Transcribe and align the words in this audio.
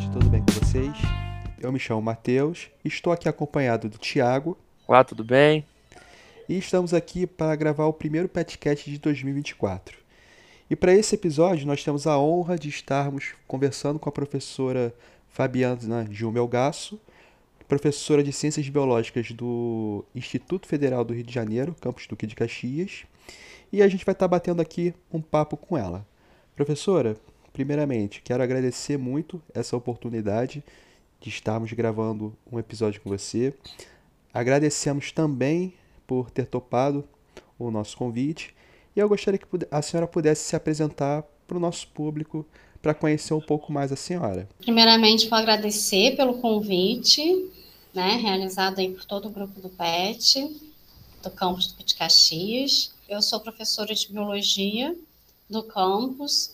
tarde, 0.00 0.10
tudo 0.12 0.28
bem 0.30 0.40
com 0.40 0.52
vocês? 0.52 0.92
Eu 1.60 1.70
me 1.70 1.78
chamo 1.78 2.00
Matheus, 2.00 2.70
estou 2.84 3.12
aqui 3.12 3.28
acompanhado 3.28 3.88
do 3.88 3.98
Tiago. 3.98 4.56
Olá, 4.86 5.04
tudo 5.04 5.22
bem? 5.22 5.66
E 6.48 6.56
estamos 6.56 6.94
aqui 6.94 7.26
para 7.26 7.54
gravar 7.54 7.84
o 7.84 7.92
primeiro 7.92 8.28
podcast 8.28 8.90
de 8.90 8.98
2024. 8.98 9.98
E 10.70 10.76
para 10.76 10.94
esse 10.94 11.14
episódio 11.14 11.66
nós 11.66 11.84
temos 11.84 12.06
a 12.06 12.18
honra 12.18 12.58
de 12.58 12.68
estarmos 12.68 13.34
conversando 13.46 13.98
com 13.98 14.08
a 14.08 14.12
professora 14.12 14.94
Fabiana 15.28 16.06
Gil 16.10 16.32
Melgaço, 16.32 16.98
professora 17.68 18.22
de 18.22 18.32
Ciências 18.32 18.68
Biológicas 18.68 19.30
do 19.32 20.04
Instituto 20.14 20.66
Federal 20.66 21.04
do 21.04 21.12
Rio 21.12 21.24
de 21.24 21.34
Janeiro, 21.34 21.76
campus 21.80 22.06
Duque 22.06 22.26
de 22.26 22.34
Caxias. 22.34 23.04
E 23.72 23.82
a 23.82 23.88
gente 23.88 24.04
vai 24.04 24.12
estar 24.12 24.28
batendo 24.28 24.62
aqui 24.62 24.94
um 25.12 25.20
papo 25.20 25.56
com 25.56 25.76
ela. 25.76 26.06
Professora, 26.56 27.16
primeiramente, 27.52 28.22
quero 28.22 28.42
agradecer 28.42 28.96
muito 28.96 29.42
essa 29.54 29.76
oportunidade 29.76 30.62
de 31.20 31.28
estarmos 31.28 31.72
gravando 31.72 32.36
um 32.50 32.58
episódio 32.58 33.00
com 33.00 33.10
você. 33.10 33.54
Agradecemos 34.32 35.12
também 35.12 35.74
por 36.06 36.30
ter 36.30 36.46
topado 36.46 37.04
o 37.58 37.70
nosso 37.70 37.96
convite 37.96 38.54
e 38.94 39.00
eu 39.00 39.08
gostaria 39.08 39.38
que 39.38 39.46
a 39.70 39.82
senhora 39.82 40.06
pudesse 40.06 40.44
se 40.44 40.56
apresentar 40.56 41.22
para 41.46 41.56
o 41.56 41.60
nosso 41.60 41.86
público 41.88 42.46
para 42.80 42.94
conhecer 42.94 43.34
um 43.34 43.40
pouco 43.40 43.72
mais 43.72 43.92
a 43.92 43.96
senhora. 43.96 44.48
Primeiramente, 44.58 45.28
vou 45.28 45.38
agradecer 45.38 46.16
pelo 46.16 46.38
convite, 46.38 47.50
né, 47.92 48.16
realizado 48.16 48.78
aí 48.78 48.90
por 48.90 49.04
todo 49.04 49.26
o 49.26 49.30
grupo 49.30 49.60
do 49.60 49.68
PET, 49.68 50.60
do 51.22 51.30
campus 51.30 51.72
do 51.72 51.84
de 51.84 51.94
Caxias. 51.94 52.94
Eu 53.08 53.20
sou 53.20 53.40
professora 53.40 53.94
de 53.94 54.10
biologia 54.10 54.96
do 55.48 55.62
campus 55.62 56.52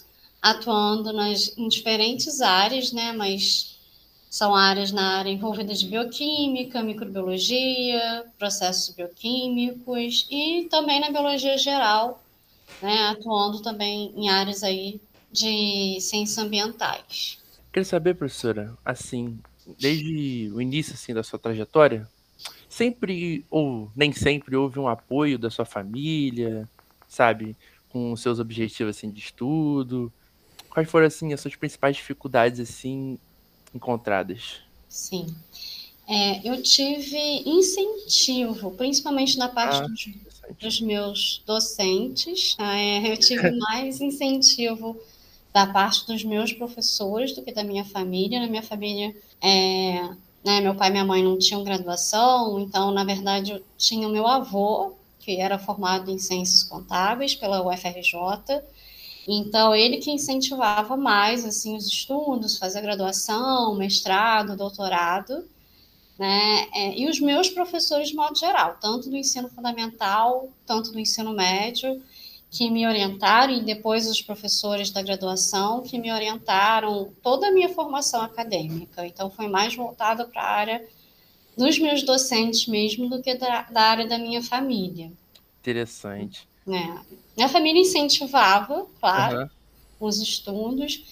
atuando 0.51 1.13
nas, 1.13 1.57
em 1.57 1.69
diferentes 1.69 2.41
áreas, 2.41 2.93
né? 2.93 3.13
Mas 3.13 3.77
são 4.31 4.55
áreas 4.55 4.93
na 4.93 5.19
área 5.19 5.31
envolvida 5.31 5.73
de 5.73 5.87
bioquímica, 5.87 6.83
microbiologia, 6.83 8.25
processos 8.39 8.95
bioquímicos 8.95 10.27
e 10.31 10.67
também 10.71 11.01
na 11.01 11.11
biologia 11.11 11.57
geral, 11.57 12.23
né? 12.83 13.09
Atuando 13.09 13.63
também 13.63 14.13
em 14.17 14.29
áreas 14.29 14.63
aí 14.63 15.01
de 15.33 15.99
ciências 16.01 16.39
ambientais. 16.39 17.39
Queria 17.73 17.85
saber, 17.85 18.15
professora, 18.15 18.77
assim, 18.85 19.39
desde 19.79 20.51
o 20.55 20.61
início 20.61 20.95
assim 20.95 21.13
da 21.13 21.23
sua 21.23 21.39
trajetória, 21.39 22.09
sempre 22.69 23.45
ou 23.51 23.91
nem 23.95 24.13
sempre 24.13 24.57
houve 24.57 24.79
um 24.79 24.89
apoio 24.89 25.39
da 25.39 25.51
sua 25.51 25.65
família, 25.65 26.69
sabe, 27.09 27.57
com 27.89 28.15
seus 28.17 28.39
objetivos 28.39 28.97
assim 28.97 29.11
de 29.11 29.21
estudo, 29.21 30.13
Quais 30.77 30.91
foram 30.91 31.07
assim 31.07 31.33
as 31.33 31.41
suas 31.41 31.57
principais 31.57 31.97
dificuldades 31.97 32.61
assim 32.61 33.19
encontradas? 33.75 34.57
Sim. 34.87 35.35
É, 36.07 36.47
eu 36.47 36.63
tive 36.63 37.17
incentivo, 37.47 38.73
principalmente 38.73 39.39
na 39.39 39.49
parte 39.49 39.79
ah, 39.79 39.87
dos, 39.87 40.07
dos, 40.61 40.81
meus 40.83 41.43
docentes. 41.47 42.55
É, 42.59 43.11
eu 43.11 43.17
tive 43.17 43.53
mais 43.57 44.03
incentivo 44.03 45.01
da 45.51 45.67
parte 45.67 46.07
dos 46.07 46.23
meus 46.23 46.53
professores 46.53 47.33
do 47.33 47.41
que 47.41 47.53
da 47.53 47.65
minha 47.65 47.87
família. 47.87 48.39
Na 48.39 48.47
minha 48.47 48.63
família, 48.63 49.17
é, 49.41 50.11
né, 50.45 50.61
meu 50.61 50.75
pai 50.75 50.91
e 50.91 50.93
minha 50.93 51.07
mãe 51.07 51.23
não 51.23 51.39
tinham 51.39 51.65
graduação, 51.65 52.61
então, 52.61 52.91
na 52.91 53.03
verdade, 53.03 53.53
eu 53.53 53.63
tinha 53.79 54.07
o 54.07 54.13
meu 54.13 54.27
avô, 54.27 54.93
que 55.21 55.41
era 55.41 55.59
formado 55.59 56.11
em 56.11 56.19
ciências 56.19 56.63
contábeis 56.63 57.35
pela 57.35 57.67
UFRJ, 57.67 58.61
então, 59.27 59.75
ele 59.75 59.99
que 59.99 60.11
incentivava 60.11 60.97
mais 60.97 61.45
assim 61.45 61.77
os 61.77 61.87
estudos, 61.87 62.59
fazer 62.59 62.81
graduação, 62.81 63.75
mestrado, 63.75 64.57
doutorado, 64.57 65.45
né? 66.19 66.69
É, 66.73 66.99
e 66.99 67.09
os 67.09 67.21
meus 67.21 67.49
professores 67.49 68.09
de 68.09 68.15
modo 68.15 68.39
geral, 68.39 68.79
tanto 68.81 69.11
do 69.11 69.17
ensino 69.17 69.49
fundamental, 69.49 70.49
tanto 70.65 70.93
do 70.93 70.99
ensino 70.99 71.33
médio, 71.33 72.01
que 72.51 72.71
me 72.71 72.87
orientaram, 72.87 73.53
e 73.53 73.63
depois 73.63 74.09
os 74.09 74.23
professores 74.23 74.91
da 74.91 75.03
graduação, 75.03 75.83
que 75.83 75.99
me 75.99 76.13
orientaram 76.13 77.13
toda 77.23 77.49
a 77.49 77.53
minha 77.53 77.69
formação 77.69 78.23
acadêmica. 78.23 79.05
Então, 79.05 79.29
foi 79.29 79.49
mais 79.49 79.75
voltada 79.75 80.25
para 80.25 80.41
a 80.41 80.51
área 80.51 80.89
dos 81.57 81.79
meus 81.79 82.03
docentes 82.03 82.67
mesmo 82.67 83.09
do 83.11 83.21
que 83.21 83.35
da, 83.35 83.63
da 83.63 83.83
área 83.83 84.07
da 84.07 84.19
minha 84.19 84.43
família. 84.43 85.13
Interessante. 85.61 86.49
É. 86.69 87.17
Minha 87.37 87.49
família 87.49 87.81
incentivava, 87.81 88.87
claro, 89.01 89.41
uhum. 89.41 89.49
os 90.01 90.21
estudos, 90.21 91.05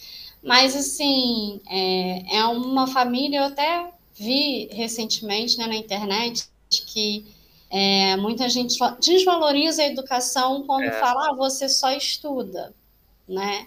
mas 0.42 0.74
assim, 0.76 1.60
é, 1.68 2.36
é 2.36 2.44
uma 2.46 2.86
família, 2.86 3.38
eu 3.38 3.44
até 3.44 3.90
vi 4.14 4.68
recentemente 4.72 5.58
né, 5.58 5.66
na 5.66 5.76
internet 5.76 6.48
que 6.68 7.24
é, 7.70 8.16
muita 8.16 8.48
gente 8.48 8.78
desvaloriza 9.00 9.82
a 9.82 9.86
educação 9.86 10.62
quando 10.64 10.84
é. 10.84 10.92
fala, 10.92 11.30
ah, 11.30 11.34
você 11.34 11.68
só 11.68 11.90
estuda, 11.92 12.74
né? 13.28 13.66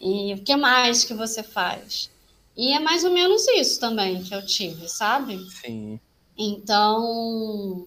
E 0.00 0.34
o 0.34 0.42
que 0.42 0.54
mais 0.56 1.04
que 1.04 1.14
você 1.14 1.42
faz? 1.42 2.10
E 2.56 2.72
é 2.72 2.80
mais 2.80 3.04
ou 3.04 3.10
menos 3.10 3.46
isso 3.48 3.80
também 3.80 4.22
que 4.22 4.34
eu 4.34 4.44
tive, 4.44 4.88
sabe? 4.88 5.38
Sim. 5.50 5.98
Então, 6.36 7.86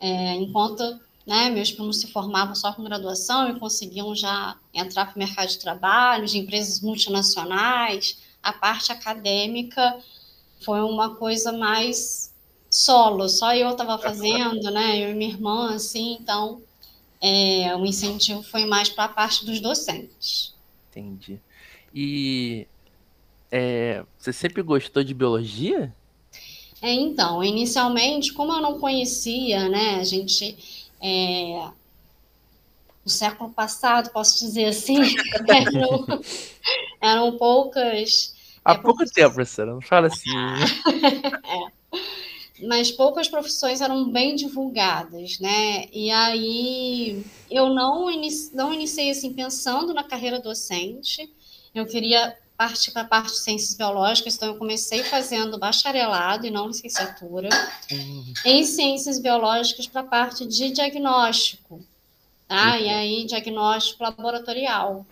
é, 0.00 0.34
enquanto 0.34 1.00
né? 1.26 1.50
Meus 1.50 1.70
primos 1.70 2.00
se 2.00 2.10
formavam 2.10 2.54
só 2.54 2.72
com 2.72 2.84
graduação 2.84 3.50
e 3.50 3.58
conseguiam 3.58 4.14
já 4.14 4.56
entrar 4.72 5.06
para 5.06 5.16
o 5.16 5.18
mercado 5.18 5.48
de 5.48 5.58
trabalho, 5.58 6.26
de 6.26 6.38
empresas 6.38 6.80
multinacionais. 6.80 8.18
A 8.42 8.52
parte 8.52 8.90
acadêmica 8.90 9.98
foi 10.60 10.80
uma 10.80 11.14
coisa 11.14 11.52
mais 11.52 12.32
solo, 12.70 13.28
só 13.28 13.54
eu 13.54 13.70
estava 13.70 13.98
fazendo, 13.98 14.70
né? 14.70 15.04
Eu 15.04 15.10
e 15.10 15.14
minha 15.14 15.30
irmã, 15.30 15.74
assim, 15.74 16.16
então 16.20 16.62
é, 17.20 17.74
o 17.76 17.84
incentivo 17.84 18.42
foi 18.42 18.64
mais 18.64 18.88
para 18.88 19.04
a 19.04 19.08
parte 19.08 19.44
dos 19.44 19.60
docentes. 19.60 20.54
Entendi. 20.90 21.38
E 21.94 22.66
é, 23.50 24.04
você 24.18 24.32
sempre 24.32 24.62
gostou 24.62 25.04
de 25.04 25.12
biologia? 25.12 25.94
É, 26.80 26.92
então, 26.92 27.44
inicialmente, 27.44 28.32
como 28.32 28.52
eu 28.52 28.60
não 28.60 28.80
conhecia, 28.80 29.68
né, 29.68 30.00
a 30.00 30.04
gente 30.04 30.81
é, 31.02 31.68
no 33.04 33.10
século 33.10 33.50
passado, 33.50 34.10
posso 34.10 34.38
dizer 34.38 34.66
assim, 34.66 34.96
eram, 35.48 36.22
eram 37.00 37.36
poucas. 37.36 38.34
Há 38.64 38.74
é, 38.74 38.78
pouco 38.78 39.04
tempo, 39.04 39.34
professora, 39.34 39.72
não 39.72 39.80
fala 39.80 40.06
assim. 40.06 40.30
é. 41.44 41.82
Mas 42.64 42.92
poucas 42.92 43.26
profissões 43.26 43.80
eram 43.80 44.08
bem 44.10 44.36
divulgadas, 44.36 45.40
né? 45.40 45.86
E 45.92 46.12
aí 46.12 47.24
eu 47.50 47.70
não, 47.70 48.08
inici, 48.08 48.54
não 48.54 48.72
iniciei 48.72 49.10
assim 49.10 49.32
pensando 49.32 49.92
na 49.92 50.04
carreira 50.04 50.38
docente. 50.38 51.28
Eu 51.74 51.86
queria 51.86 52.36
partir 52.62 52.92
para 52.92 53.02
a 53.02 53.06
parte 53.06 53.32
de 53.32 53.38
ciências 53.40 53.74
biológicas, 53.74 54.36
então 54.36 54.50
eu 54.50 54.54
comecei 54.54 55.02
fazendo 55.02 55.58
bacharelado 55.58 56.46
e 56.46 56.50
não 56.50 56.68
licenciatura 56.68 57.48
uhum. 57.90 58.34
em 58.44 58.64
ciências 58.64 59.18
biológicas 59.18 59.88
para 59.88 60.02
a 60.02 60.04
parte 60.04 60.46
de 60.46 60.70
diagnóstico, 60.70 61.84
tá? 62.46 62.76
Uhum. 62.76 62.82
E 62.82 62.88
aí 62.88 63.24
diagnóstico 63.24 64.04
laboratorial. 64.04 65.04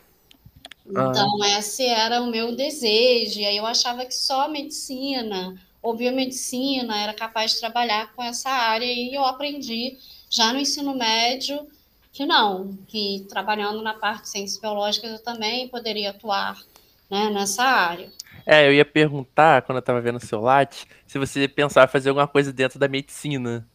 Ah. 0.95 1.09
Então 1.11 1.45
esse 1.59 1.85
era 1.85 2.23
o 2.23 2.31
meu 2.31 2.55
desejo, 2.55 3.41
e 3.41 3.45
aí 3.45 3.57
eu 3.57 3.67
achava 3.67 4.07
que 4.07 4.15
só 4.15 4.49
medicina 4.49 5.61
ou 5.83 5.97
biomedicina 5.97 6.97
era 7.03 7.13
capaz 7.13 7.51
de 7.51 7.59
trabalhar 7.59 8.13
com 8.15 8.23
essa 8.23 8.49
área 8.49 8.87
e 8.87 9.13
eu 9.13 9.25
aprendi 9.25 9.99
já 10.29 10.53
no 10.53 10.61
ensino 10.61 10.95
médio 10.95 11.67
que 12.13 12.25
não, 12.25 12.79
que 12.87 13.27
trabalhando 13.29 13.83
na 13.83 13.95
parte 13.95 14.23
de 14.23 14.29
ciências 14.29 14.61
biológicas 14.61 15.11
eu 15.11 15.19
também 15.19 15.67
poderia 15.67 16.11
atuar 16.11 16.63
né, 17.11 17.29
nessa 17.31 17.65
área. 17.65 18.09
É, 18.47 18.67
eu 18.67 18.73
ia 18.73 18.85
perguntar, 18.85 19.63
quando 19.63 19.77
eu 19.77 19.81
estava 19.81 20.01
vendo 20.01 20.17
o 20.17 20.27
seu 20.27 20.41
latte, 20.41 20.87
se 21.07 21.19
você 21.19 21.47
pensava 21.47 21.91
fazer 21.91 22.09
alguma 22.09 22.29
coisa 22.29 22.53
dentro 22.53 22.79
da 22.79 22.89
medicina. 22.89 23.67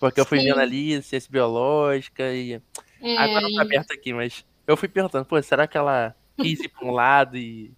Porque 0.00 0.20
eu 0.20 0.24
fui 0.24 0.40
Sim. 0.40 0.46
vendo 0.46 0.60
ali 0.60 1.00
ciência 1.02 1.30
biológica 1.30 2.32
e. 2.32 2.60
É... 3.00 3.16
Agora 3.16 3.42
não 3.42 3.54
tá 3.54 3.62
aberto 3.62 3.92
aqui, 3.92 4.12
mas 4.12 4.44
eu 4.66 4.76
fui 4.76 4.88
perguntando, 4.88 5.24
pô, 5.24 5.40
será 5.42 5.66
que 5.66 5.76
ela 5.76 6.14
quis 6.36 6.60
ir 6.60 6.68
para 6.68 6.86
um 6.86 6.90
lado 6.90 7.36
e. 7.36 7.72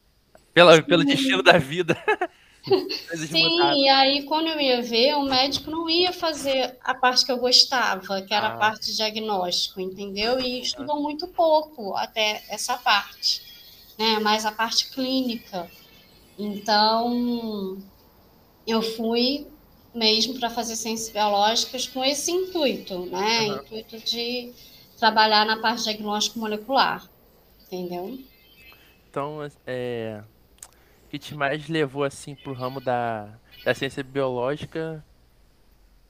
Pela, 0.55 0.81
pelo 0.83 1.05
destino 1.05 1.43
da 1.43 1.59
vida. 1.59 1.97
Sim, 3.15 3.83
e 3.83 3.89
aí 3.91 4.23
quando 4.23 4.47
eu 4.47 4.59
ia 4.59 4.81
ver, 4.81 5.15
o 5.17 5.25
médico 5.25 5.71
não 5.71 5.91
ia 5.91 6.15
fazer 6.15 6.79
a 6.83 6.95
parte 6.95 7.27
que 7.27 7.31
eu 7.31 7.37
gostava, 7.37 8.23
que 8.23 8.33
era 8.33 8.49
ah. 8.49 8.55
a 8.55 8.57
parte 8.57 8.87
de 8.87 8.97
diagnóstico, 8.97 9.81
entendeu? 9.81 10.41
E 10.41 10.63
estudou 10.63 11.03
muito 11.03 11.29
pouco 11.29 11.95
até 11.95 12.43
essa 12.49 12.79
parte 12.79 13.54
né, 13.99 14.19
mais 14.21 14.45
a 14.45 14.53
parte 14.53 14.91
clínica. 14.91 15.71
Então, 16.39 17.79
eu 18.67 18.83
fui 18.83 19.47
mesmo 19.95 20.39
para 20.39 20.51
fazer 20.51 20.75
ciências 20.75 21.11
biológicas 21.11 21.87
com 21.87 22.05
esse 22.05 22.31
intuito, 22.33 23.07
né, 23.07 23.43
uhum. 23.43 23.57
intuito 23.57 23.99
de 23.99 24.53
trabalhar 24.99 25.47
na 25.47 25.59
parte 25.59 25.79
de 25.79 25.85
diagnóstico 25.85 26.39
molecular, 26.39 27.09
entendeu? 27.63 28.19
Então, 29.09 29.39
é, 29.65 30.23
que 31.09 31.19
te 31.19 31.35
mais 31.35 31.69
levou 31.69 32.03
assim 32.03 32.35
pro 32.35 32.53
ramo 32.53 32.81
da, 32.81 33.29
da 33.65 33.73
ciência 33.73 34.03
biológica 34.03 35.05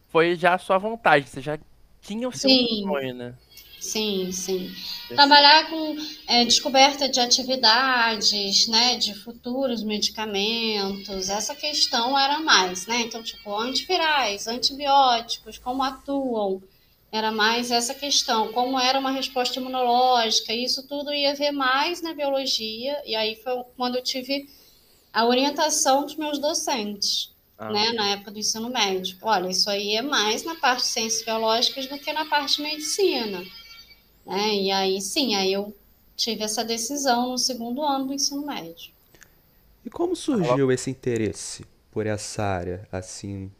foi 0.09 0.35
já 0.35 0.55
a 0.55 0.59
sua 0.59 0.79
vontade, 0.79 1.29
você 1.29 1.43
já 1.43 1.59
tinha 2.01 2.29
o 2.29 2.33
seu 2.33 2.49
Sim. 2.49 2.85
sonho, 2.85 3.15
né? 3.15 3.35
Sim, 3.85 4.33
sim. 4.33 4.75
Trabalhar 5.09 5.69
com 5.69 5.95
é, 6.27 6.43
descoberta 6.47 7.07
de 7.07 7.21
atividades, 7.21 8.67
né, 8.67 8.97
de 8.97 9.15
futuros 9.15 9.83
medicamentos, 9.83 11.29
essa 11.29 11.55
questão 11.55 12.19
era 12.19 12.41
mais, 12.41 12.87
né? 12.87 13.03
Então, 13.03 13.23
tipo, 13.23 13.55
antivirais, 13.55 14.47
antibióticos, 14.47 15.59
como 15.59 15.83
atuam, 15.83 16.63
era 17.13 17.31
mais 17.31 17.71
essa 17.71 17.95
questão, 17.95 18.51
como 18.53 18.81
era 18.81 18.99
uma 18.99 19.11
resposta 19.11 19.61
imunológica, 19.61 20.55
isso 20.55 20.89
tudo 20.89 21.13
ia 21.13 21.35
ver 21.35 21.53
mais 21.53 22.01
na 22.01 22.15
biologia, 22.15 23.01
e 23.05 23.15
aí 23.15 23.37
foi 23.37 23.63
quando 23.77 23.97
eu 23.97 24.03
tive 24.03 24.49
a 25.13 25.27
orientação 25.27 26.07
dos 26.07 26.17
meus 26.17 26.39
docentes. 26.39 27.35
Ah. 27.57 27.71
Né, 27.71 27.93
na 27.93 28.09
época 28.09 28.33
do 28.33 28.39
ensino 28.41 28.69
médio. 28.69 29.17
Olha, 29.23 29.49
isso 29.49 29.71
aí 29.71 29.95
é 29.95 30.03
mais 30.03 30.43
na 30.43 30.57
parte 30.57 30.81
de 30.81 30.89
ciências 30.89 31.25
biológicas 31.25 31.87
do 31.87 31.97
que 31.97 32.13
na 32.13 32.25
parte 32.25 32.57
de 32.57 32.63
medicina. 32.63 33.45
Né? 34.27 34.55
E 34.55 34.71
aí, 34.71 35.01
sim, 35.01 35.35
aí 35.35 35.53
eu 35.53 35.75
tive 36.17 36.43
essa 36.43 36.65
decisão 36.65 37.31
no 37.31 37.39
segundo 37.39 37.83
ano 37.83 38.07
do 38.07 38.15
ensino 38.15 38.47
médio. 38.47 38.93
E 39.85 39.91
como 39.91 40.17
surgiu 40.17 40.73
esse 40.73 40.91
interesse 40.91 41.65
por 41.91 42.07
essa 42.07 42.43
área, 42.43 42.89
assim, 42.91 43.51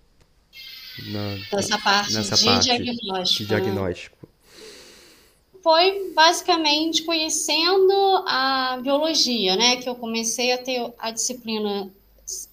na, 1.09 1.37
Dessa 1.51 1.79
parte 1.79 2.13
nessa 2.13 2.37
de 2.37 2.45
parte 2.45 2.65
diagnóstico. 2.65 3.43
De 3.43 3.47
diagnóstico? 3.47 4.29
Foi 5.63 6.13
basicamente 6.15 7.03
conhecendo 7.03 7.93
a 8.27 8.79
biologia, 8.83 9.57
né? 9.57 9.77
Que 9.77 9.89
eu 9.89 9.95
comecei 9.95 10.53
a 10.53 10.59
ter 10.59 10.93
a 10.99 11.11
disciplina 11.11 11.91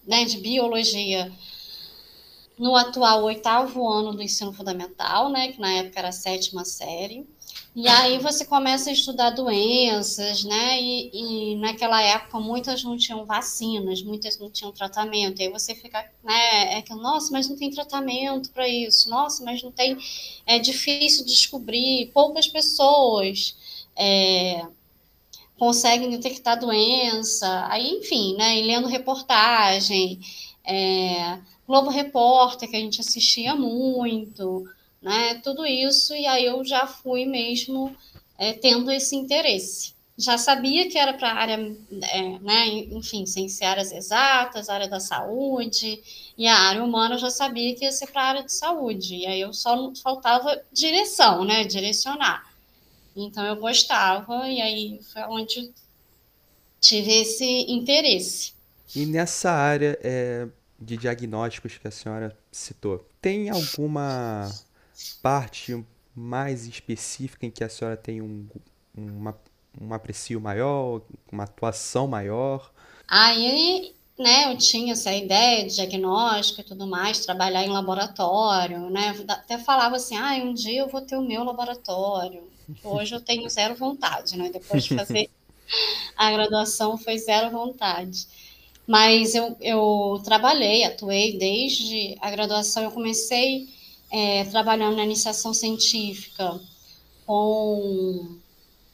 né, 0.08 0.26
de 0.26 0.38
biologia 0.38 1.32
no 2.58 2.76
atual 2.76 3.24
oitavo 3.24 3.88
ano 3.88 4.14
do 4.14 4.22
ensino 4.22 4.54
fundamental, 4.54 5.30
né? 5.30 5.52
Que 5.52 5.60
na 5.60 5.72
época 5.74 6.00
era 6.00 6.10
a 6.10 6.14
sétima 6.14 6.64
série. 6.64 7.28
E 7.74 7.88
aí 7.88 8.20
você 8.20 8.44
começa 8.44 8.90
a 8.90 8.94
estudar 8.94 9.30
doenças, 9.30 10.44
né? 10.44 10.82
E, 10.82 11.54
e, 11.54 11.56
naquela 11.56 12.02
época 12.02 12.38
muitas 12.38 12.84
não 12.84 12.98
tinham 12.98 13.26
vacinas, 13.26 14.04
muitas 14.04 14.38
não 14.38 14.50
tinham 14.50 14.74
tratamento. 14.74 15.40
E 15.40 15.46
aí 15.46 15.52
você 15.52 15.74
fica, 15.74 16.06
né? 16.22 16.78
É 16.78 16.82
que, 16.82 16.94
nossa, 16.94 17.32
mas 17.32 17.48
não 17.48 17.56
tem 17.56 17.72
tratamento 17.72 18.52
para 18.52 18.68
isso. 18.68 19.10
Nossa, 19.10 19.44
mas 19.46 19.64
não 19.64 19.72
tem. 19.72 19.98
É 20.46 20.60
difícil 20.60 21.26
descobrir. 21.26 22.12
Poucas 22.14 22.46
pessoas 22.46 23.56
é, 23.96 24.68
conseguem 25.58 26.10
detectar 26.10 26.60
doença. 26.60 27.68
Aí, 27.70 27.90
enfim, 27.90 28.36
né? 28.36 28.60
E 28.60 28.64
lendo 28.64 28.88
reportagem, 28.88 30.20
é, 30.66 31.40
Globo 31.66 31.90
Repórter, 31.90 32.70
que 32.70 32.76
a 32.76 32.80
gente 32.80 33.00
assistia 33.00 33.56
muito 33.56 34.68
né? 35.02 35.36
Tudo 35.44 35.66
isso, 35.66 36.14
e 36.14 36.28
aí 36.28 36.46
eu 36.46 36.64
já 36.64 36.86
fui 36.86 37.26
mesmo 37.26 37.96
é, 38.38 38.54
tendo 38.54 38.92
esse 38.92 39.16
interesse. 39.16 39.94
Já 40.18 40.38
sabia 40.38 40.88
que 40.90 40.98
era 40.98 41.14
para 41.14 41.30
a 41.30 41.36
área, 41.36 41.76
é, 42.12 42.40
né, 42.40 42.68
enfim, 42.92 43.26
ciências 43.26 43.92
exatas, 43.92 44.70
área 44.70 44.88
da 44.88 45.00
saúde, 45.00 46.00
e 46.38 46.48
a 46.48 46.56
área 46.56 46.84
humana 46.84 47.16
eu 47.16 47.20
já 47.20 47.30
sabia 47.30 47.74
que 47.74 47.86
ia 47.86 47.92
ser 47.92 48.08
para 48.08 48.22
a 48.22 48.28
área 48.28 48.44
de 48.44 48.54
saúde, 48.54 49.16
e 49.16 49.26
aí 49.26 49.42
eu 49.42 49.54
só 49.54 49.92
faltava 49.96 50.62
direção, 50.72 51.44
né, 51.44 51.64
direcionar. 51.64 52.52
Então 53.16 53.44
eu 53.46 53.56
gostava, 53.56 54.48
e 54.48 54.62
aí 54.62 55.00
foi 55.12 55.24
onde 55.24 55.72
tive 56.80 57.22
esse 57.22 57.46
interesse. 57.72 58.54
E 58.96 59.06
nessa 59.06 59.52
área 59.52 59.98
é, 60.04 60.48
de 60.80 60.98
diagnósticos 60.98 61.78
que 61.78 61.88
a 61.88 61.92
senhora 61.92 62.38
citou, 62.52 63.08
tem 63.22 63.50
alguma 63.50 64.52
parte 65.22 65.84
mais 66.16 66.66
específica 66.68 67.46
em 67.46 67.52
que 67.52 67.64
a 67.64 67.70
senhora 67.70 67.98
tem 67.98 68.22
um, 68.22 68.48
uma, 68.96 69.38
um 69.80 69.94
aprecio 69.94 70.40
maior, 70.40 71.02
uma 71.32 71.44
atuação 71.44 72.08
maior? 72.08 72.72
Aí, 73.08 73.94
né, 74.18 74.52
eu 74.52 74.58
tinha 74.58 74.94
essa 74.94 75.14
ideia 75.14 75.68
de 75.68 75.76
diagnóstico 75.76 76.62
e 76.62 76.64
tudo 76.64 76.88
mais, 76.88 77.26
trabalhar 77.26 77.64
em 77.64 77.70
laboratório, 77.70 78.90
né? 78.90 79.16
Até 79.28 79.58
falava 79.58 79.96
assim, 79.96 80.16
ah, 80.16 80.34
um 80.44 80.54
dia 80.54 80.82
eu 80.82 80.88
vou 80.88 81.02
ter 81.02 81.16
o 81.16 81.22
meu 81.22 81.44
laboratório. 81.44 82.50
Hoje 82.84 83.16
eu 83.16 83.22
tenho 83.22 83.50
zero 83.50 83.76
vontade, 83.76 84.38
né? 84.38 84.50
Depois 84.50 84.84
de 84.84 84.96
fazer 84.96 85.30
a 86.16 86.32
graduação 86.32 86.98
foi 86.98 87.18
zero 87.18 87.50
vontade. 87.50 88.28
Mas 88.88 89.36
eu, 89.36 89.56
eu 89.62 90.22
trabalhei, 90.24 90.84
atuei 90.84 91.38
desde 91.38 92.18
a 92.20 92.30
graduação, 92.30 92.84
eu 92.84 92.92
comecei 92.92 93.70
é, 94.12 94.44
trabalhando 94.46 94.98
na 94.98 95.06
iniciação 95.06 95.54
científica 95.54 96.60
com, 97.26 98.38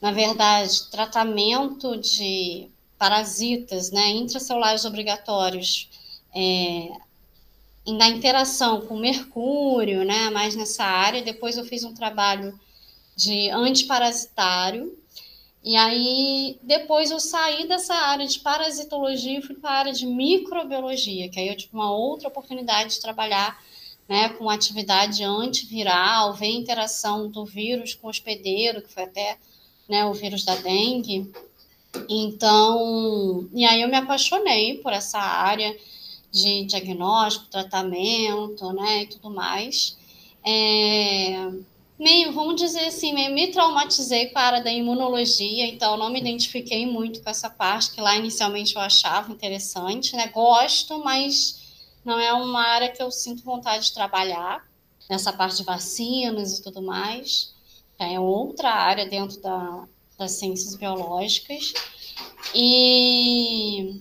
na 0.00 0.12
verdade, 0.12 0.88
tratamento 0.90 1.96
de 1.96 2.68
parasitas 2.96 3.90
né, 3.90 4.10
intracelulares 4.10 4.84
obrigatórios 4.84 5.88
é, 6.34 6.90
na 7.86 8.08
interação 8.08 8.82
com 8.82 8.96
mercúrio, 8.96 10.04
né, 10.04 10.30
mais 10.30 10.54
nessa 10.54 10.84
área. 10.84 11.22
Depois 11.22 11.56
eu 11.56 11.64
fiz 11.64 11.82
um 11.84 11.94
trabalho 11.94 12.58
de 13.16 13.50
antiparasitário. 13.50 14.96
E 15.64 15.76
aí, 15.76 16.58
depois 16.62 17.10
eu 17.10 17.18
saí 17.18 17.66
dessa 17.66 17.94
área 17.94 18.26
de 18.26 18.38
parasitologia 18.38 19.38
e 19.38 19.42
fui 19.42 19.56
para 19.56 19.70
a 19.70 19.78
área 19.78 19.92
de 19.92 20.06
microbiologia, 20.06 21.28
que 21.28 21.40
aí 21.40 21.48
eu 21.48 21.56
tive 21.56 21.74
uma 21.74 21.90
outra 21.90 22.28
oportunidade 22.28 22.94
de 22.94 23.00
trabalhar 23.00 23.60
né, 24.08 24.30
com 24.30 24.48
atividade 24.48 25.22
antiviral, 25.22 26.32
ver 26.32 26.46
a 26.46 26.50
interação 26.50 27.28
do 27.28 27.44
vírus 27.44 27.94
com 27.94 28.06
o 28.06 28.10
hospedeiro, 28.10 28.80
que 28.80 28.92
foi 28.92 29.02
até 29.02 29.36
né, 29.88 30.04
o 30.06 30.14
vírus 30.14 30.44
da 30.44 30.54
dengue. 30.56 31.30
Então, 32.08 33.48
e 33.52 33.64
aí 33.64 33.82
eu 33.82 33.88
me 33.88 33.96
apaixonei 33.96 34.78
por 34.78 34.92
essa 34.92 35.18
área 35.18 35.76
de 36.30 36.64
diagnóstico, 36.64 37.50
tratamento, 37.50 38.72
né, 38.72 39.02
e 39.02 39.06
tudo 39.06 39.30
mais. 39.30 39.96
É, 40.44 41.50
meio, 41.98 42.32
vamos 42.32 42.56
dizer 42.56 42.86
assim, 42.86 43.12
meio 43.12 43.34
me 43.34 43.48
traumatizei 43.48 44.26
com 44.28 44.38
a 44.38 44.42
área 44.42 44.62
da 44.62 44.72
imunologia, 44.72 45.66
então 45.66 45.96
não 45.96 46.10
me 46.10 46.20
identifiquei 46.20 46.86
muito 46.86 47.20
com 47.22 47.28
essa 47.28 47.50
parte 47.50 47.90
que 47.90 48.00
lá 48.00 48.16
inicialmente 48.16 48.74
eu 48.74 48.80
achava 48.80 49.32
interessante, 49.32 50.16
né? 50.16 50.28
Gosto, 50.28 51.02
mas 51.02 51.67
não 52.08 52.18
é 52.18 52.32
uma 52.32 52.62
área 52.62 52.90
que 52.90 53.02
eu 53.02 53.10
sinto 53.10 53.44
vontade 53.44 53.84
de 53.84 53.92
trabalhar, 53.92 54.66
nessa 55.10 55.30
parte 55.30 55.58
de 55.58 55.64
vacinas 55.64 56.58
e 56.58 56.62
tudo 56.62 56.80
mais. 56.80 57.54
É 57.98 58.18
outra 58.18 58.70
área 58.70 59.04
dentro 59.04 59.38
da, 59.42 59.86
das 60.16 60.32
ciências 60.32 60.74
biológicas. 60.74 61.74
E 62.54 64.00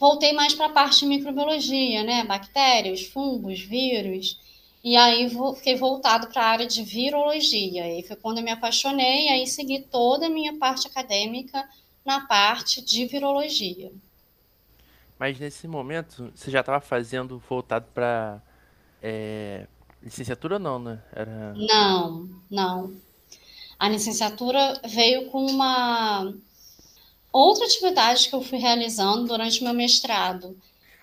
voltei 0.00 0.32
mais 0.32 0.52
para 0.52 0.66
a 0.66 0.72
parte 0.72 1.00
de 1.00 1.06
microbiologia, 1.06 2.02
né? 2.02 2.24
Bactérias, 2.24 3.02
fungos, 3.02 3.60
vírus. 3.60 4.40
E 4.82 4.96
aí 4.96 5.30
fiquei 5.54 5.76
voltado 5.76 6.26
para 6.26 6.42
a 6.42 6.48
área 6.48 6.66
de 6.66 6.82
virologia. 6.82 7.96
E 7.96 8.02
foi 8.02 8.16
quando 8.16 8.38
eu 8.38 8.44
me 8.44 8.50
apaixonei, 8.50 9.28
aí 9.28 9.46
segui 9.46 9.80
toda 9.80 10.26
a 10.26 10.30
minha 10.30 10.56
parte 10.58 10.88
acadêmica 10.88 11.68
na 12.04 12.26
parte 12.26 12.82
de 12.82 13.06
virologia. 13.06 13.92
Mas 15.18 15.38
nesse 15.38 15.66
momento, 15.66 16.30
você 16.34 16.50
já 16.50 16.60
estava 16.60 16.80
fazendo 16.80 17.42
voltado 17.48 17.86
para 17.94 18.42
é, 19.02 19.66
licenciatura 20.02 20.58
não, 20.58 20.78
né? 20.78 21.02
Era... 21.12 21.54
Não, 21.54 22.28
não. 22.50 22.94
A 23.78 23.88
licenciatura 23.88 24.80
veio 24.84 25.26
com 25.30 25.46
uma 25.46 26.32
outra 27.32 27.64
atividade 27.64 28.28
que 28.28 28.34
eu 28.34 28.42
fui 28.42 28.58
realizando 28.58 29.26
durante 29.26 29.62
meu 29.62 29.74
mestrado. 29.74 30.56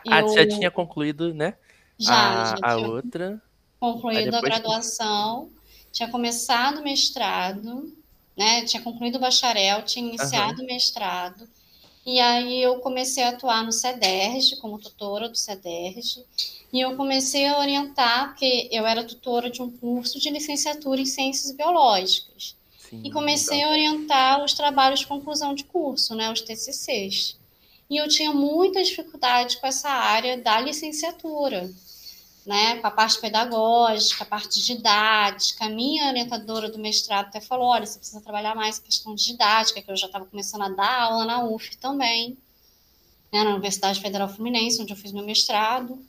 Ah, 0.08 0.20
eu... 0.20 0.28
você 0.28 0.44
já 0.44 0.58
tinha 0.58 0.72
concluído, 0.72 1.34
né? 1.34 1.56
Já, 1.98 2.54
a, 2.54 2.56
já 2.56 2.58
a 2.62 2.78
outra. 2.78 3.42
Concluído 3.80 4.34
a 4.34 4.42
graduação, 4.42 5.50
tinha 5.92 6.10
começado 6.10 6.80
o 6.80 6.84
mestrado, 6.84 7.94
né? 8.36 8.64
Tinha 8.66 8.82
concluído 8.82 9.16
o 9.16 9.20
bacharel, 9.20 9.84
tinha 9.84 10.08
iniciado 10.08 10.64
o 10.64 10.66
mestrado. 10.66 11.48
E 12.06 12.20
aí 12.20 12.62
eu 12.62 12.80
comecei 12.80 13.24
a 13.24 13.30
atuar 13.30 13.64
no 13.64 13.72
CEDERJ, 13.72 14.58
como 14.58 14.78
tutora 14.78 15.30
do 15.30 15.38
CEDERJ, 15.38 16.24
e 16.72 16.82
eu 16.82 16.96
comecei 16.98 17.48
a 17.48 17.60
orientar, 17.60 18.30
porque 18.30 18.68
eu 18.72 18.86
era 18.86 19.04
tutora 19.04 19.50
de 19.50 19.62
um 19.62 19.70
curso 19.70 20.20
de 20.20 20.30
licenciatura 20.30 21.00
em 21.00 21.06
Ciências 21.06 21.56
Biológicas. 21.56 22.56
Sim, 22.78 23.02
e 23.04 23.12
comecei 23.12 23.58
legal. 23.58 23.70
a 23.70 23.74
orientar 23.74 24.44
os 24.44 24.54
trabalhos 24.54 25.00
de 25.00 25.08
conclusão 25.08 25.56
de 25.56 25.64
curso, 25.64 26.14
né, 26.14 26.32
os 26.32 26.42
TCCs. 26.42 27.38
E 27.90 27.98
eu 27.98 28.08
tinha 28.08 28.34
muita 28.34 28.84
dificuldade 28.84 29.58
com 29.58 29.68
essa 29.68 29.90
área 29.90 30.38
da 30.38 30.60
licenciatura 30.60 31.72
né, 32.46 32.78
com 32.80 32.88
a 32.88 32.92
parte 32.92 33.20
pedagógica, 33.20 34.24
a 34.24 34.28
parte 34.28 34.62
didática. 34.62 35.66
A 35.66 35.70
minha 35.70 36.08
orientadora 36.10 36.70
do 36.70 36.78
mestrado 36.80 37.28
até 37.28 37.40
falou: 37.42 37.68
olha, 37.68 37.86
você 37.86 37.98
precisa 38.00 38.22
trabalhar 38.22 38.56
mais 38.56 38.80
a 38.80 38.82
questão 38.82 39.16
de 39.16 39.26
didática, 39.26 39.82
que 39.82 39.90
eu 39.92 39.98
já 39.98 40.08
estava 40.08 40.26
começando 40.26 40.64
a 40.64 40.70
dar 40.70 41.02
aula 41.04 41.26
na 41.26 41.44
UF 41.46 41.78
também. 41.78 42.38
né, 43.32 43.44
na 43.44 43.52
Universidade 43.52 44.00
Federal 44.00 44.30
Fluminense, 44.30 44.82
onde 44.82 44.94
eu 44.94 44.98
fiz 44.98 45.12
meu 45.12 45.24
mestrado. 45.26 46.00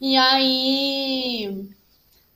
E 0.00 0.16
aí, 0.16 1.68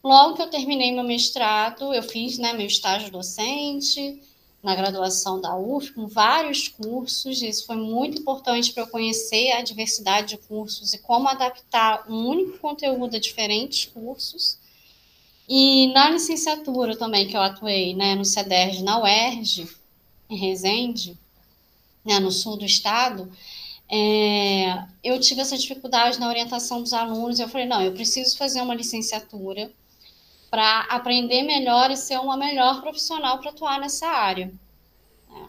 logo 0.03 0.37
que 0.37 0.43
eu 0.43 0.51
terminei 0.51 0.93
meu 0.93 1.05
mestrado, 1.05 1.93
eu 1.95 2.03
fiz 2.03 2.39
né, 2.39 2.53
meu 2.53 2.67
estágio 2.67 3.11
docente 3.11 4.23
na 4.65 4.75
graduação 4.75 5.41
da 5.41 5.55
UF, 5.55 5.93
com 5.93 6.07
vários 6.07 6.69
cursos. 6.69 7.43
Isso 7.43 7.67
foi 7.67 7.77
muito 7.77 8.19
importante 8.19 8.73
para 8.73 8.83
eu 8.83 8.87
conhecer 8.87 9.53
a 9.53 9.63
diversidade 9.63 10.31
de 10.31 10.39
cursos 10.39 10.95
e 10.95 10.99
como 10.99 11.29
adaptar 11.29 12.11
um 12.11 12.27
único 12.27 12.59
conteúdo 12.59 13.15
a 13.15 13.21
diferentes 13.21 13.85
cursos. 13.93 14.59
E 15.47 15.89
na 15.89 16.09
licenciatura 16.09 16.97
também, 16.97 17.29
que 17.29 17.37
eu 17.37 17.43
atuei 17.43 17.95
né, 17.95 18.15
no 18.15 18.25
CEDERJ, 18.25 18.83
na 18.83 19.03
UERJ, 19.03 19.69
em 20.31 20.37
Resende, 20.37 21.19
né, 22.03 22.19
no 22.19 22.33
sul 22.33 22.57
do 22.57 22.65
estado, 22.65 23.31
é, 23.91 24.83
eu 25.05 25.21
tive 25.21 25.43
essa 25.43 25.59
dificuldade 25.59 26.19
na 26.19 26.29
orientação 26.29 26.81
dos 26.83 26.95
alunos. 26.95 27.39
Eu 27.39 27.49
falei, 27.51 27.67
não, 27.67 27.83
eu 27.83 27.93
preciso 27.93 28.39
fazer 28.39 28.63
uma 28.63 28.75
licenciatura 28.75 29.71
para 30.55 30.83
aprender 30.83 31.43
melhor 31.43 31.91
e 31.91 31.97
ser 31.97 32.17
uma 32.21 32.37
melhor 32.37 32.81
profissional 32.81 33.39
para 33.39 33.51
atuar 33.51 33.81
nessa 33.81 34.07
área. 34.07 34.53
É. 35.29 35.47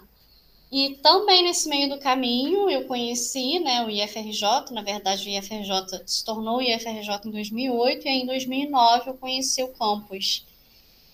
E 0.71 0.95
também 0.95 1.43
nesse 1.43 1.69
meio 1.69 1.89
do 1.89 1.99
caminho 1.99 2.67
eu 2.71 2.85
conheci 2.85 3.59
né, 3.59 3.85
o 3.85 3.89
IFRJ, 3.91 4.71
na 4.71 4.81
verdade 4.81 5.29
o 5.29 5.31
IFRJ 5.31 6.01
se 6.07 6.25
tornou 6.25 6.57
o 6.57 6.61
IFRJ 6.63 7.19
em 7.23 7.29
2008 7.29 8.03
e 8.03 8.09
aí 8.09 8.21
em 8.21 8.25
2009 8.25 9.11
eu 9.11 9.13
conheci 9.13 9.61
o 9.61 9.67
campus 9.73 10.43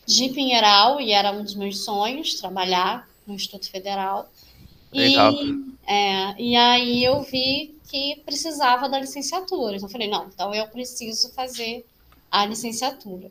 de 0.08 0.30
Pinheiral 0.30 1.02
e 1.02 1.12
era 1.12 1.34
um 1.34 1.44
dos 1.44 1.56
meus 1.56 1.84
sonhos 1.84 2.36
trabalhar 2.36 3.10
no 3.28 3.34
Instituto 3.34 3.70
Federal. 3.70 4.32
Legal. 4.94 5.34
E, 5.34 5.66
é, 5.86 6.42
e 6.42 6.56
aí 6.56 7.04
eu 7.04 7.22
vi 7.24 7.76
que 7.90 8.22
precisava 8.26 8.88
da 8.88 9.02
licenciatura. 9.02 9.76
Então 9.76 9.90
eu 9.90 9.92
falei, 9.92 10.08
não, 10.08 10.28
então 10.28 10.56
eu 10.56 10.66
preciso 10.70 11.30
fazer 11.34 11.86
a 12.32 12.46
licenciatura. 12.46 13.30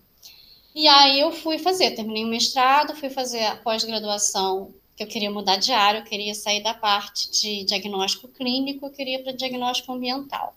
E 0.75 0.87
aí 0.87 1.21
eu 1.21 1.33
fui 1.33 1.59
fazer, 1.59 1.93
terminei 1.93 2.25
o 2.25 2.29
mestrado, 2.29 2.95
fui 2.95 3.11
fazer 3.11 3.45
a 3.45 3.57
pós-graduação, 3.57 4.73
que 4.97 5.03
eu 5.03 5.09
queria 5.09 5.31
mudar 5.31 5.57
de 5.57 5.73
área, 5.73 5.99
eu 5.99 6.05
queria 6.05 6.35
sair 6.35 6.63
da 6.63 6.75
parte 6.75 7.31
de 7.31 7.65
diagnóstico 7.65 8.29
clínico, 8.29 8.87
eu 8.87 8.91
queria 8.91 9.23
para 9.23 9.33
diagnóstico 9.33 9.93
ambiental. 9.93 10.55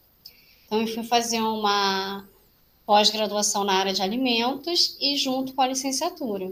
Então 0.66 0.82
eu 0.82 0.88
fui 0.88 1.04
fazer 1.04 1.42
uma 1.42 2.28
pós-graduação 2.86 3.64
na 3.64 3.74
área 3.74 3.94
de 3.94 4.02
alimentos 4.02 4.98
e 5.00 5.16
junto 5.18 5.54
com 5.54 5.62
a 5.62 5.68
licenciatura. 5.68 6.52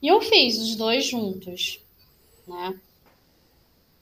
E 0.00 0.08
eu 0.08 0.20
fiz 0.20 0.58
os 0.58 0.76
dois 0.76 1.06
juntos, 1.06 1.80
né? 2.46 2.78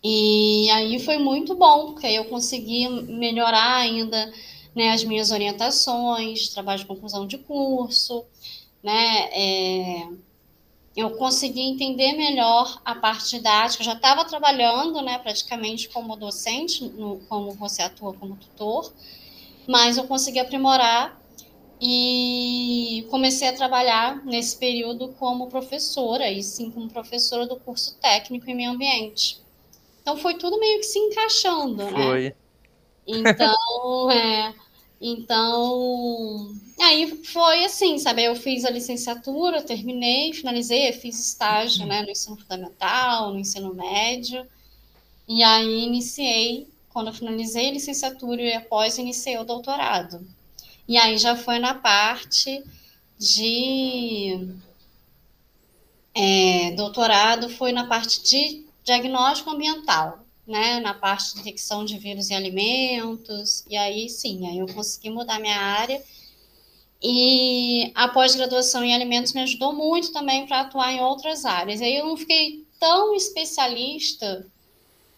E 0.05 0.69
aí 0.71 0.99
foi 0.99 1.17
muito 1.17 1.55
bom, 1.55 1.93
porque 1.93 2.07
eu 2.09 2.25
consegui 2.25 2.89
melhorar 2.89 3.77
ainda 3.77 4.33
né, 4.75 4.91
as 4.91 5.05
minhas 5.05 5.31
orientações, 5.31 6.49
trabalho 6.49 6.81
de 6.81 6.87
conclusão 6.87 7.27
de 7.27 7.39
curso, 7.39 8.25
né? 8.83 9.29
É, 9.33 10.09
eu 10.97 11.11
consegui 11.17 11.61
entender 11.61 12.12
melhor 12.12 12.81
a 12.85 12.95
parte 12.95 13.31
didática. 13.31 13.83
Eu 13.83 13.87
já 13.87 13.95
estava 13.95 14.25
trabalhando, 14.25 15.01
né, 15.01 15.19
praticamente 15.19 15.89
como 15.89 16.17
docente, 16.17 16.85
no, 16.85 17.21
como 17.29 17.53
você 17.53 17.83
atua 17.83 18.12
como 18.12 18.37
tutor, 18.37 18.93
mas 19.67 19.97
eu 19.97 20.05
consegui 20.05 20.39
aprimorar 20.39 21.21
e 21.81 23.07
comecei 23.11 23.49
a 23.49 23.53
trabalhar 23.53 24.25
nesse 24.25 24.57
período 24.57 25.09
como 25.19 25.49
professora, 25.49 26.31
e 26.31 26.43
sim 26.43 26.71
como 26.71 26.89
professora 26.89 27.47
do 27.47 27.57
curso 27.57 27.97
técnico 28.01 28.49
em 28.49 28.55
meio 28.55 28.71
ambiente. 28.71 29.41
Então 30.01 30.17
foi 30.17 30.35
tudo 30.35 30.61
meio 30.61 30.79
que 30.79 30.87
se 30.87 30.99
encaixando, 30.99 31.91
né? 31.91 32.05
Foi. 32.05 32.37
Então, 33.05 34.11
é, 34.11 34.55
então, 35.05 36.55
aí 36.81 37.25
foi 37.25 37.65
assim, 37.65 37.99
sabe? 37.99 38.23
Eu 38.23 38.37
fiz 38.37 38.65
a 38.65 38.71
licenciatura, 38.71 39.61
terminei, 39.61 40.33
finalizei, 40.33 40.93
fiz 40.93 41.19
estágio, 41.19 41.85
né, 41.87 42.03
no 42.03 42.11
ensino 42.11 42.37
fundamental, 42.37 43.33
no 43.33 43.41
ensino 43.41 43.75
médio. 43.75 44.47
E 45.27 45.43
aí 45.43 45.85
iniciei, 45.85 46.69
quando 46.91 47.09
eu 47.09 47.15
finalizei 47.15 47.69
a 47.69 47.73
licenciatura 47.73 48.41
e 48.43 48.55
após 48.55 48.97
iniciei 48.97 49.39
o 49.39 49.45
doutorado. 49.45 50.25
E 50.87 50.97
aí 50.97 51.19
já 51.19 51.35
foi 51.35 51.59
na 51.59 51.75
parte 51.75 52.63
de 53.19 54.49
é, 56.15 56.71
doutorado, 56.73 57.49
foi 57.49 57.73
na 57.73 57.87
parte 57.87 58.23
de 58.23 58.65
diagnóstico 58.85 59.51
ambiental, 59.51 60.22
né, 60.47 60.81
na 60.81 60.95
parte 60.95 61.31
de 61.31 61.37
detecção 61.37 61.85
de 61.85 61.99
vírus 61.99 62.31
em 62.31 62.35
alimentos, 62.35 63.65
e 63.69 63.77
aí 63.77 64.09
sim, 64.09 64.47
aí 64.49 64.59
eu 64.59 64.67
consegui 64.67 65.11
mudar 65.11 65.39
minha 65.39 65.59
área. 65.59 66.03
E 67.01 67.91
a 67.95 68.09
pós-graduação 68.09 68.85
em 68.85 68.95
alimentos 68.95 69.33
me 69.33 69.43
ajudou 69.43 69.73
muito 69.73 70.13
também 70.13 70.47
para 70.47 70.61
atuar 70.61 70.93
em 70.93 71.01
outras 71.01 71.45
áreas. 71.45 71.81
Aí 71.81 71.97
eu 71.97 72.07
não 72.07 72.17
fiquei 72.17 72.65
tão 72.79 73.15
especialista, 73.15 74.47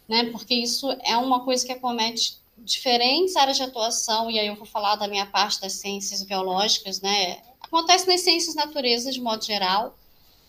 né, 0.08 0.24
porque 0.30 0.54
isso 0.54 0.90
é 1.02 1.16
uma 1.16 1.44
coisa 1.44 1.64
que 1.64 1.72
acomete 1.72 2.38
diferentes 2.58 3.36
áreas 3.36 3.56
de 3.56 3.62
atuação, 3.62 4.30
e 4.30 4.38
aí 4.38 4.46
eu 4.46 4.54
vou 4.54 4.66
falar 4.66 4.96
da 4.96 5.08
minha 5.08 5.26
parte 5.26 5.60
das 5.60 5.74
ciências 5.74 6.22
biológicas, 6.22 7.00
né? 7.00 7.38
Acontece 7.60 8.06
nas 8.06 8.20
ciências 8.20 8.54
naturais 8.54 9.04
de 9.04 9.20
modo 9.20 9.44
geral, 9.44 9.96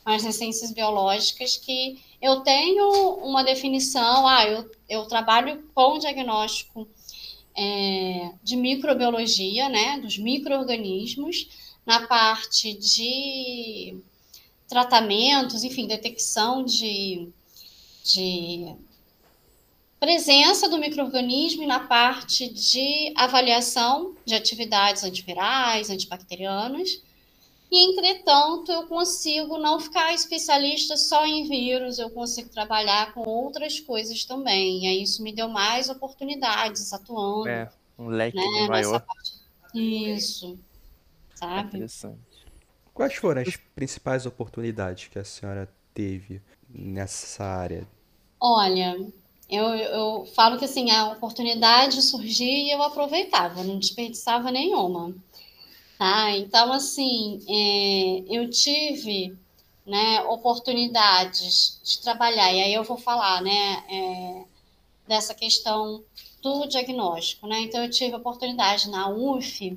mas 0.05 0.23
nas 0.23 0.35
ciências 0.35 0.71
biológicas 0.71 1.57
que 1.57 1.99
eu 2.25 2.41
tenho 2.41 2.89
uma 3.23 3.43
definição, 3.43 4.27
ah, 4.27 4.43
eu, 4.47 4.71
eu 4.89 5.05
trabalho 5.05 5.63
com 5.75 5.99
diagnóstico 5.99 6.87
é, 7.55 8.31
de 8.43 8.55
microbiologia, 8.55 9.69
né, 9.69 9.99
dos 9.99 10.17
micro-organismos, 10.17 11.47
na 11.85 12.07
parte 12.07 12.73
de 12.73 13.95
tratamentos, 14.67 15.63
enfim, 15.63 15.85
detecção 15.85 16.63
de, 16.63 17.29
de 18.03 18.73
presença 19.99 20.67
do 20.67 20.79
microorganismo 20.79 21.61
e 21.61 21.67
na 21.67 21.81
parte 21.81 22.49
de 22.49 23.13
avaliação 23.15 24.15
de 24.25 24.33
atividades 24.33 25.03
antivirais, 25.03 25.91
antibacterianas. 25.91 27.03
E, 27.71 27.91
entretanto, 27.91 28.71
eu 28.71 28.87
consigo 28.87 29.57
não 29.57 29.79
ficar 29.79 30.13
especialista 30.13 30.95
só 30.95 31.25
em 31.25 31.47
vírus, 31.47 31.97
eu 31.97 32.09
consigo 32.09 32.49
trabalhar 32.49 33.13
com 33.13 33.21
outras 33.27 33.79
coisas 33.79 34.23
também. 34.23 34.85
E 34.85 34.87
aí 34.87 35.03
isso 35.03 35.23
me 35.23 35.33
deu 35.33 35.47
mais 35.47 35.89
oportunidades 35.89 36.93
atuando. 36.93 37.47
É, 37.47 37.69
um 37.97 38.07
leque 38.07 38.37
né, 38.37 38.67
maior. 38.67 39.01
Parte... 39.01 39.33
Isso, 39.73 40.57
sabe? 41.33 41.67
interessante. 41.69 42.19
Quais 42.93 43.15
foram 43.15 43.41
as 43.41 43.57
principais 43.75 44.25
oportunidades 44.25 45.09
que 45.09 45.19
a 45.19 45.23
senhora 45.25 45.69
teve 45.93 46.41
nessa 46.69 47.43
área? 47.43 47.85
Olha, 48.39 48.95
eu, 49.49 49.63
eu 49.75 50.25
falo 50.33 50.57
que 50.57 50.65
assim, 50.65 50.89
a 50.91 51.11
oportunidade 51.11 52.01
surgia 52.01 52.47
e 52.47 52.71
eu 52.71 52.81
aproveitava, 52.81 53.63
não 53.63 53.77
desperdiçava 53.77 54.49
nenhuma. 54.51 55.13
Tá? 56.05 56.37
Então, 56.37 56.71
assim, 56.71 57.43
é, 57.49 58.23
eu 58.29 58.47
tive 58.47 59.35
né, 59.83 60.21
oportunidades 60.25 61.81
de 61.83 61.99
trabalhar, 61.99 62.53
e 62.53 62.61
aí 62.61 62.73
eu 62.75 62.83
vou 62.83 62.95
falar 62.95 63.41
né, 63.41 63.83
é, 63.89 64.45
dessa 65.07 65.33
questão 65.33 66.03
do 66.43 66.67
diagnóstico. 66.67 67.47
Né? 67.47 67.61
Então, 67.61 67.83
eu 67.83 67.89
tive 67.89 68.15
oportunidade 68.15 68.87
na 68.87 69.09
UF, 69.09 69.75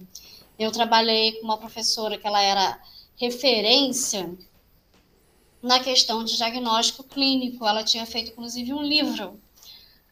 eu 0.58 0.70
trabalhei 0.70 1.32
com 1.32 1.46
uma 1.46 1.56
professora 1.56 2.18
que 2.18 2.26
ela 2.26 2.42
era 2.42 2.78
referência 3.16 4.36
na 5.62 5.80
questão 5.80 6.22
de 6.22 6.36
diagnóstico 6.36 7.04
clínico. 7.04 7.64
Ela 7.64 7.82
tinha 7.82 8.04
feito, 8.04 8.32
inclusive, 8.32 8.74
um 8.74 8.82
livro, 8.82 9.40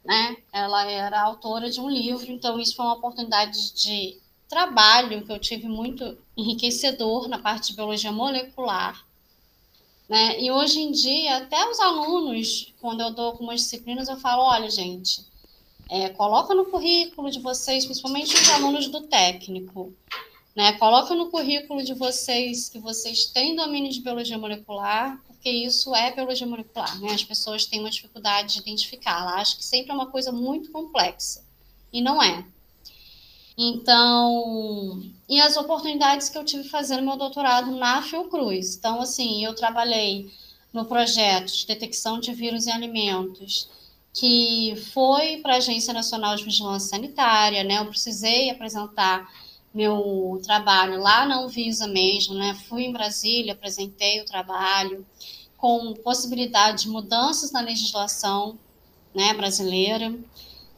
né? 0.03 0.35
Ela 0.51 0.91
era 0.91 1.21
autora 1.21 1.69
de 1.69 1.79
um 1.79 1.91
livro, 1.91 2.33
então 2.33 2.59
isso 2.59 2.75
foi 2.75 2.87
uma 2.87 2.95
oportunidade 2.95 3.75
de 3.75 4.19
trabalho 4.49 5.25
que 5.25 5.33
eu 5.33 5.39
tive 5.39 5.69
muito 5.69 6.17
enriquecedor 6.37 7.29
na 7.29 7.39
parte 7.39 7.69
de 7.69 7.77
biologia 7.77 8.13
molecular. 8.13 9.05
Né? 10.09 10.41
E 10.41 10.51
hoje 10.51 10.81
em 10.81 10.93
dia, 10.93 11.39
até 11.39 11.69
os 11.69 11.81
alunos, 11.81 12.73
quando 12.81 13.01
eu 13.01 13.11
dou 13.11 13.27
algumas 13.27 13.63
disciplinas, 13.63 14.09
eu 14.09 14.17
falo: 14.17 14.43
olha, 14.43 14.71
gente, 14.71 15.25
é, 15.91 16.09
coloca 16.11 16.55
no 16.55 16.67
currículo 16.67 17.31
de 17.31 17.41
vocês, 17.41 17.85
principalmente 17.85 18.35
os 18.35 18.51
alunos 18.51 18.89
do 18.89 19.03
técnico, 19.03 19.93
né? 20.55 20.73
Coloca 20.75 21.15
no 21.15 21.29
currículo 21.31 21.83
de 21.83 21.93
vocês 21.93 22.69
que 22.69 22.79
vocês 22.79 23.27
têm 23.27 23.57
domínio 23.57 23.91
de 23.91 24.01
biologia 24.01 24.39
molecular, 24.39 25.21
porque 25.27 25.51
isso 25.51 25.95
é 25.95 26.13
biologia 26.13 26.47
molecular, 26.47 27.01
né? 27.01 27.13
As 27.13 27.25
pessoas 27.25 27.67
têm 27.67 27.81
uma 27.81 27.91
dificuldade 27.91 28.55
de 28.55 28.61
identificar, 28.61 29.23
ela 29.23 29.35
acha 29.35 29.57
que 29.57 29.65
sempre 29.65 29.91
é 29.91 29.95
uma 29.95 30.07
coisa 30.07 30.31
muito 30.31 30.71
complexa. 30.71 31.45
E 31.93 32.01
não 32.01 32.23
é. 32.23 32.45
Então, 33.59 35.03
e 35.29 35.41
as 35.41 35.57
oportunidades 35.57 36.29
que 36.29 36.37
eu 36.37 36.45
tive 36.45 36.69
fazendo 36.69 37.03
meu 37.03 37.17
doutorado 37.17 37.71
na 37.73 38.03
Fiocruz. 38.03 38.77
Então, 38.77 39.01
assim, 39.01 39.45
eu 39.45 39.55
trabalhei 39.55 40.31
no 40.73 40.85
projeto 40.85 41.51
de 41.51 41.67
detecção 41.67 42.21
de 42.21 42.33
vírus 42.35 42.67
em 42.67 42.73
alimentos, 42.73 43.69
que 44.13 44.75
foi 44.93 45.39
para 45.39 45.55
a 45.55 45.57
Agência 45.57 45.95
Nacional 45.95 46.37
de 46.37 46.45
Vigilância 46.45 46.91
Sanitária, 46.91 47.65
né? 47.65 47.79
Eu 47.79 47.87
precisei 47.87 48.51
apresentar 48.51 49.27
meu 49.75 50.41
trabalho 50.43 51.01
lá 51.01 51.27
na 51.27 51.39
Anvisa 51.39 51.87
mesmo, 51.87 52.35
né? 52.35 52.55
Fui 52.69 52.85
em 52.85 52.93
Brasília, 52.93 53.53
apresentei 53.53 54.21
o 54.21 54.25
trabalho 54.25 55.07
com 55.57 55.95
possibilidade 55.95 56.85
de 56.85 56.89
mudanças 56.89 57.51
na 57.51 57.61
legislação, 57.61 58.59
né, 59.15 59.33
brasileira, 59.35 60.15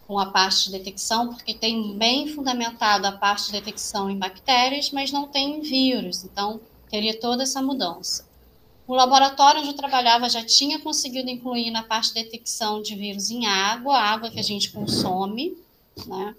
com 0.09 0.19
a 0.19 0.25
parte 0.25 0.65
de 0.65 0.71
detecção, 0.71 1.29
porque 1.29 1.53
tem 1.53 1.93
bem 1.99 2.27
fundamentado 2.29 3.07
a 3.07 3.13
parte 3.13 3.47
de 3.47 3.53
detecção 3.53 4.09
em 4.09 4.17
bactérias, 4.17 4.91
mas 4.91 5.13
não 5.13 5.29
tem 5.29 5.59
em 5.59 5.61
vírus, 5.61 6.25
então 6.25 6.59
teria 6.91 7.21
toda 7.21 7.43
essa 7.43 7.61
mudança. 7.61 8.27
O 8.87 8.95
laboratório 8.95 9.61
onde 9.61 9.69
eu 9.69 9.77
trabalhava 9.77 10.31
já 10.31 10.43
tinha 10.43 10.79
conseguido 10.79 11.29
incluir 11.29 11.71
na 11.71 11.83
parte 11.83 12.15
de 12.15 12.23
detecção 12.23 12.81
de 12.81 12.95
vírus 12.95 13.31
em 13.31 13.45
água, 13.45 13.99
água 13.99 14.31
que 14.31 14.41
a 14.41 14.43
gente 14.43 14.71
consome, 14.71 15.59
né? 16.07 16.35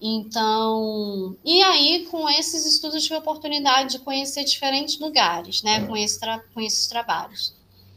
Então, 0.00 1.36
e 1.44 1.62
aí 1.62 2.06
com 2.06 2.30
esses 2.30 2.64
estudos 2.64 3.02
tive 3.02 3.16
a 3.16 3.18
oportunidade 3.18 3.92
de 3.92 3.98
conhecer 4.04 4.44
diferentes 4.44 5.00
lugares, 5.00 5.64
né? 5.64 5.84
Com, 5.84 5.96
esse 5.96 6.20
com 6.54 6.60
esses 6.60 6.86
trabalhos. 6.86 7.54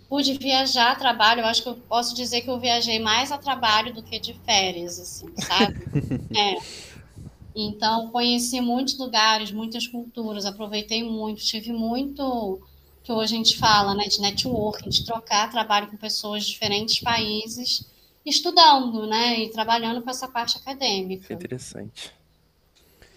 Pude 0.09 0.33
viajar 0.37 0.91
a 0.91 0.95
trabalho, 0.95 1.41
eu 1.41 1.45
acho 1.45 1.61
que 1.61 1.69
eu 1.69 1.75
posso 1.75 2.15
dizer 2.15 2.41
que 2.41 2.49
eu 2.49 2.59
viajei 2.59 2.97
mais 2.99 3.31
a 3.31 3.37
trabalho 3.37 3.93
do 3.93 4.01
que 4.01 4.19
de 4.19 4.33
férias, 4.45 4.99
assim, 4.99 5.27
sabe? 5.37 5.75
é. 6.37 6.57
Então, 7.53 8.09
conheci 8.09 8.61
muitos 8.61 8.97
lugares, 8.97 9.51
muitas 9.51 9.87
culturas, 9.87 10.45
aproveitei 10.45 11.03
muito, 11.03 11.43
tive 11.43 11.73
muito 11.73 12.61
que 13.03 13.11
hoje 13.11 13.33
a 13.33 13.37
gente 13.37 13.57
fala, 13.57 13.95
né, 13.95 14.05
de 14.05 14.19
networking, 14.19 14.89
de 14.89 15.05
trocar 15.05 15.49
trabalho 15.49 15.87
com 15.87 15.95
pessoas 15.95 16.45
de 16.45 16.51
diferentes 16.51 16.99
países, 16.99 17.85
estudando, 18.25 19.07
né, 19.07 19.39
e 19.39 19.49
trabalhando 19.49 20.01
com 20.01 20.09
essa 20.09 20.27
parte 20.27 20.57
acadêmica. 20.57 21.27
Que 21.27 21.33
interessante. 21.33 22.11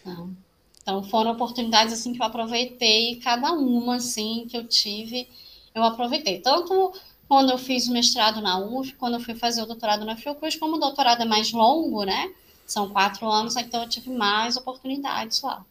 Então, 0.01 0.37
então 0.81 1.03
foram 1.03 1.33
oportunidades 1.33 1.93
assim 1.93 2.13
que 2.13 2.23
eu 2.23 2.27
aproveitei, 2.27 3.17
cada 3.17 3.53
uma 3.53 3.97
assim 3.97 4.47
que 4.49 4.57
eu 4.57 4.65
tive, 4.65 5.29
eu 5.75 5.83
aproveitei. 5.83 6.41
Tanto 6.41 6.93
quando 7.29 7.51
eu 7.51 7.59
fiz 7.59 7.87
o 7.87 7.93
mestrado 7.93 8.41
na 8.41 8.59
UF, 8.59 8.95
quando 8.95 9.15
eu 9.15 9.21
fui 9.21 9.35
fazer 9.35 9.63
o 9.63 9.67
doutorado 9.67 10.05
na 10.05 10.17
Fiocruz, 10.17 10.57
como 10.57 10.77
o 10.77 10.81
doutorado 10.81 11.23
é 11.23 11.25
mais 11.25 11.53
longo, 11.53 12.05
né? 12.05 12.33
São 12.67 12.89
quatro 12.89 13.29
anos, 13.29 13.57
então 13.57 13.83
eu 13.83 13.89
tive 13.89 14.11
mais 14.11 14.57
oportunidades 14.57 15.43
lá. 15.43 15.65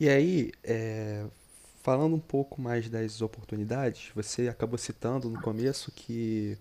E 0.00 0.08
aí, 0.08 0.52
é, 0.64 1.24
Falando 1.82 2.14
um 2.14 2.20
pouco 2.20 2.62
mais 2.62 2.88
das 2.88 3.20
oportunidades, 3.20 4.12
você 4.14 4.46
acabou 4.46 4.78
citando 4.78 5.28
no 5.28 5.40
começo 5.40 5.90
que 5.90 6.56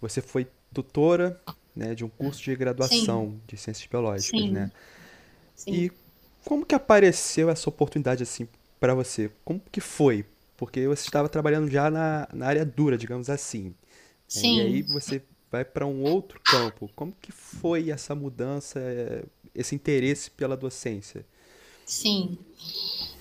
você 0.00 0.22
foi 0.22 0.46
tutora 0.72 1.38
né, 1.74 1.94
de 1.94 2.06
um 2.06 2.08
curso 2.08 2.42
de 2.42 2.56
graduação 2.56 3.32
Sim. 3.32 3.40
de 3.46 3.56
ciências 3.58 3.86
biológicas, 3.86 4.40
Sim. 4.40 4.50
né? 4.50 4.72
Sim. 5.54 5.72
E 5.72 5.92
como 6.42 6.64
que 6.64 6.74
apareceu 6.74 7.50
essa 7.50 7.68
oportunidade 7.68 8.22
assim 8.22 8.48
para 8.80 8.94
você? 8.94 9.30
Como 9.44 9.60
que 9.70 9.80
foi? 9.80 10.24
Porque 10.56 10.86
você 10.86 11.06
estava 11.06 11.28
trabalhando 11.28 11.70
já 11.70 11.90
na, 11.90 12.28
na 12.32 12.46
área 12.46 12.64
dura, 12.64 12.96
digamos 12.96 13.28
assim. 13.28 13.74
Sim. 14.26 14.56
E 14.56 14.60
aí 14.60 14.82
você 14.82 15.22
vai 15.50 15.64
para 15.64 15.86
um 15.86 16.02
outro 16.02 16.40
campo. 16.44 16.90
Como 16.94 17.12
que 17.12 17.30
foi 17.30 17.90
essa 17.90 18.14
mudança, 18.14 18.80
esse 19.54 19.74
interesse 19.74 20.30
pela 20.30 20.56
docência? 20.56 21.26
Sim. 21.84 22.38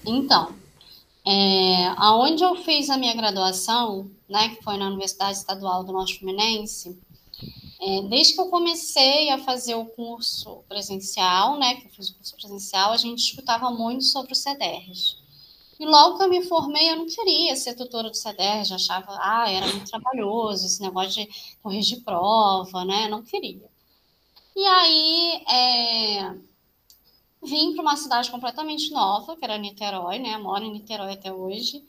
Então, 0.06 0.56
é, 1.26 1.88
aonde 1.98 2.44
eu 2.44 2.56
fiz 2.58 2.90
a 2.90 2.98
minha 2.98 3.16
graduação, 3.16 4.10
né, 4.30 4.50
que 4.50 4.64
foi 4.64 4.78
na 4.78 4.88
Universidade 4.88 5.38
Estadual 5.38 5.84
do 5.84 5.92
Norte 5.92 6.20
Fluminense, 6.20 6.98
é, 7.82 8.02
desde 8.04 8.34
que 8.34 8.42
eu 8.42 8.48
comecei 8.48 9.30
a 9.30 9.40
fazer 9.40 9.76
o 9.76 9.86
curso 9.86 10.64
presencial, 10.70 11.60
né, 11.60 11.76
que 11.76 11.88
eu 11.88 11.92
fiz 11.92 12.10
o 12.10 12.16
curso 12.16 12.36
presencial, 12.36 12.92
a 12.92 12.98
gente 12.98 13.20
escutava 13.20 13.70
muito 13.72 14.04
sobre 14.04 14.34
o 14.34 14.36
CEDERJ. 14.36 15.18
E 15.80 15.86
logo 15.86 16.18
que 16.18 16.24
eu 16.24 16.30
me 16.30 16.44
formei, 16.44 16.92
eu 16.92 16.96
não 16.98 17.06
queria 17.06 17.56
ser 17.56 17.76
tutora 17.76 18.10
do 18.10 18.16
CEDERJ, 18.16 18.74
achava, 18.74 19.18
ah, 19.20 19.52
era 19.52 19.68
muito 19.68 19.90
trabalhoso, 19.90 20.66
esse 20.66 20.82
negócio 20.82 21.26
de 21.26 21.30
corrigir 21.62 22.02
prova, 22.04 22.86
né, 22.86 23.08
não 23.10 23.22
queria. 23.22 23.70
E 24.56 24.66
aí, 24.66 25.44
é, 25.50 26.36
vim 27.44 27.74
para 27.74 27.82
uma 27.82 27.96
cidade 27.96 28.32
completamente 28.32 28.92
nova, 28.92 29.36
que 29.36 29.44
era 29.44 29.58
Niterói, 29.58 30.20
né? 30.20 30.38
Moro 30.38 30.64
em 30.64 30.72
Niterói 30.72 31.14
até 31.14 31.32
hoje, 31.32 31.84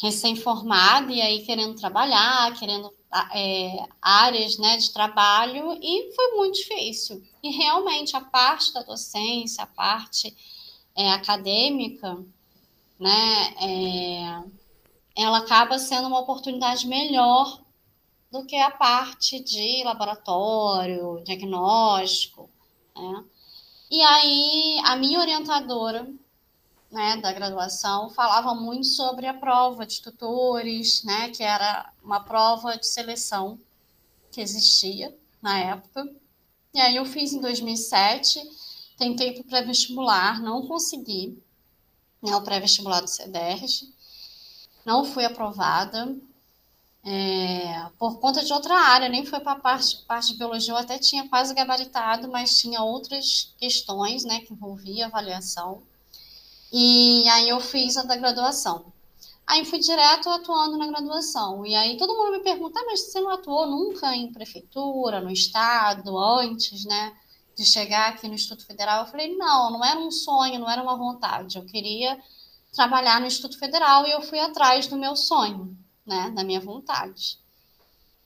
recém-formada 0.00 1.12
e 1.12 1.20
aí 1.22 1.44
querendo 1.44 1.74
trabalhar, 1.76 2.58
querendo 2.58 2.92
é, 3.34 3.86
áreas 4.00 4.58
né, 4.58 4.76
de 4.76 4.92
trabalho, 4.92 5.78
e 5.80 6.12
foi 6.14 6.32
muito 6.36 6.56
difícil. 6.56 7.22
E 7.42 7.50
realmente 7.50 8.16
a 8.16 8.20
parte 8.20 8.72
da 8.72 8.82
docência, 8.82 9.64
a 9.64 9.66
parte 9.66 10.36
é, 10.96 11.10
acadêmica, 11.10 12.24
né, 13.02 13.54
é, 13.60 14.44
ela 15.16 15.38
acaba 15.38 15.76
sendo 15.76 16.06
uma 16.06 16.20
oportunidade 16.20 16.86
melhor 16.86 17.60
do 18.30 18.46
que 18.46 18.56
a 18.56 18.70
parte 18.70 19.40
de 19.40 19.82
laboratório, 19.84 21.20
diagnóstico, 21.24 22.48
né? 22.96 23.24
E 23.90 24.00
aí, 24.00 24.80
a 24.84 24.96
minha 24.96 25.20
orientadora 25.20 26.08
né, 26.90 27.16
da 27.16 27.32
graduação 27.32 28.08
falava 28.08 28.54
muito 28.54 28.86
sobre 28.86 29.26
a 29.26 29.34
prova 29.34 29.84
de 29.84 30.00
tutores, 30.00 31.02
né, 31.02 31.28
que 31.30 31.42
era 31.42 31.92
uma 32.02 32.20
prova 32.20 32.76
de 32.78 32.86
seleção 32.86 33.58
que 34.30 34.40
existia 34.40 35.14
na 35.42 35.58
época. 35.58 36.08
E 36.72 36.80
aí 36.80 36.96
eu 36.96 37.04
fiz 37.04 37.32
em 37.32 37.40
2007, 37.40 38.40
tentei 38.96 39.32
para 39.32 39.44
pré-vestibular, 39.44 40.40
não 40.40 40.66
consegui, 40.66 41.36
o 42.22 42.42
pré-vestibular 42.42 43.00
do 43.00 43.08
CEDERJ, 43.08 43.92
não 44.84 45.04
fui 45.04 45.24
aprovada, 45.24 46.14
é, 47.04 47.90
por 47.98 48.20
conta 48.20 48.44
de 48.44 48.52
outra 48.52 48.74
área, 48.74 49.08
nem 49.08 49.26
foi 49.26 49.40
para 49.40 49.52
a 49.52 49.60
parte, 49.60 49.96
parte 50.06 50.32
de 50.32 50.38
biologia, 50.38 50.72
eu 50.72 50.78
até 50.78 50.98
tinha 50.98 51.28
quase 51.28 51.52
gabaritado, 51.52 52.28
mas 52.28 52.58
tinha 52.58 52.80
outras 52.82 53.52
questões 53.58 54.24
né, 54.24 54.40
que 54.40 54.52
envolvia 54.52 55.06
avaliação. 55.06 55.82
E 56.72 57.28
aí 57.28 57.48
eu 57.48 57.60
fiz 57.60 57.96
a 57.96 58.04
da 58.04 58.16
graduação. 58.16 58.92
Aí 59.44 59.64
fui 59.64 59.80
direto 59.80 60.30
atuando 60.30 60.78
na 60.78 60.86
graduação. 60.86 61.66
E 61.66 61.74
aí 61.74 61.96
todo 61.98 62.16
mundo 62.16 62.32
me 62.32 62.40
pergunta, 62.40 62.78
ah, 62.80 62.84
mas 62.86 63.00
você 63.00 63.20
não 63.20 63.30
atuou 63.30 63.66
nunca 63.66 64.14
em 64.14 64.32
prefeitura, 64.32 65.20
no 65.20 65.30
estado, 65.30 66.16
antes, 66.18 66.84
né? 66.84 67.12
De 67.56 67.66
chegar 67.66 68.10
aqui 68.10 68.26
no 68.28 68.34
Instituto 68.34 68.66
Federal? 68.66 69.04
Eu 69.04 69.10
falei, 69.10 69.36
não, 69.36 69.70
não 69.70 69.84
era 69.84 69.98
um 69.98 70.10
sonho, 70.10 70.58
não 70.58 70.70
era 70.70 70.82
uma 70.82 70.96
vontade. 70.96 71.58
Eu 71.58 71.64
queria 71.64 72.18
trabalhar 72.72 73.20
no 73.20 73.26
Instituto 73.26 73.58
Federal 73.58 74.06
e 74.06 74.12
eu 74.12 74.22
fui 74.22 74.38
atrás 74.38 74.86
do 74.86 74.96
meu 74.96 75.14
sonho 75.14 75.76
né, 76.06 76.30
da 76.34 76.44
minha 76.44 76.60
vontade. 76.60 77.38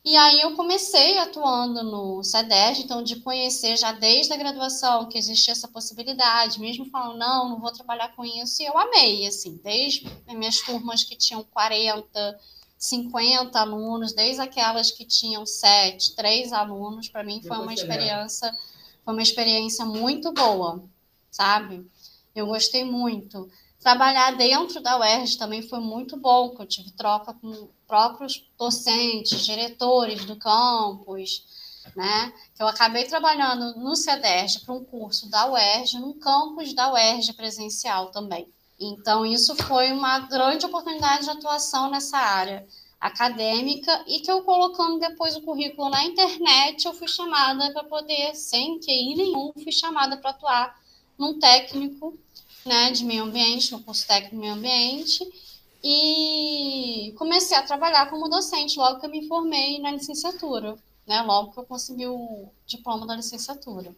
E 0.05 0.17
aí 0.17 0.41
eu 0.41 0.55
comecei 0.55 1.19
atuando 1.19 1.83
no 1.83 2.23
SEDES, 2.23 2.79
então 2.79 3.03
de 3.03 3.17
conhecer 3.17 3.77
já 3.77 3.91
desde 3.91 4.33
a 4.33 4.37
graduação 4.37 5.09
que 5.09 5.19
existia 5.19 5.53
essa 5.53 5.67
possibilidade, 5.67 6.61
mesmo 6.61 6.87
falando, 6.87 7.19
não, 7.19 7.49
não 7.49 7.61
vou 7.61 7.73
trabalhar 7.73 8.15
com 8.15 8.25
isso, 8.25 8.63
e 8.63 8.67
eu 8.67 8.79
amei, 8.79 9.27
assim, 9.27 9.61
desde 9.65 10.09
minhas 10.29 10.61
turmas 10.61 11.03
que 11.03 11.17
tinham 11.17 11.43
40, 11.43 12.41
50 12.79 13.59
alunos, 13.59 14.13
desde 14.13 14.41
aquelas 14.41 14.93
que 14.93 15.05
tinham 15.05 15.45
7, 15.45 16.15
3 16.15 16.53
alunos, 16.53 17.09
para 17.09 17.25
mim 17.25 17.43
foi 17.43 17.59
uma 17.59 17.75
experiência, 17.75 18.57
foi 19.07 19.15
uma 19.15 19.23
experiência 19.23 19.85
muito 19.85 20.33
boa, 20.33 20.83
sabe? 21.31 21.89
Eu 22.35 22.49
gostei 22.49 22.85
muito. 22.85 23.49
Trabalhar 23.79 24.33
dentro 24.33 24.81
da 24.81 24.99
UERJ 24.99 25.39
também 25.39 25.63
foi 25.63 25.79
muito 25.79 26.17
bom, 26.17 26.51
que 26.51 26.61
eu 26.61 26.67
tive 26.67 26.91
troca 26.91 27.33
com 27.33 27.69
próprios 27.87 28.45
docentes, 28.59 29.47
diretores 29.47 30.25
do 30.25 30.35
campus, 30.35 31.45
né? 31.95 32.33
Eu 32.59 32.67
acabei 32.67 33.05
trabalhando 33.05 33.79
no 33.79 33.95
CEDERJ 33.95 34.65
para 34.65 34.75
um 34.75 34.85
curso 34.85 35.31
da 35.31 35.53
UERJ, 35.53 36.01
num 36.01 36.19
campus 36.19 36.75
da 36.75 36.93
UERJ 36.93 37.33
presencial 37.35 38.11
também. 38.11 38.53
Então, 38.79 39.25
isso 39.25 39.55
foi 39.55 39.93
uma 39.93 40.19
grande 40.19 40.67
oportunidade 40.67 41.27
de 41.27 41.31
atuação 41.31 41.89
nessa 41.89 42.19
área 42.19 42.67
acadêmica 43.01 44.05
e 44.07 44.21
que 44.21 44.31
eu 44.31 44.43
colocando 44.43 44.99
depois 44.99 45.37
o 45.37 45.43
currículo 45.43 45.91
na 45.91 46.05
internet, 46.05 46.87
eu 46.87 46.95
fui 46.95 47.09
chamada 47.09 47.71
para 47.73 47.85
poder, 47.85 48.35
sem 48.35 48.79
QI 48.81 49.15
nenhum, 49.15 49.53
fui 49.53 49.73
chamada 49.73 50.17
para 50.17 50.31
atuar 50.31 50.81
num 51.19 51.39
técnico 51.39 52.19
né, 52.65 52.91
de 52.91 53.05
meio 53.05 53.25
ambiente, 53.25 53.73
no 53.73 53.83
curso 53.83 54.07
técnico 54.07 54.35
de 54.35 54.41
meio 54.41 54.55
ambiente, 54.55 55.27
e 55.83 57.15
comecei 57.17 57.57
a 57.57 57.63
trabalhar 57.63 58.11
como 58.11 58.29
docente 58.29 58.79
logo 58.79 58.99
que 58.99 59.07
eu 59.07 59.11
me 59.11 59.29
formei 59.29 59.79
na 59.79 59.93
licenciatura, 59.93 60.77
né, 61.07 61.23
logo 61.23 61.53
que 61.53 61.61
eu 61.61 61.65
consegui 61.65 62.07
o 62.07 62.49
diploma 62.67 63.07
da 63.07 63.15
licenciatura. 63.15 63.95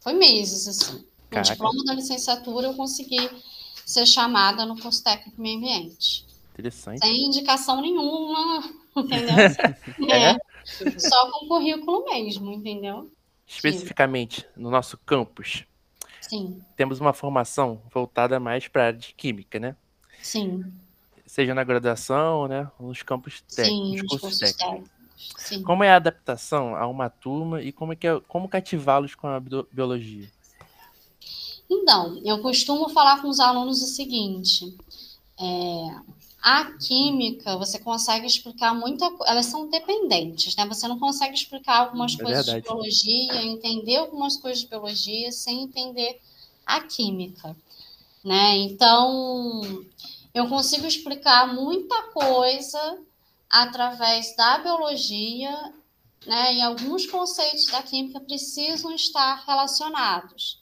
Foi 0.00 0.12
meses, 0.12 0.68
assim. 0.68 1.04
Com 1.30 1.38
o 1.38 1.42
diploma 1.42 1.84
da 1.84 1.94
licenciatura, 1.94 2.68
eu 2.68 2.74
consegui 2.74 3.28
ser 3.84 4.06
chamada 4.06 4.64
no 4.64 4.80
curso 4.80 5.02
técnico 5.02 5.36
de 5.36 5.42
meio 5.42 5.58
ambiente. 5.58 6.26
Interessante. 6.52 7.00
Sem 7.00 7.26
indicação 7.26 7.80
nenhuma, 7.80 8.62
entendeu? 8.96 9.34
é. 10.10 10.30
é. 10.32 10.98
Só 10.98 11.30
com 11.30 11.48
currículo 11.48 12.04
mesmo, 12.04 12.52
entendeu? 12.52 13.10
Especificamente, 13.46 14.46
no 14.56 14.70
nosso 14.70 14.96
campus. 14.98 15.64
Sim. 16.20 16.62
Temos 16.76 17.00
uma 17.00 17.12
formação 17.12 17.82
voltada 17.92 18.38
mais 18.38 18.68
para 18.68 18.82
a 18.82 18.86
área 18.86 18.98
de 18.98 19.14
química, 19.14 19.58
né? 19.58 19.76
Sim. 20.22 20.64
Seja 21.26 21.54
na 21.54 21.64
graduação, 21.64 22.46
né? 22.46 22.70
Nos 22.78 23.02
campos 23.02 23.42
técnicos, 23.42 23.66
Sim, 23.66 23.90
nos 23.90 24.00
cursos, 24.02 24.20
cursos 24.20 24.38
técnicos. 24.38 24.88
técnicos. 24.88 25.02
Sim. 25.36 25.62
Como 25.62 25.84
é 25.84 25.90
a 25.90 25.96
adaptação 25.96 26.74
a 26.74 26.86
uma 26.86 27.08
turma 27.08 27.62
e 27.62 27.72
como, 27.72 27.92
é 27.92 27.96
que 27.96 28.06
é, 28.06 28.20
como 28.28 28.48
cativá-los 28.48 29.14
com 29.14 29.26
a 29.26 29.40
biologia? 29.40 30.28
Então, 31.70 32.20
eu 32.24 32.40
costumo 32.42 32.88
falar 32.90 33.22
com 33.22 33.28
os 33.28 33.40
alunos 33.40 33.82
o 33.82 33.86
seguinte: 33.86 34.76
é, 35.40 35.96
a 36.42 36.72
química, 36.72 37.56
você 37.56 37.78
consegue 37.78 38.26
explicar 38.26 38.74
muita 38.74 39.08
coisa, 39.12 39.32
elas 39.32 39.46
são 39.46 39.70
dependentes, 39.70 40.56
né? 40.56 40.66
Você 40.66 40.88
não 40.88 40.98
consegue 40.98 41.34
explicar 41.34 41.78
algumas 41.78 42.14
é 42.14 42.22
coisas 42.22 42.46
verdade. 42.46 42.66
de 42.66 42.68
biologia, 42.68 43.42
entender 43.44 43.96
algumas 43.96 44.36
coisas 44.36 44.60
de 44.62 44.68
biologia 44.68 45.30
sem 45.30 45.62
entender 45.62 46.20
a 46.66 46.80
química, 46.80 47.56
né? 48.24 48.56
Então, 48.56 49.84
eu 50.34 50.48
consigo 50.48 50.84
explicar 50.84 51.54
muita 51.54 52.02
coisa 52.08 52.98
através 53.48 54.34
da 54.34 54.58
biologia, 54.58 55.72
né? 56.26 56.56
E 56.56 56.60
alguns 56.60 57.06
conceitos 57.06 57.66
da 57.66 57.84
química 57.84 58.18
precisam 58.18 58.92
estar 58.92 59.44
relacionados. 59.46 60.60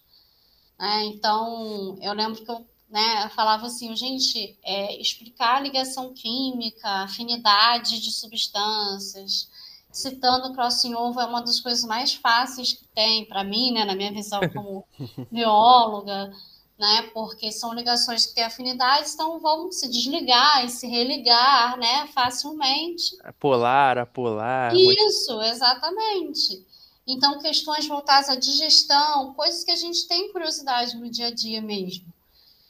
Né? 0.78 1.04
Então, 1.06 1.98
eu 2.02 2.12
lembro 2.12 2.44
que 2.44 2.50
eu 2.50 2.66
né, 2.90 3.28
falava 3.30 3.66
assim, 3.66 3.94
gente, 3.94 4.58
é, 4.64 5.00
explicar 5.00 5.56
a 5.56 5.60
ligação 5.60 6.12
química, 6.12 6.88
afinidade 7.04 8.00
de 8.00 8.10
substâncias, 8.10 9.48
citando 9.92 10.52
crossing 10.52 10.94
over 10.94 11.24
é 11.24 11.26
uma 11.26 11.40
das 11.40 11.60
coisas 11.60 11.84
mais 11.84 12.14
fáceis 12.14 12.72
que 12.72 12.86
tem 12.88 13.24
para 13.24 13.44
mim, 13.44 13.72
né, 13.72 13.84
na 13.84 13.94
minha 13.94 14.12
visão 14.12 14.40
como 14.52 14.84
bióloga, 15.30 16.32
né, 16.76 17.02
porque 17.14 17.52
são 17.52 17.72
ligações 17.74 18.26
que 18.26 18.34
têm 18.34 18.44
afinidade, 18.44 19.10
então 19.10 19.38
vão 19.38 19.70
se 19.70 19.88
desligar 19.88 20.64
e 20.64 20.68
se 20.68 20.88
religar, 20.88 21.78
né, 21.78 22.08
facilmente. 22.08 23.16
Polar, 23.38 23.98
apolar. 23.98 24.74
Isso, 24.74 25.40
exatamente. 25.42 26.66
Então, 27.06 27.38
questões 27.38 27.86
voltadas 27.86 28.28
à 28.28 28.36
digestão, 28.36 29.34
coisas 29.34 29.64
que 29.64 29.70
a 29.70 29.76
gente 29.76 30.06
tem 30.08 30.32
curiosidade 30.32 30.96
no 30.96 31.10
dia 31.10 31.26
a 31.26 31.34
dia 31.34 31.60
mesmo. 31.60 32.09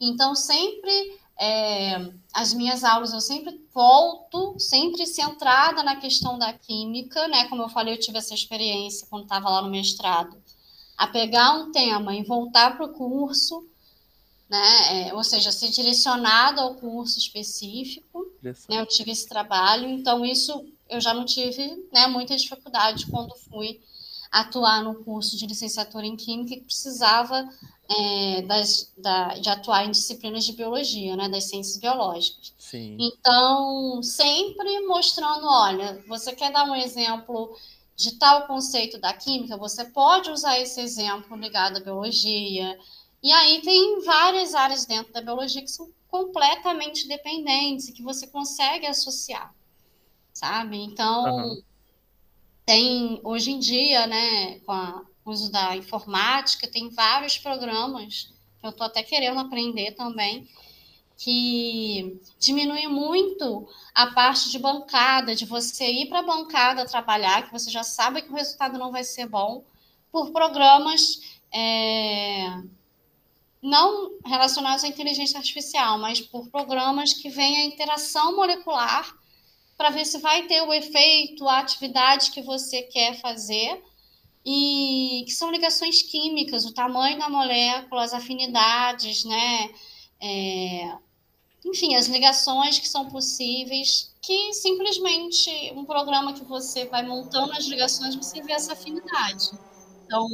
Então, 0.01 0.35
sempre 0.35 1.21
é, 1.41 2.13
as 2.35 2.53
minhas 2.53 2.85
aulas 2.85 3.15
eu 3.15 3.21
sempre 3.21 3.65
volto, 3.73 4.59
sempre 4.59 5.07
centrada 5.07 5.83
na 5.83 5.97
questão 5.97 6.39
da 6.39 6.53
química, 6.53 7.27
né? 7.29 7.49
Como 7.49 7.63
eu 7.63 7.69
falei, 7.69 7.95
eu 7.95 8.01
tive 8.01 8.19
essa 8.19 8.35
experiência 8.35 9.07
quando 9.09 9.23
estava 9.23 9.49
lá 9.49 9.63
no 9.63 9.71
mestrado, 9.71 10.37
a 10.99 11.07
pegar 11.07 11.55
um 11.55 11.73
tema 11.73 12.15
e 12.15 12.23
voltar 12.23 12.77
para 12.77 12.85
o 12.85 12.93
curso, 12.93 13.67
né? 14.51 15.09
É, 15.09 15.15
ou 15.15 15.25
seja, 15.25 15.51
ser 15.51 15.71
direcionado 15.71 16.61
ao 16.61 16.75
curso 16.75 17.19
específico. 17.19 18.27
Né? 18.69 18.81
Eu 18.81 18.87
tive 18.87 19.11
esse 19.13 19.27
trabalho, 19.27 19.89
então 19.89 20.27
isso 20.27 20.67
eu 20.91 21.01
já 21.01 21.15
não 21.15 21.25
tive 21.25 21.89
né, 21.93 22.07
muita 22.07 22.37
dificuldade 22.37 23.07
quando 23.07 23.35
fui 23.37 23.81
atuar 24.31 24.83
no 24.85 25.05
curso 25.05 25.37
de 25.37 25.47
licenciatura 25.47 26.07
em 26.07 26.17
Química 26.17 26.55
que 26.55 26.65
precisava 26.65 27.49
é, 27.89 28.43
das, 28.43 28.93
da, 28.97 29.35
de 29.35 29.49
atuar 29.49 29.85
em 29.85 29.91
disciplinas 29.91 30.45
de 30.45 30.53
biologia, 30.53 31.17
né, 31.17 31.29
das 31.29 31.45
ciências 31.45 31.77
biológicas. 31.79 32.55
Sim. 32.57 32.97
Então, 33.01 34.01
sempre 34.03 34.87
mostrando, 34.87 35.47
olha, 35.47 36.03
você 36.07 36.33
quer 36.33 36.53
dar 36.53 36.65
um 36.65 36.77
exemplo 36.77 37.57
de 37.97 38.13
tal 38.13 38.47
conceito 38.47 38.99
da 38.99 39.13
química, 39.13 39.57
você 39.57 39.85
pode 39.85 40.31
usar 40.31 40.59
esse 40.59 40.81
exemplo 40.81 41.37
ligado 41.37 41.79
à 41.79 41.81
biologia. 41.81 42.79
E 43.23 43.33
aí 43.33 43.61
tem 43.61 44.01
várias 44.03 44.55
áreas 44.55 44.87
dentro 44.87 45.13
da 45.13 45.21
biologia 45.21 45.61
que 45.61 45.71
são 45.71 45.91
completamente 46.09 47.07
dependentes 47.07 47.89
e 47.89 47.93
que 47.93 48.03
você 48.03 48.27
consegue 48.27 48.87
associar, 48.87 49.55
sabe? 50.33 50.79
Então, 50.79 51.25
uhum. 51.25 51.63
Tem 52.71 53.21
hoje 53.25 53.51
em 53.51 53.59
dia, 53.59 54.07
né, 54.07 54.61
com 54.61 54.71
a 54.71 55.03
uso 55.27 55.51
da 55.51 55.77
informática, 55.77 56.69
tem 56.69 56.89
vários 56.89 57.37
programas 57.37 58.33
que 58.61 58.67
eu 58.67 58.71
estou 58.71 58.87
até 58.87 59.03
querendo 59.03 59.41
aprender 59.41 59.91
também, 59.97 60.49
que 61.17 62.21
diminui 62.39 62.87
muito 62.87 63.69
a 63.93 64.07
parte 64.13 64.51
de 64.51 64.59
bancada, 64.61 65.35
de 65.35 65.47
você 65.47 65.91
ir 65.91 66.09
para 66.09 66.21
a 66.21 66.23
bancada 66.23 66.87
trabalhar, 66.87 67.45
que 67.45 67.53
você 67.53 67.73
já 67.73 67.83
sabe 67.83 68.23
que 68.23 68.31
o 68.31 68.37
resultado 68.37 68.79
não 68.79 68.93
vai 68.93 69.03
ser 69.03 69.27
bom, 69.27 69.65
por 70.13 70.31
programas 70.31 71.41
é, 71.53 72.63
não 73.61 74.13
relacionados 74.25 74.85
à 74.85 74.89
inteligência 74.89 75.39
artificial, 75.39 75.99
mas 75.99 76.21
por 76.21 76.49
programas 76.51 77.15
que 77.15 77.31
vêm 77.31 77.57
a 77.57 77.67
interação 77.67 78.37
molecular 78.37 79.19
para 79.81 79.89
ver 79.89 80.05
se 80.05 80.19
vai 80.19 80.47
ter 80.47 80.61
o 80.61 80.75
efeito, 80.75 81.49
a 81.49 81.61
atividade 81.61 82.33
que 82.33 82.43
você 82.43 82.83
quer 82.83 83.19
fazer 83.19 83.83
e 84.45 85.23
que 85.25 85.33
são 85.33 85.51
ligações 85.51 86.03
químicas, 86.03 86.67
o 86.67 86.75
tamanho 86.75 87.19
da 87.19 87.31
molécula, 87.31 88.05
as 88.05 88.13
afinidades, 88.13 89.25
né? 89.25 89.71
É, 90.21 90.99
enfim, 91.65 91.95
as 91.95 92.09
ligações 92.09 92.79
que 92.79 92.87
são 92.87 93.09
possíveis, 93.09 94.15
que 94.21 94.53
simplesmente 94.53 95.51
um 95.75 95.87
programa 95.87 96.35
que 96.35 96.45
você 96.45 96.85
vai 96.85 97.03
montando 97.03 97.53
as 97.53 97.65
ligações, 97.65 98.15
você 98.15 98.43
vê 98.43 98.53
essa 98.53 98.75
afinidade. 98.75 99.49
Então, 100.05 100.29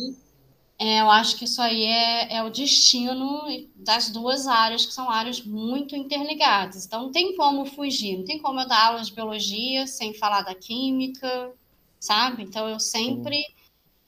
é, 0.79 1.01
eu 1.01 1.11
acho 1.11 1.37
que 1.37 1.45
isso 1.45 1.63
aí 1.63 1.85
é, 1.85 2.37
é 2.37 2.43
o 2.43 2.51
destino 2.51 3.47
das 3.75 4.11
duas 4.11 4.47
áreas, 4.47 4.85
que 4.85 4.93
são 4.93 5.11
áreas 5.11 5.41
muito 5.41 5.97
interligadas. 5.97 6.85
Então, 6.85 7.05
não 7.05 7.13
tem 7.13 7.35
como 7.35 7.65
fugir, 7.65 8.19
não 8.19 8.25
tem 8.25 8.39
como 8.39 8.61
eu 8.61 8.69
dar 8.69 8.89
aula 8.89 9.03
de 9.03 9.13
biologia 9.13 9.87
sem 9.87 10.13
falar 10.13 10.43
da 10.43 10.55
química, 10.55 11.51
sabe? 11.99 12.43
Então, 12.43 12.69
eu 12.69 12.79
sempre 12.79 13.43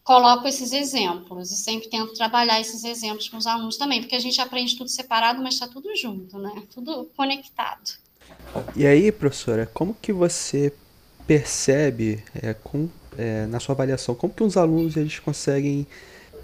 coloco 0.04 0.46
esses 0.46 0.72
exemplos 0.72 1.50
e 1.50 1.56
sempre 1.56 1.88
tento 1.88 2.12
trabalhar 2.14 2.60
esses 2.60 2.84
exemplos 2.84 3.28
com 3.28 3.38
os 3.38 3.46
alunos 3.46 3.78
também, 3.78 4.00
porque 4.00 4.16
a 4.16 4.20
gente 4.20 4.40
aprende 4.40 4.76
tudo 4.76 4.90
separado, 4.90 5.42
mas 5.42 5.54
está 5.54 5.68
tudo 5.68 5.94
junto, 5.96 6.38
né? 6.38 6.64
Tudo 6.74 7.08
conectado. 7.16 7.92
E 8.76 8.86
aí, 8.86 9.10
professora, 9.10 9.64
como 9.66 9.94
que 9.94 10.12
você 10.12 10.72
percebe 11.26 12.22
é, 12.34 12.52
com, 12.52 12.90
é, 13.16 13.46
na 13.46 13.58
sua 13.58 13.74
avaliação, 13.74 14.14
como 14.14 14.34
que 14.34 14.42
os 14.42 14.56
alunos 14.56 14.96
eles 14.96 15.18
conseguem 15.18 15.86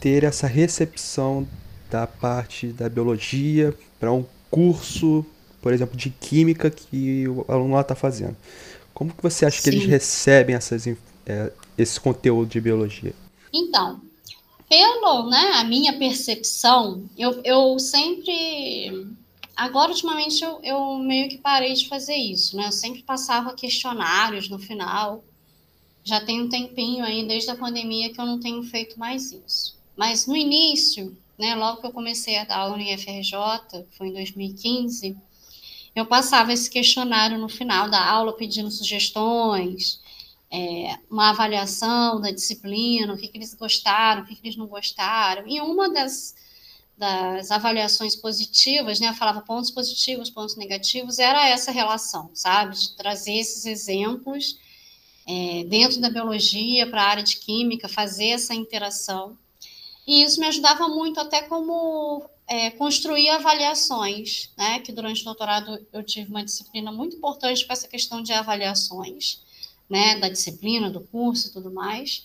ter 0.00 0.24
essa 0.24 0.46
recepção 0.46 1.46
da 1.90 2.06
parte 2.06 2.68
da 2.68 2.88
biologia 2.88 3.74
para 4.00 4.12
um 4.12 4.24
curso, 4.50 5.24
por 5.62 5.72
exemplo, 5.72 5.96
de 5.96 6.10
química 6.10 6.70
que 6.70 7.26
o 7.28 7.44
aluno 7.48 7.74
lá 7.74 7.80
está 7.80 7.94
fazendo? 7.94 8.36
Como 8.92 9.12
que 9.12 9.22
você 9.22 9.46
acha 9.46 9.60
Sim. 9.60 9.70
que 9.70 9.76
eles 9.76 9.86
recebem 9.88 10.54
essas, 10.54 10.86
é, 10.86 11.52
esse 11.76 12.00
conteúdo 12.00 12.50
de 12.50 12.60
biologia? 12.60 13.14
Então, 13.52 14.00
pelo, 14.68 15.28
né, 15.28 15.52
a 15.54 15.64
minha 15.64 15.96
percepção, 15.98 17.04
eu, 17.16 17.40
eu 17.44 17.78
sempre. 17.78 19.06
Agora, 19.56 19.90
ultimamente, 19.90 20.42
eu, 20.42 20.58
eu 20.62 20.98
meio 20.98 21.28
que 21.28 21.38
parei 21.38 21.74
de 21.74 21.88
fazer 21.88 22.16
isso, 22.16 22.56
né? 22.56 22.66
Eu 22.66 22.72
sempre 22.72 23.02
passava 23.02 23.54
questionários 23.54 24.48
no 24.48 24.58
final. 24.58 25.22
Já 26.02 26.20
tem 26.20 26.42
um 26.42 26.48
tempinho 26.48 27.04
aí, 27.04 27.26
desde 27.26 27.50
a 27.50 27.56
pandemia, 27.56 28.12
que 28.12 28.20
eu 28.20 28.26
não 28.26 28.40
tenho 28.40 28.62
feito 28.64 28.98
mais 28.98 29.32
isso. 29.32 29.76
Mas 29.96 30.26
no 30.26 30.36
início, 30.36 31.16
né, 31.38 31.54
logo 31.54 31.80
que 31.80 31.86
eu 31.86 31.92
comecei 31.92 32.38
a 32.38 32.44
dar 32.44 32.58
aula 32.58 32.76
no 32.76 32.82
IFRJ, 32.82 33.86
foi 33.96 34.08
em 34.08 34.12
2015, 34.12 35.16
eu 35.94 36.06
passava 36.06 36.52
esse 36.52 36.68
questionário 36.68 37.38
no 37.38 37.48
final 37.48 37.88
da 37.88 38.04
aula 38.04 38.32
pedindo 38.32 38.70
sugestões, 38.70 40.00
é, 40.50 40.98
uma 41.10 41.30
avaliação 41.30 42.20
da 42.20 42.30
disciplina, 42.30 43.12
o 43.12 43.16
que, 43.16 43.28
que 43.28 43.38
eles 43.38 43.54
gostaram, 43.54 44.22
o 44.22 44.26
que, 44.26 44.34
que 44.34 44.46
eles 44.46 44.56
não 44.56 44.66
gostaram. 44.66 45.46
E 45.48 45.60
uma 45.60 45.88
das, 45.88 46.34
das 46.96 47.50
avaliações 47.50 48.14
positivas, 48.14 49.00
né, 49.00 49.08
eu 49.08 49.14
falava 49.14 49.40
pontos 49.40 49.70
positivos, 49.70 50.30
pontos 50.30 50.56
negativos, 50.56 51.18
era 51.18 51.48
essa 51.48 51.72
relação, 51.72 52.30
sabe? 52.34 52.76
De 52.76 52.96
trazer 52.96 53.34
esses 53.34 53.64
exemplos 53.66 54.58
é, 55.26 55.64
dentro 55.64 56.00
da 56.00 56.10
biologia 56.10 56.88
para 56.88 57.02
a 57.02 57.08
área 57.08 57.22
de 57.22 57.36
química, 57.36 57.88
fazer 57.88 58.28
essa 58.28 58.54
interação. 58.54 59.36
E 60.06 60.22
isso 60.22 60.40
me 60.40 60.46
ajudava 60.46 60.88
muito 60.88 61.18
até 61.20 61.42
como 61.42 62.24
é, 62.46 62.70
construir 62.72 63.28
avaliações, 63.30 64.50
né? 64.56 64.80
Que 64.80 64.92
durante 64.92 65.22
o 65.22 65.24
doutorado 65.24 65.86
eu 65.92 66.02
tive 66.02 66.30
uma 66.30 66.44
disciplina 66.44 66.92
muito 66.92 67.16
importante 67.16 67.64
para 67.64 67.72
essa 67.72 67.88
questão 67.88 68.22
de 68.22 68.32
avaliações 68.32 69.42
né, 69.88 70.18
da 70.18 70.28
disciplina, 70.28 70.90
do 70.90 71.00
curso 71.00 71.48
e 71.48 71.52
tudo 71.52 71.70
mais. 71.70 72.24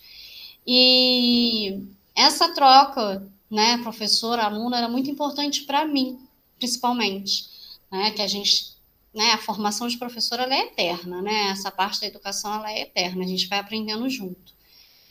E 0.65 1.81
essa 2.15 2.53
troca, 2.53 3.25
né, 3.49 3.77
professor, 3.79 4.39
aluno, 4.39 4.75
era 4.75 4.87
muito 4.87 5.09
importante 5.09 5.63
para 5.63 5.85
mim, 5.85 6.19
principalmente, 6.57 7.47
né, 7.91 8.11
que 8.11 8.21
a 8.21 8.27
gente 8.27 8.77
né, 9.13 9.31
a 9.31 9.39
formação 9.39 9.87
de 9.87 9.97
professor 9.97 10.39
ela 10.39 10.53
é 10.53 10.67
eterna, 10.67 11.19
né? 11.19 11.49
Essa 11.49 11.71
parte 11.71 11.99
da 11.99 12.05
educação 12.05 12.53
ela 12.53 12.71
é 12.71 12.81
eterna, 12.81 13.23
a 13.23 13.27
gente 13.27 13.47
vai 13.47 13.57
aprendendo 13.57 14.07
junto. 14.07 14.53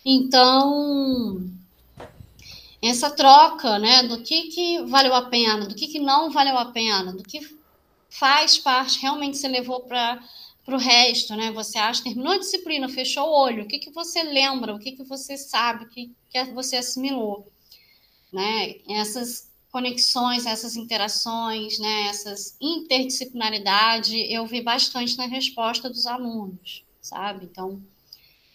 Então, 0.05 1.51
essa 2.83 3.11
troca, 3.11 3.79
né, 3.79 4.05
do 4.05 4.23
que, 4.23 4.49
que 4.49 4.83
valeu 4.85 5.15
a 5.15 5.23
pena, 5.23 5.67
do 5.67 5.75
que, 5.75 5.89
que 5.89 5.99
não 5.99 6.31
valeu 6.31 6.57
a 6.57 6.67
pena, 6.67 7.13
do 7.13 7.23
que 7.23 7.41
faz 8.09 8.59
parte, 8.59 9.01
realmente 9.01 9.37
você 9.37 9.49
levou 9.49 9.81
para 9.81 10.21
o 10.67 10.77
resto, 10.77 11.35
né? 11.37 11.51
Você 11.53 11.79
acha, 11.79 12.03
terminou 12.03 12.33
a 12.33 12.39
disciplina, 12.39 12.89
fechou 12.89 13.29
o 13.29 13.33
olho, 13.33 13.65
o 13.65 13.67
que, 13.67 13.79
que 13.79 13.91
você 13.91 14.23
lembra, 14.23 14.75
o 14.75 14.79
que, 14.79 14.93
que 14.93 15.05
você 15.05 15.37
sabe, 15.37 15.85
o 15.85 15.89
que, 15.89 16.11
que 16.31 16.45
você 16.53 16.77
assimilou, 16.77 17.51
né? 18.33 18.77
Essas 18.89 19.51
conexões, 19.71 20.47
essas 20.47 20.77
interações, 20.77 21.79
né? 21.79 22.09
Essas 22.09 22.57
interdisciplinaridade, 22.61 24.17
eu 24.33 24.47
vi 24.47 24.63
bastante 24.63 25.17
na 25.19 25.27
resposta 25.27 25.91
dos 25.91 26.07
alunos, 26.07 26.85
sabe? 27.03 27.45
Então, 27.45 27.83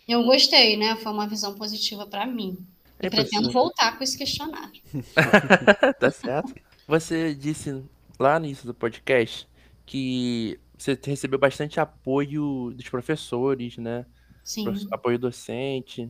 eu 0.07 0.23
gostei, 0.23 0.77
né? 0.77 0.95
Foi 0.95 1.12
uma 1.12 1.27
visão 1.27 1.53
positiva 1.55 2.05
para 2.05 2.25
mim. 2.25 2.57
E 3.01 3.10
pretendo 3.10 3.51
voltar 3.51 3.97
com 3.97 4.03
esse 4.03 4.17
questionário. 4.17 4.82
tá 5.99 6.12
certo. 6.12 6.53
Você 6.88 7.34
disse 7.34 7.84
lá 8.19 8.39
no 8.39 8.45
início 8.45 8.65
do 8.65 8.73
podcast 8.73 9.47
que 9.86 10.60
você 10.77 10.99
recebeu 11.01 11.39
bastante 11.39 11.79
apoio 11.79 12.71
dos 12.75 12.89
professores, 12.89 13.77
né? 13.77 14.06
Sim. 14.43 14.65
Apoio 14.91 15.17
docente 15.17 16.10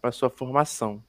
para 0.00 0.12
sua 0.12 0.28
formação. 0.28 1.02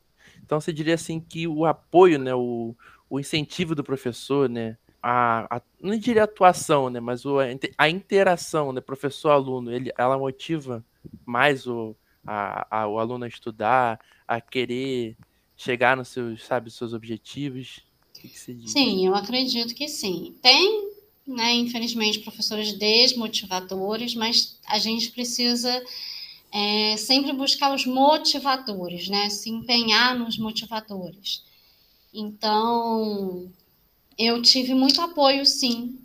Então 0.44 0.60
você 0.60 0.72
diria 0.72 0.96
assim 0.96 1.20
que 1.20 1.48
o 1.48 1.66
apoio, 1.66 2.18
né, 2.18 2.34
o, 2.34 2.76
o 3.10 3.20
incentivo 3.20 3.76
do 3.76 3.84
professor, 3.84 4.50
né, 4.50 4.78
a, 5.02 5.58
a 5.58 5.62
não 5.82 5.98
diria 5.98 6.24
atuação, 6.24 6.90
né, 6.90 7.00
mas 7.00 7.26
o, 7.26 7.38
a 7.78 7.90
interação, 7.90 8.72
né, 8.72 8.80
professor-aluno, 8.80 9.72
ele, 9.72 9.92
ela 9.98 10.18
motiva 10.18 10.84
mais 11.26 11.68
o, 11.68 11.96
a, 12.26 12.82
a, 12.82 12.88
o 12.88 13.00
aluno 13.00 13.26
a 13.26 13.28
estudar, 13.28 14.00
a 14.28 14.40
querer 14.40 15.16
chegar 15.56 15.96
nos 15.96 16.10
seus, 16.10 16.44
sabe, 16.44 16.72
seus 16.72 16.94
objetivos? 16.94 17.82
Que 18.14 18.28
diz? 18.28 18.72
Sim, 18.72 19.06
eu 19.06 19.16
acredito 19.16 19.74
que 19.76 19.88
sim. 19.88 20.36
Tem, 20.42 20.92
né, 21.28 21.54
infelizmente, 21.54 22.20
professores 22.20 22.74
desmotivadores, 22.74 24.16
mas 24.16 24.60
a 24.68 24.78
gente 24.80 25.12
precisa 25.12 25.84
é, 26.52 26.96
sempre 26.98 27.34
buscar 27.34 27.74
os 27.74 27.86
motivadores, 27.86 29.10
né, 29.10 29.30
se 29.30 29.50
empenhar 29.50 30.18
nos 30.18 30.38
motivadores. 30.38 31.44
Então, 32.14 33.52
eu 34.18 34.42
tive 34.42 34.74
muito 34.74 35.02
apoio, 35.02 35.46
sim, 35.46 35.98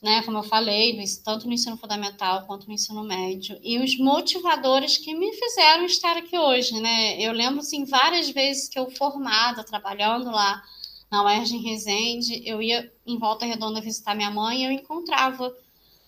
né, 0.00 0.22
como 0.22 0.38
eu 0.38 0.42
falei, 0.44 0.96
tanto 1.24 1.46
no 1.46 1.52
ensino 1.52 1.76
fundamental 1.76 2.46
quanto 2.46 2.68
no 2.68 2.74
ensino 2.74 3.02
médio, 3.02 3.58
e 3.62 3.78
os 3.78 3.98
motivadores 3.98 4.96
que 4.96 5.14
me 5.14 5.32
fizeram 5.32 5.84
estar 5.84 6.16
aqui 6.16 6.38
hoje, 6.38 6.80
né? 6.80 7.20
Eu 7.20 7.32
lembro, 7.32 7.60
assim, 7.60 7.84
várias 7.84 8.30
vezes 8.30 8.68
que 8.68 8.78
eu 8.78 8.90
formada, 8.90 9.64
trabalhando 9.64 10.30
lá 10.30 10.62
na 11.10 11.24
UERJ 11.24 11.56
em 11.56 11.62
Resende, 11.62 12.42
eu 12.44 12.62
ia 12.62 12.92
em 13.06 13.18
Volta 13.18 13.44
Redonda 13.44 13.80
visitar 13.80 14.14
minha 14.14 14.30
mãe 14.30 14.62
e 14.62 14.64
eu 14.66 14.70
encontrava 14.70 15.52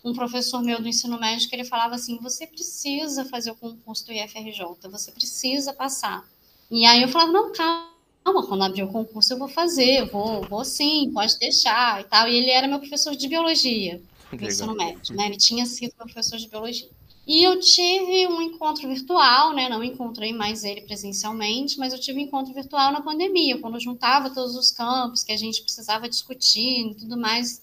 um 0.05 0.15
professor 0.15 0.63
meu 0.63 0.81
do 0.81 0.89
ensino 0.89 1.19
médio 1.19 1.49
que 1.49 1.55
ele 1.55 1.65
falava 1.65 1.95
assim, 1.95 2.19
você 2.19 2.47
precisa 2.47 3.25
fazer 3.25 3.51
o 3.51 3.57
concurso 3.57 4.07
do 4.07 4.13
IFRJ, 4.13 4.65
você 4.91 5.11
precisa 5.11 5.73
passar. 5.73 6.25
E 6.71 6.87
aí 6.87 7.03
eu 7.03 7.09
falava, 7.09 7.33
não, 7.33 7.53
calma, 7.53 7.90
calma, 8.25 8.47
quando 8.47 8.65
abrir 8.65 8.83
o 8.83 8.89
concurso 8.89 9.33
eu 9.33 9.39
vou 9.39 9.49
fazer, 9.49 10.01
eu 10.01 10.07
vou, 10.07 10.43
vou 10.49 10.65
sim, 10.65 11.11
pode 11.13 11.39
deixar 11.39 12.01
e 12.01 12.05
tal. 12.05 12.29
E 12.29 12.37
ele 12.37 12.51
era 12.51 12.69
meu 12.69 12.79
professor 12.79 13.15
de 13.15 13.29
biologia 13.29 14.01
no 14.33 14.47
ensino 14.47 14.75
médio, 14.75 15.15
né? 15.15 15.27
Ele 15.27 15.37
tinha 15.37 15.67
sido 15.67 15.95
meu 15.99 16.07
professor 16.07 16.39
de 16.39 16.49
biologia. 16.49 16.89
E 17.27 17.45
eu 17.45 17.61
tive 17.61 18.27
um 18.27 18.43
encontro 18.43 18.89
virtual, 18.89 19.53
né? 19.53 19.69
Não 19.69 19.85
encontrei 19.85 20.33
mais 20.33 20.65
ele 20.65 20.81
presencialmente, 20.81 21.79
mas 21.79 21.93
eu 21.93 22.01
tive 22.01 22.19
um 22.19 22.23
encontro 22.23 22.53
virtual 22.53 22.93
na 22.93 23.01
pandemia, 23.01 23.59
quando 23.59 23.75
eu 23.75 23.81
juntava 23.81 24.31
todos 24.31 24.57
os 24.57 24.71
campos 24.73 25.23
que 25.23 25.31
a 25.31 25.37
gente 25.37 25.63
precisava 25.63 26.09
discutir 26.09 26.91
e 26.91 26.95
tudo 26.95 27.17
mais. 27.17 27.63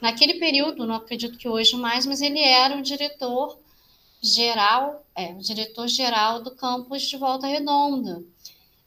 Naquele 0.00 0.34
período, 0.34 0.86
não 0.86 0.94
acredito 0.94 1.36
que 1.36 1.48
hoje 1.48 1.76
mais, 1.76 2.06
mas 2.06 2.20
ele 2.20 2.38
era 2.38 2.76
o 2.76 2.82
diretor 2.82 3.58
geral, 4.22 5.04
é, 5.14 5.32
o 5.32 5.38
diretor 5.38 5.86
geral 5.86 6.42
do 6.42 6.52
campus 6.52 7.02
de 7.02 7.16
Volta 7.16 7.46
Redonda. 7.46 8.22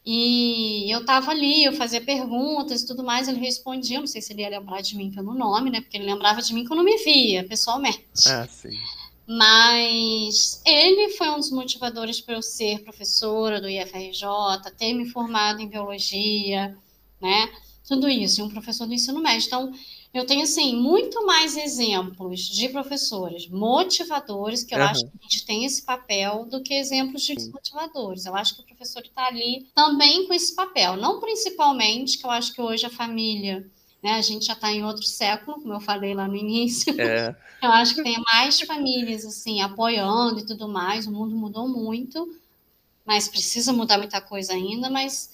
E 0.10 0.90
eu 0.90 1.02
estava 1.02 1.32
ali, 1.32 1.66
eu 1.66 1.74
fazia 1.74 2.00
perguntas 2.00 2.82
e 2.82 2.88
tudo 2.88 3.04
mais, 3.04 3.28
ele 3.28 3.42
respondia, 3.42 4.00
não 4.00 4.08
sei 4.08 4.22
se 4.22 4.32
ele 4.32 4.42
ia 4.42 4.48
lembrar 4.48 4.80
de 4.80 4.96
mim 4.96 5.12
pelo 5.12 5.34
nome, 5.34 5.70
né? 5.70 5.82
Porque 5.82 5.98
ele 5.98 6.06
lembrava 6.06 6.42
de 6.42 6.54
mim 6.54 6.64
quando 6.64 6.82
me 6.82 6.96
via, 7.04 7.44
pessoalmente. 7.44 8.06
Ah, 8.26 8.48
sim. 8.48 8.70
Mas 9.28 10.62
ele 10.66 11.10
foi 11.10 11.28
um 11.28 11.36
dos 11.36 11.52
motivadores 11.52 12.22
para 12.22 12.36
eu 12.36 12.42
ser 12.42 12.86
professora 12.86 13.60
do 13.60 13.68
IFRJ, 13.68 14.26
ter 14.78 14.94
me 14.94 15.10
formado 15.10 15.62
em 15.62 15.68
biologia, 15.68 16.74
né? 17.22 17.52
Tudo 17.86 18.08
isso, 18.08 18.40
e 18.40 18.44
um 18.46 18.50
professor 18.50 18.88
do 18.88 18.94
ensino 18.94 19.20
médio. 19.20 19.48
Então, 19.48 19.74
eu 20.14 20.26
tenho, 20.26 20.44
assim, 20.44 20.76
muito 20.76 21.26
mais 21.26 21.58
exemplos 21.58 22.42
de 22.42 22.70
professores 22.70 23.48
motivadores, 23.50 24.64
que 24.64 24.74
eu 24.74 24.80
uhum. 24.80 24.86
acho 24.86 25.06
que 25.06 25.12
a 25.20 25.24
gente 25.24 25.46
tem 25.46 25.66
esse 25.66 25.84
papel, 25.84 26.46
do 26.46 26.62
que 26.62 26.74
exemplos 26.74 27.24
de 27.24 27.36
desmotivadores. 27.36 28.26
Eu 28.26 28.36
acho 28.36 28.56
que 28.56 28.62
o 28.62 28.66
professor 28.66 29.04
está 29.04 29.28
ali 29.28 29.68
também 29.76 30.26
com 30.28 30.34
esse 30.34 30.56
papel. 30.56 30.96
Não 30.96 31.20
principalmente, 31.20 32.18
que 32.18 32.26
eu 32.26 32.32
acho 32.32 32.54
que 32.54 32.62
hoje 32.62 32.86
a 32.86 32.90
família, 32.90 33.70
né, 34.02 34.12
a 34.14 34.22
gente 34.22 34.46
já 34.46 34.54
está 34.54 34.72
em 34.72 34.84
outro 34.84 35.04
século, 35.04 35.62
como 35.62 35.74
eu 35.74 35.82
falei 35.82 36.14
lá 36.14 36.28
no 36.28 36.36
início. 36.36 37.00
É. 37.00 37.36
Eu 37.60 37.72
acho 37.72 37.96
que 37.96 38.04
tem 38.04 38.22
mais 38.32 38.62
famílias, 38.62 39.26
assim, 39.26 39.62
apoiando 39.62 40.40
e 40.40 40.46
tudo 40.46 40.68
mais. 40.68 41.08
O 41.08 41.12
mundo 41.12 41.36
mudou 41.36 41.68
muito, 41.68 42.40
mas 43.04 43.28
precisa 43.28 43.74
mudar 43.74 43.98
muita 43.98 44.22
coisa 44.22 44.54
ainda, 44.54 44.92
mas 44.92 45.32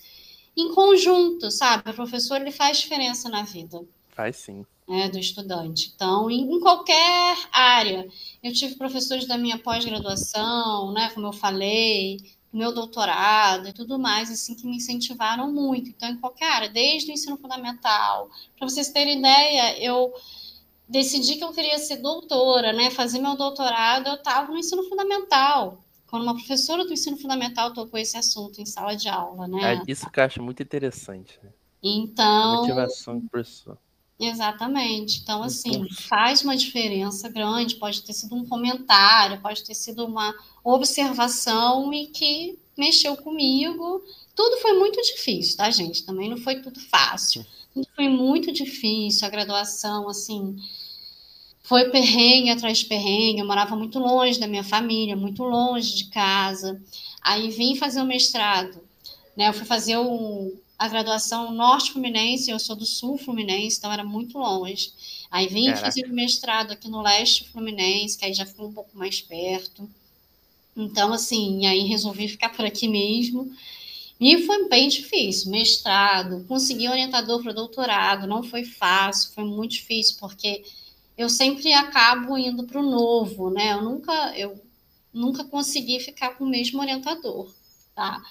em 0.55 0.73
conjunto, 0.73 1.51
sabe? 1.51 1.89
O 1.89 1.93
professor, 1.93 2.39
ele 2.39 2.51
faz 2.51 2.77
diferença 2.77 3.27
na 3.27 3.43
vida. 3.43 3.83
Faz 4.13 4.38
sim. 4.38 4.65
Né, 4.88 5.10
do 5.10 5.17
estudante. 5.17 5.91
Então, 5.95 6.30
em, 6.30 6.41
em, 6.41 6.60
qualquer 6.60 7.38
área. 7.52 8.08
Eu 8.43 8.54
tive 8.54 8.76
professores 8.76 9.26
da 9.26 9.38
minha 9.38 9.58
pós-graduação, 9.58 10.91
né, 10.91 11.10
como 11.13 11.28
eu 11.28 11.34
falei, 11.34 12.17
meu 12.52 12.73
doutorado 12.73 13.67
e 13.67 13.73
tudo 13.73 13.97
mais, 13.97 14.30
assim, 14.30 14.56
que 14.56 14.67
me 14.67 14.78
incentivaram 14.78 15.52
muito. 15.52 15.89
Então, 15.89 16.10
em 16.10 16.17
qualquer 16.17 16.52
área, 16.52 16.69
desde 16.69 17.10
o 17.10 17.13
ensino 17.13 17.38
fundamental. 17.38 18.30
Para 18.58 18.69
vocês 18.69 18.89
terem 18.89 19.19
ideia, 19.19 19.82
eu 19.82 20.13
decidi 20.88 21.36
que 21.36 21.43
eu 21.43 21.52
queria 21.52 21.80
ser 21.80 21.97
doutora, 21.97 22.73
né, 22.73 22.91
fazer 22.91 23.19
meu 23.19 23.36
doutorado, 23.36 24.08
eu 24.08 24.15
estava 24.15 24.52
no 24.52 24.58
ensino 24.58 24.84
fundamental. 24.84 25.84
Quando 26.08 26.23
uma 26.23 26.36
professora 26.36 26.86
do 26.86 26.93
ensino 26.93 27.17
fundamental 27.17 27.73
tocou 27.73 27.99
esse 27.99 28.15
assunto 28.15 28.62
em 28.62 28.65
sala 28.67 28.95
de 28.95 29.10
aula, 29.10 29.47
né? 29.47 29.73
É, 29.73 29.82
isso 29.88 30.08
que 30.12 30.19
eu 30.19 30.23
acho 30.23 30.43
muito 30.43 30.62
interessante. 30.62 31.39
Né? 31.41 31.49
Então. 31.82 32.54
A 32.54 32.58
motivação 32.58 33.17
do 33.17 33.28
professor. 33.28 33.80
Exatamente. 34.19 35.19
Então, 35.21 35.43
assim, 35.43 35.88
faz 35.89 36.43
uma 36.43 36.56
diferença 36.56 37.30
grande. 37.30 37.76
Pode 37.76 38.04
ter 38.04 38.13
sido 38.13 38.36
um 38.36 38.45
comentário, 38.45 39.41
pode 39.41 39.63
ter 39.63 39.73
sido 39.73 40.06
uma 40.06 40.34
observação 40.63 41.93
e 41.93 42.08
que 42.08 42.58
mexeu 42.78 43.17
comigo. 43.17 44.02
Tudo 44.36 44.58
foi 44.58 44.73
muito 44.73 45.02
difícil, 45.02 45.58
tá, 45.58 45.69
gente? 45.69 46.06
Também 46.06 46.30
não 46.30 46.38
foi 46.38 46.62
tudo 46.62 46.80
fácil. 46.80 47.45
Tudo 47.73 47.88
foi 47.95 48.08
muito 48.08 48.52
difícil. 48.52 49.28
A 49.28 49.32
graduação, 49.32 50.08
assim, 50.08 50.56
foi 51.63 51.89
perrengue 51.89 52.49
atrás 52.49 52.80
de 52.80 52.86
perrengue. 52.86 53.39
Eu 53.39 53.47
morava 53.47 53.76
muito 53.76 53.99
longe 53.99 54.39
da 54.39 54.47
minha 54.47 54.63
família, 54.63 55.15
muito 55.15 55.43
longe 55.43 55.95
de 55.95 56.06
casa. 56.06 56.82
Aí 57.21 57.49
vim 57.49 57.76
fazer 57.76 58.02
o 58.02 58.06
mestrado. 58.06 58.82
Né? 59.36 59.49
Eu 59.49 59.54
fui 59.54 59.65
fazer 59.65 59.97
o, 59.97 60.54
a 60.84 60.88
graduação 60.89 61.54
norte 61.54 61.93
fluminense, 61.93 62.52
eu 62.52 62.60
sou 62.60 62.76
do 62.76 62.86
sul 62.86 63.17
fluminense, 63.17 63.78
então 63.78 63.89
era 63.89 64.04
muito 64.04 64.38
longe. 64.38 64.91
Aí 65.32 65.48
vim 65.48 65.67
Caraca. 65.67 65.86
fazer 65.86 66.06
o 66.06 66.13
mestrado 66.13 66.72
aqui 66.72 66.89
no 66.89 67.02
leste 67.02 67.48
fluminense, 67.48 68.17
que 68.17 68.26
aí 68.26 68.34
já 68.34 68.46
ficou 68.46 68.67
um 68.67 68.74
pouco 68.74 68.89
mais 68.98 69.22
perto. 69.22 69.89
Então, 70.76 71.13
assim, 71.13 71.65
aí 71.67 71.84
resolvi 71.84 72.28
ficar 72.28 72.50
por 72.50 72.65
aqui 72.65 72.89
mesmo. 72.89 73.50
E 74.19 74.46
foi 74.46 74.67
bem 74.67 74.89
difícil, 74.89 75.52
mestrado, 75.52 76.43
consegui 76.50 76.89
orientador 76.89 77.41
para 77.41 77.54
doutorado, 77.54 78.28
não 78.28 78.43
foi 78.43 78.65
fácil, 78.65 79.32
foi 79.34 79.46
muito 79.46 79.72
difícil, 79.72 80.17
porque 80.19 80.65
eu 81.17 81.30
sempre 81.30 81.72
acabo 81.72 82.38
indo 82.38 82.65
para 82.65 82.82
o 82.82 82.84
novo, 82.84 83.50
né? 83.50 83.72
Eu 83.72 83.82
nunca, 83.82 84.38
eu 84.38 84.62
nunca 85.13 85.46
consegui 85.46 86.02
ficar 86.02 86.32
com 86.32 86.43
o 86.43 86.50
mesmo 86.50 86.82
orientador, 86.82 87.50
tá? 87.96 88.22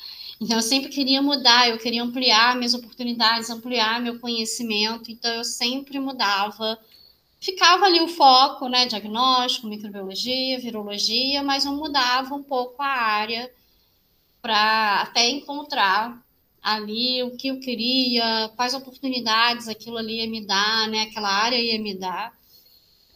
Então, 0.43 0.57
eu 0.57 0.63
sempre 0.63 0.91
queria 0.91 1.23
mudar, 1.23 1.69
eu 1.69 1.79
queria 1.79 2.03
ampliar 2.03 2.57
minhas 2.57 2.75
oportunidades, 2.75 3.49
ampliar 3.49 4.01
meu 4.01 4.19
conhecimento, 4.19 5.09
então 5.09 5.33
eu 5.35 5.45
sempre 5.45 6.01
mudava. 6.01 6.77
Ficava 7.41 7.87
ali 7.87 8.01
o 8.01 8.09
foco, 8.09 8.69
né? 8.69 8.87
Diagnóstico, 8.87 9.69
microbiologia, 9.69 10.59
virologia, 10.59 11.45
mas 11.45 11.65
eu 11.65 11.73
mudava 11.73 12.35
um 12.35 12.43
pouco 12.43 12.83
a 12.83 12.89
área 12.89 13.49
para 14.41 15.03
até 15.03 15.31
encontrar 15.31 16.21
ali 16.61 17.23
o 17.23 17.37
que 17.37 17.47
eu 17.47 17.61
queria, 17.61 18.51
quais 18.57 18.75
oportunidades 18.75 19.69
aquilo 19.69 19.97
ali 19.97 20.23
ia 20.23 20.29
me 20.29 20.45
dar, 20.45 20.89
né? 20.89 21.03
Aquela 21.03 21.29
área 21.29 21.57
ia 21.57 21.81
me 21.81 21.95
dar. 21.95 22.33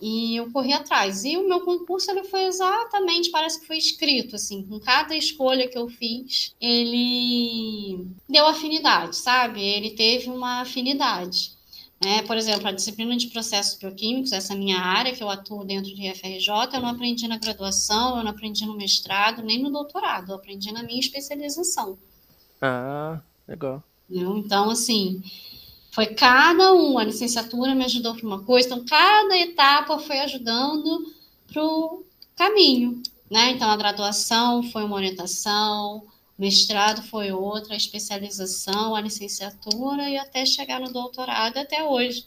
E 0.00 0.36
eu 0.36 0.50
corri 0.52 0.72
atrás. 0.72 1.24
E 1.24 1.36
o 1.36 1.48
meu 1.48 1.60
concurso 1.60 2.10
ele 2.10 2.24
foi 2.24 2.44
exatamente, 2.44 3.30
parece 3.30 3.60
que 3.60 3.66
foi 3.66 3.78
escrito, 3.78 4.36
assim, 4.36 4.62
com 4.62 4.78
cada 4.78 5.16
escolha 5.16 5.68
que 5.68 5.78
eu 5.78 5.88
fiz, 5.88 6.54
ele 6.60 8.06
deu 8.28 8.46
afinidade, 8.46 9.16
sabe? 9.16 9.62
Ele 9.62 9.90
teve 9.90 10.28
uma 10.28 10.60
afinidade. 10.60 11.56
Né? 12.02 12.22
Por 12.22 12.36
exemplo, 12.36 12.68
a 12.68 12.72
disciplina 12.72 13.16
de 13.16 13.28
processos 13.28 13.78
bioquímicos, 13.78 14.32
essa 14.32 14.54
minha 14.54 14.78
área 14.78 15.14
que 15.14 15.22
eu 15.22 15.30
atuo 15.30 15.64
dentro 15.64 15.94
de 15.94 16.12
FRJ, 16.14 16.74
eu 16.74 16.80
não 16.80 16.90
aprendi 16.90 17.26
na 17.26 17.38
graduação, 17.38 18.18
eu 18.18 18.24
não 18.24 18.32
aprendi 18.32 18.66
no 18.66 18.76
mestrado, 18.76 19.42
nem 19.42 19.62
no 19.62 19.70
doutorado, 19.70 20.30
eu 20.30 20.36
aprendi 20.36 20.70
na 20.72 20.82
minha 20.82 21.00
especialização. 21.00 21.98
Ah, 22.60 23.20
legal. 23.48 23.82
Então, 24.08 24.70
assim, 24.70 25.22
foi 25.96 26.08
cada 26.08 26.74
um, 26.74 26.98
a 26.98 27.04
licenciatura 27.04 27.74
me 27.74 27.82
ajudou 27.86 28.14
para 28.14 28.26
uma 28.26 28.44
coisa, 28.44 28.68
então 28.68 28.84
cada 28.84 29.34
etapa 29.38 29.98
foi 29.98 30.20
ajudando 30.20 31.10
para 31.50 31.64
o 31.64 32.04
caminho, 32.36 33.02
né? 33.30 33.52
Então, 33.52 33.70
a 33.70 33.76
graduação 33.78 34.62
foi 34.64 34.84
uma 34.84 34.96
orientação, 34.96 36.06
mestrado 36.38 37.02
foi 37.04 37.32
outra, 37.32 37.72
a 37.72 37.78
especialização, 37.78 38.94
a 38.94 39.00
licenciatura 39.00 40.10
e 40.10 40.18
até 40.18 40.44
chegar 40.44 40.80
no 40.80 40.92
doutorado 40.92 41.56
até 41.56 41.82
hoje, 41.82 42.26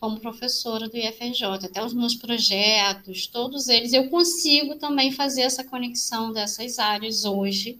como 0.00 0.18
professora 0.18 0.88
do 0.88 0.96
IFRJ, 0.96 1.44
até 1.44 1.84
os 1.84 1.94
meus 1.94 2.16
projetos, 2.16 3.28
todos 3.28 3.68
eles, 3.68 3.92
eu 3.92 4.10
consigo 4.10 4.74
também 4.74 5.12
fazer 5.12 5.42
essa 5.42 5.62
conexão 5.62 6.32
dessas 6.32 6.80
áreas 6.80 7.24
hoje, 7.24 7.78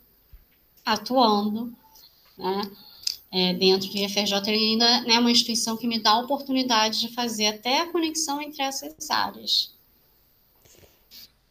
atuando, 0.86 1.74
né? 2.38 2.70
É, 3.30 3.52
dentro 3.52 3.88
do 3.90 3.96
IFRJ, 3.98 4.34
ele 4.46 4.72
ainda 4.72 4.86
é 4.86 5.00
né, 5.02 5.18
uma 5.18 5.30
instituição 5.30 5.76
que 5.76 5.86
me 5.86 5.98
dá 5.98 6.12
a 6.12 6.20
oportunidade 6.20 7.00
de 7.00 7.14
fazer 7.14 7.48
até 7.48 7.82
a 7.82 7.92
conexão 7.92 8.40
entre 8.40 8.62
essas 8.62 9.10
áreas, 9.10 9.74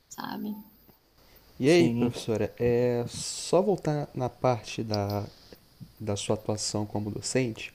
sabe? 0.09 0.55
E 1.59 1.69
aí, 1.69 1.87
Sim. 1.87 1.99
professora, 1.99 2.53
é 2.59 3.05
só 3.07 3.61
voltar 3.61 4.09
na 4.13 4.29
parte 4.29 4.83
da, 4.83 5.25
da 5.99 6.15
sua 6.15 6.35
atuação 6.35 6.85
como 6.85 7.11
docente, 7.11 7.73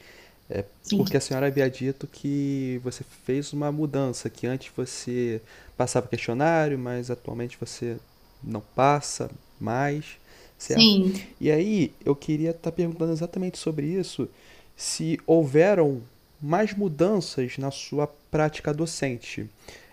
é, 0.51 0.65
porque 0.91 1.17
a 1.17 1.21
senhora 1.21 1.47
havia 1.47 1.71
dito 1.71 2.07
que 2.07 2.81
você 2.85 3.05
fez 3.25 3.53
uma 3.53 3.73
mudança, 3.73 4.29
que 4.29 4.47
antes 4.47 4.71
você 4.77 5.41
passava 5.77 6.07
questionário, 6.07 6.79
mas 6.79 7.11
atualmente 7.11 7.57
você 7.59 7.97
não 8.43 8.61
passa 8.61 9.31
mais, 9.59 10.19
certo? 10.63 10.81
Sim. 10.81 11.15
E 11.41 11.51
aí, 11.51 11.93
eu 12.05 12.15
queria 12.15 12.51
estar 12.51 12.71
tá 12.71 12.73
perguntando 12.73 13.13
exatamente 13.13 13.59
sobre 13.59 13.87
isso, 13.87 14.29
se 14.77 15.19
houveram 15.27 16.01
mais 16.41 16.75
mudanças 16.75 17.59
na 17.59 17.71
sua 17.71 18.07
prática 18.31 18.73
docente. 18.73 19.49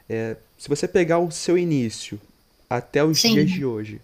É, 0.07 0.35
se 0.57 0.69
você 0.69 0.87
pegar 0.87 1.19
o 1.19 1.31
seu 1.31 1.57
início, 1.57 2.19
até 2.69 3.03
os 3.03 3.19
Sim. 3.19 3.33
dias 3.33 3.49
de 3.49 3.65
hoje. 3.65 4.01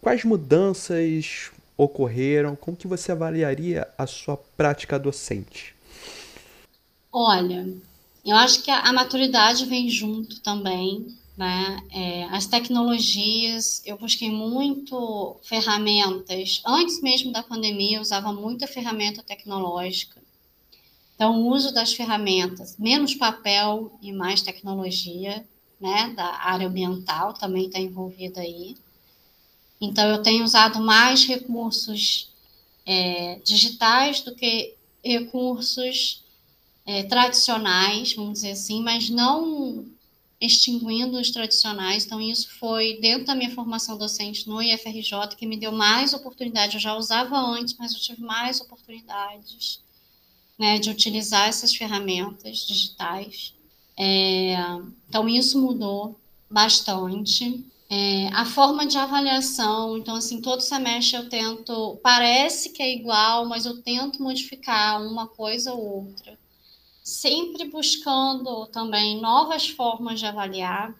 Quais 0.00 0.24
mudanças 0.24 1.50
ocorreram? 1.76 2.56
Como 2.56 2.76
que 2.76 2.86
você 2.86 3.12
avaliaria 3.12 3.86
a 3.96 4.06
sua 4.06 4.36
prática 4.36 4.98
docente? 4.98 5.74
Olha, 7.12 7.68
eu 8.24 8.36
acho 8.36 8.62
que 8.62 8.70
a, 8.70 8.80
a 8.80 8.92
maturidade 8.92 9.66
vem 9.66 9.88
junto 9.88 10.40
também, 10.40 11.06
né? 11.36 11.78
É, 11.90 12.24
as 12.24 12.46
tecnologias, 12.46 13.82
eu 13.86 13.96
busquei 13.96 14.30
muito 14.30 15.36
ferramentas. 15.42 16.62
Antes 16.64 17.00
mesmo 17.00 17.32
da 17.32 17.42
pandemia, 17.42 17.96
eu 17.96 18.02
usava 18.02 18.32
muita 18.32 18.66
ferramenta 18.66 19.22
tecnológica. 19.22 20.20
Então, 21.14 21.40
o 21.40 21.48
uso 21.52 21.72
das 21.72 21.92
ferramentas, 21.92 22.76
menos 22.78 23.14
papel 23.14 23.96
e 24.02 24.12
mais 24.12 24.42
tecnologia, 24.42 25.46
né, 25.80 26.12
da 26.16 26.26
área 26.26 26.66
ambiental 26.66 27.32
também 27.34 27.66
está 27.66 27.78
envolvida 27.78 28.40
aí. 28.40 28.76
Então, 29.80 30.08
eu 30.08 30.22
tenho 30.22 30.44
usado 30.44 30.80
mais 30.80 31.24
recursos 31.24 32.30
é, 32.86 33.40
digitais 33.44 34.20
do 34.20 34.34
que 34.34 34.74
recursos 35.04 36.22
é, 36.86 37.02
tradicionais, 37.04 38.14
vamos 38.14 38.34
dizer 38.34 38.52
assim, 38.52 38.82
mas 38.82 39.08
não 39.08 39.86
extinguindo 40.42 41.18
os 41.18 41.30
tradicionais. 41.30 42.04
Então, 42.04 42.20
isso 42.20 42.50
foi 42.58 42.98
dentro 43.00 43.26
da 43.26 43.34
minha 43.34 43.54
formação 43.54 43.96
docente 43.96 44.48
no 44.48 44.60
IFRJ 44.60 45.36
que 45.38 45.46
me 45.46 45.56
deu 45.56 45.70
mais 45.70 46.12
oportunidade. 46.12 46.74
Eu 46.74 46.80
já 46.80 46.96
usava 46.96 47.36
antes, 47.36 47.76
mas 47.78 47.92
eu 47.92 48.00
tive 48.00 48.20
mais 48.22 48.60
oportunidades 48.60 49.80
né, 50.58 50.78
de 50.78 50.90
utilizar 50.90 51.48
essas 51.48 51.72
ferramentas 51.72 52.66
digitais. 52.66 53.54
É, 53.96 54.56
então, 55.08 55.28
isso 55.28 55.60
mudou 55.60 56.18
bastante. 56.50 57.64
É, 57.88 58.28
a 58.32 58.44
forma 58.44 58.84
de 58.84 58.98
avaliação, 58.98 59.96
então, 59.96 60.16
assim, 60.16 60.40
todo 60.40 60.60
semestre 60.60 61.18
eu 61.18 61.28
tento, 61.28 62.00
parece 62.02 62.70
que 62.70 62.82
é 62.82 62.92
igual, 62.92 63.46
mas 63.46 63.64
eu 63.64 63.80
tento 63.82 64.22
modificar 64.22 65.00
uma 65.06 65.28
coisa 65.28 65.72
ou 65.72 66.06
outra, 66.06 66.38
sempre 67.02 67.68
buscando 67.68 68.66
também 68.66 69.20
novas 69.20 69.68
formas 69.68 70.20
de 70.20 70.26
avaliar, 70.26 70.94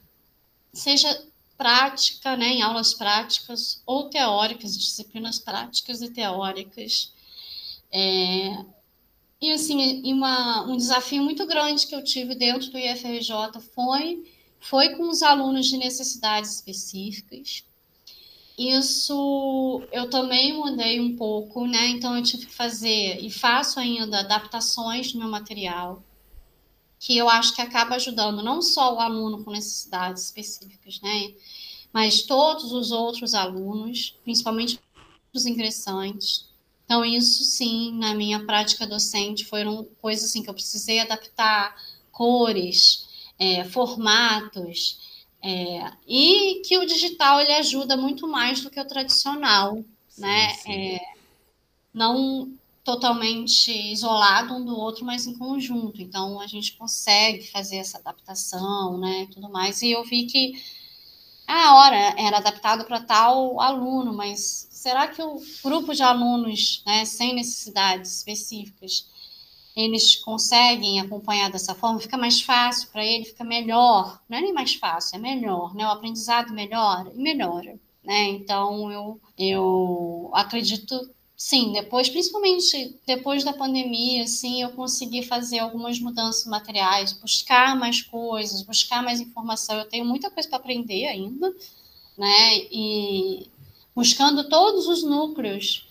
seja 0.72 1.26
prática, 1.56 2.36
né, 2.36 2.48
em 2.48 2.62
aulas 2.62 2.92
práticas 2.92 3.82
ou 3.86 4.10
teóricas, 4.10 4.76
disciplinas 4.76 5.38
práticas 5.38 6.02
e 6.02 6.10
teóricas. 6.10 7.12
É, 7.92 8.64
e 9.40 9.52
assim, 9.52 10.02
uma, 10.12 10.64
um 10.66 10.76
desafio 10.76 11.22
muito 11.22 11.46
grande 11.46 11.86
que 11.86 11.94
eu 11.94 12.02
tive 12.02 12.34
dentro 12.34 12.70
do 12.70 12.78
IFRJ 12.78 13.60
foi, 13.74 14.24
foi 14.58 14.96
com 14.96 15.08
os 15.08 15.22
alunos 15.22 15.66
de 15.66 15.76
necessidades 15.76 16.54
específicas. 16.54 17.64
Isso 18.58 19.82
eu 19.90 20.08
também 20.10 20.52
mudei 20.52 21.00
um 21.00 21.16
pouco, 21.16 21.66
né? 21.66 21.88
Então 21.88 22.16
eu 22.16 22.22
tive 22.22 22.46
que 22.46 22.52
fazer 22.52 23.18
e 23.20 23.30
faço 23.30 23.80
ainda 23.80 24.20
adaptações 24.20 25.12
no 25.14 25.20
meu 25.20 25.28
material, 25.28 26.02
que 26.98 27.16
eu 27.16 27.28
acho 27.28 27.54
que 27.54 27.62
acaba 27.62 27.96
ajudando 27.96 28.42
não 28.42 28.60
só 28.60 28.94
o 28.94 29.00
aluno 29.00 29.42
com 29.42 29.50
necessidades 29.50 30.24
específicas, 30.24 31.00
né? 31.00 31.34
Mas 31.92 32.22
todos 32.22 32.72
os 32.72 32.90
outros 32.92 33.34
alunos, 33.34 34.16
principalmente 34.22 34.80
os 35.34 35.46
ingressantes, 35.46 36.52
então, 36.92 37.06
isso 37.06 37.42
sim, 37.42 37.96
na 37.98 38.14
minha 38.14 38.44
prática 38.44 38.86
docente, 38.86 39.46
foram 39.46 39.88
coisas 39.98 40.26
assim 40.26 40.42
que 40.42 40.50
eu 40.50 40.54
precisei 40.54 41.00
adaptar 41.00 41.74
cores, 42.10 43.08
é, 43.38 43.64
formatos, 43.64 44.98
é, 45.44 45.90
e 46.06 46.62
que 46.64 46.78
o 46.78 46.86
digital 46.86 47.40
ele 47.40 47.52
ajuda 47.54 47.96
muito 47.96 48.28
mais 48.28 48.60
do 48.60 48.70
que 48.70 48.80
o 48.80 48.84
tradicional, 48.84 49.76
sim, 50.08 50.20
né? 50.22 50.48
Sim. 50.54 50.72
É, 50.72 51.00
não 51.92 52.52
totalmente 52.84 53.70
isolado 53.92 54.54
um 54.54 54.64
do 54.64 54.76
outro, 54.76 55.04
mas 55.04 55.26
em 55.26 55.36
conjunto. 55.36 56.00
Então 56.00 56.40
a 56.40 56.46
gente 56.46 56.76
consegue 56.76 57.46
fazer 57.50 57.76
essa 57.76 57.98
adaptação, 57.98 58.98
né? 58.98 59.28
Tudo 59.32 59.48
mais. 59.48 59.82
E 59.82 59.90
eu 59.90 60.04
vi 60.04 60.26
que 60.26 60.52
a 61.46 61.74
hora 61.74 62.14
era 62.16 62.38
adaptado 62.38 62.84
para 62.84 63.00
tal 63.00 63.60
aluno, 63.60 64.12
mas 64.12 64.68
será 64.70 65.08
que 65.08 65.22
o 65.22 65.40
grupo 65.62 65.94
de 65.94 66.02
alunos 66.02 66.82
né, 66.86 67.04
sem 67.04 67.34
necessidades 67.34 68.18
específicas 68.18 69.06
eles 69.76 70.16
conseguem 70.16 71.00
acompanhar 71.00 71.50
dessa 71.50 71.74
forma? 71.74 71.98
Fica 71.98 72.18
mais 72.18 72.42
fácil 72.42 72.88
para 72.90 73.04
ele, 73.04 73.24
fica 73.24 73.44
melhor. 73.44 74.20
Não 74.28 74.38
é 74.38 74.40
nem 74.40 74.52
mais 74.52 74.74
fácil, 74.74 75.16
é 75.16 75.18
melhor, 75.18 75.74
né? 75.74 75.86
O 75.86 75.90
aprendizado 75.90 76.52
melhora 76.52 77.10
e 77.14 77.18
melhora, 77.22 77.78
né? 78.04 78.28
Então 78.30 78.92
eu, 78.92 79.20
eu 79.38 80.30
acredito 80.34 81.10
sim, 81.36 81.72
depois, 81.72 82.08
principalmente 82.08 82.96
depois 83.06 83.42
da 83.42 83.52
pandemia, 83.52 84.24
assim, 84.24 84.62
eu 84.62 84.70
consegui 84.70 85.22
fazer 85.24 85.58
algumas 85.58 85.98
mudanças 85.98 86.46
materiais, 86.46 87.12
buscar 87.14 87.74
mais 87.76 88.02
coisas, 88.02 88.62
buscar 88.62 89.02
mais 89.02 89.20
informação. 89.20 89.76
Eu 89.78 89.88
tenho 89.88 90.04
muita 90.04 90.30
coisa 90.30 90.48
para 90.48 90.58
aprender 90.58 91.06
ainda, 91.06 91.52
né? 92.16 92.58
E 92.70 93.48
buscando 93.94 94.48
todos 94.48 94.86
os 94.86 95.02
núcleos 95.02 95.88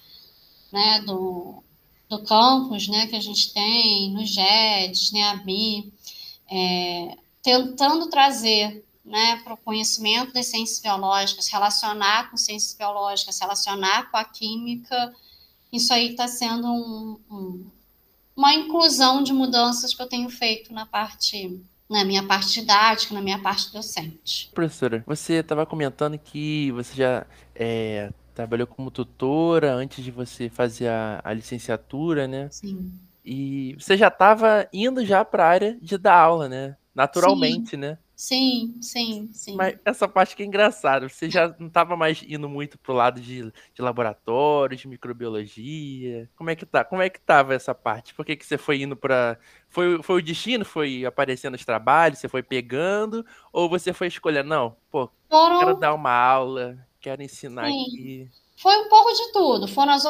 né, 0.72 1.02
do, 1.06 1.64
do 2.12 2.22
campus 2.24 2.90
né, 2.90 3.08
que 3.08 3.16
a 3.16 3.22
gente 3.22 3.54
tem, 3.54 4.12
no 4.12 4.26
GEDS, 4.26 5.14
né, 5.14 5.42
é, 6.52 7.18
tentando 7.42 8.10
trazer 8.10 8.84
né, 9.06 9.38
para 9.46 9.54
o 9.54 9.58
conhecimento 9.58 10.34
das 10.34 10.48
ciências 10.48 10.82
biológicas, 10.82 11.48
relacionar 11.48 12.30
com 12.30 12.36
ciências 12.36 12.76
biológicas, 12.78 13.40
relacionar 13.40 14.12
com 14.12 14.18
a 14.18 14.26
química, 14.26 15.16
isso 15.72 15.94
aí 15.94 16.10
está 16.10 16.28
sendo 16.28 16.68
um, 16.68 17.18
um, 17.32 17.72
uma 18.36 18.54
inclusão 18.56 19.24
de 19.24 19.32
mudanças 19.32 19.94
que 19.94 20.02
eu 20.02 20.08
tenho 20.08 20.30
feito 20.30 20.74
na 20.74 20.86
parte 20.86 21.64
na 21.90 22.06
minha 22.06 22.26
parte 22.26 22.54
didática, 22.54 23.14
na 23.14 23.20
minha 23.20 23.38
parte 23.40 23.70
docente. 23.74 24.50
Professora, 24.54 25.04
você 25.06 25.34
estava 25.36 25.66
comentando 25.66 26.18
que 26.18 26.72
você 26.72 26.96
já 26.96 27.28
é, 27.54 28.14
trabalhou 28.34 28.68
como 28.68 28.92
tutora 28.92 29.74
antes 29.74 30.04
de 30.04 30.12
você 30.12 30.50
fazer 30.50 30.88
a, 30.88 31.22
a 31.24 31.34
licenciatura, 31.34 32.28
né? 32.28 32.50
Sim. 32.52 32.92
E 33.24 33.76
você 33.80 33.96
já 33.96 34.08
estava 34.08 34.68
indo 34.74 35.06
já 35.06 35.24
para 35.24 35.46
a 35.46 35.50
área 35.50 35.78
de 35.82 35.98
dar 35.98 36.16
aula, 36.16 36.50
né? 36.50 36.76
Naturalmente, 36.94 37.72
Sim. 37.72 37.78
né? 37.78 37.98
Sim, 38.22 38.76
sim, 38.82 39.30
sim. 39.34 39.56
Mas 39.56 39.80
essa 39.84 40.08
parte 40.08 40.36
que 40.36 40.44
é 40.44 40.46
engraçada, 40.46 41.10
você 41.10 41.28
já 41.28 41.56
não 41.58 41.66
estava 41.66 41.98
mais 41.98 42.24
indo 42.28 42.48
muito 42.48 42.78
pro 42.78 42.94
lado 42.94 43.20
de, 43.20 43.52
de 43.52 43.82
laboratório, 43.82 44.78
de 44.78 44.88
microbiologia. 44.88 46.30
Como 46.36 46.52
é 46.52 46.56
que 46.56 46.64
tá? 46.64 46.86
Como 46.86 47.02
é 47.02 47.10
que 47.10 47.20
tava 47.20 47.56
essa 47.56 47.74
parte? 47.74 48.14
Por 48.14 48.24
que, 48.24 48.36
que 48.36 48.46
você 48.46 48.60
foi 48.60 48.84
indo 48.84 48.96
para 48.96 49.40
foi, 49.70 50.04
foi 50.04 50.20
o 50.20 50.24
destino? 50.24 50.64
Foi 50.64 51.04
aparecendo 51.04 51.56
os 51.56 51.66
trabalhos, 51.66 52.20
você 52.20 52.28
foi 52.28 52.44
pegando 52.44 53.26
ou 53.52 53.68
você 53.68 53.92
foi 53.92 54.06
escolhendo, 54.06 54.50
não, 54.50 54.78
pô, 54.92 55.10
Foram... 55.28 55.58
quero 55.58 55.76
dar 55.80 55.96
uma 55.96 56.12
aula, 56.12 56.78
quero 57.02 57.24
ensinar 57.24 57.68
sim. 57.68 57.82
aqui. 57.82 58.32
Foi 58.58 58.78
um 58.78 58.90
pouco 58.90 59.12
de 59.12 59.32
tudo. 59.32 59.68
Foram 59.68 59.94
as 59.94 60.04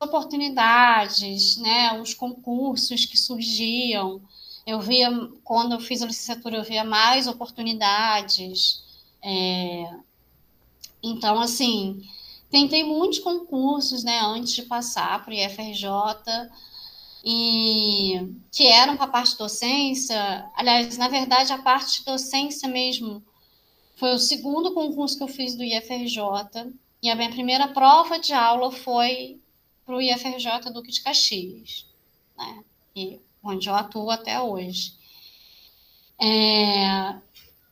oportunidades, 0.00 1.56
né, 1.56 1.98
os 2.00 2.12
concursos 2.12 3.06
que 3.06 3.16
surgiam 3.16 4.20
eu 4.66 4.80
via, 4.80 5.08
quando 5.44 5.74
eu 5.74 5.80
fiz 5.80 6.02
a 6.02 6.06
licenciatura, 6.06 6.56
eu 6.56 6.64
via 6.64 6.82
mais 6.82 7.28
oportunidades. 7.28 8.82
É... 9.22 9.88
Então, 11.00 11.38
assim, 11.38 12.02
tentei 12.50 12.82
muitos 12.82 13.20
concursos, 13.20 14.02
né, 14.02 14.20
antes 14.22 14.54
de 14.54 14.62
passar 14.62 15.24
para 15.24 15.32
o 15.32 15.36
IFRJ, 15.36 15.86
e 17.24 18.28
que 18.50 18.66
eram 18.66 18.96
para 18.96 19.04
a 19.06 19.08
parte 19.08 19.32
de 19.32 19.38
docência. 19.38 20.50
Aliás, 20.56 20.98
na 20.98 21.08
verdade, 21.08 21.52
a 21.52 21.58
parte 21.58 22.00
de 22.00 22.04
docência 22.04 22.68
mesmo 22.68 23.22
foi 23.96 24.14
o 24.14 24.18
segundo 24.18 24.72
concurso 24.72 25.16
que 25.16 25.24
eu 25.24 25.28
fiz 25.28 25.56
do 25.56 25.64
IFRJ, 25.64 26.20
e 27.02 27.10
a 27.10 27.14
minha 27.14 27.30
primeira 27.30 27.68
prova 27.68 28.18
de 28.18 28.32
aula 28.32 28.70
foi 28.70 29.40
para 29.84 29.96
o 29.96 30.00
IFRJ 30.00 30.70
Duque 30.72 30.90
de 30.90 31.02
Caxias, 31.02 31.86
né? 32.36 32.64
E 32.94 33.20
onde 33.42 33.68
eu 33.68 33.74
atuo 33.74 34.10
até 34.10 34.40
hoje. 34.40 34.94
É, 36.20 37.16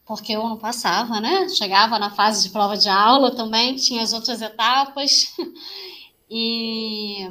porque 0.07 0.33
eu 0.33 0.49
não 0.49 0.59
passava, 0.59 1.21
né? 1.21 1.49
Chegava 1.49 1.99
na 1.99 2.11
fase 2.11 2.45
de 2.45 2.51
prova 2.51 2.77
de 2.77 2.89
aula 2.89 3.35
também, 3.35 3.77
tinha 3.77 4.03
as 4.03 4.13
outras 4.13 4.41
etapas. 4.41 5.35
e 6.31 7.29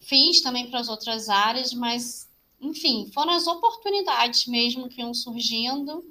fiz 0.00 0.40
também 0.40 0.70
para 0.70 0.80
as 0.80 0.88
outras 0.88 1.28
áreas, 1.28 1.72
mas, 1.74 2.28
enfim, 2.60 3.10
foram 3.12 3.32
as 3.32 3.46
oportunidades 3.46 4.46
mesmo 4.46 4.88
que 4.88 5.00
iam 5.00 5.12
surgindo. 5.12 6.04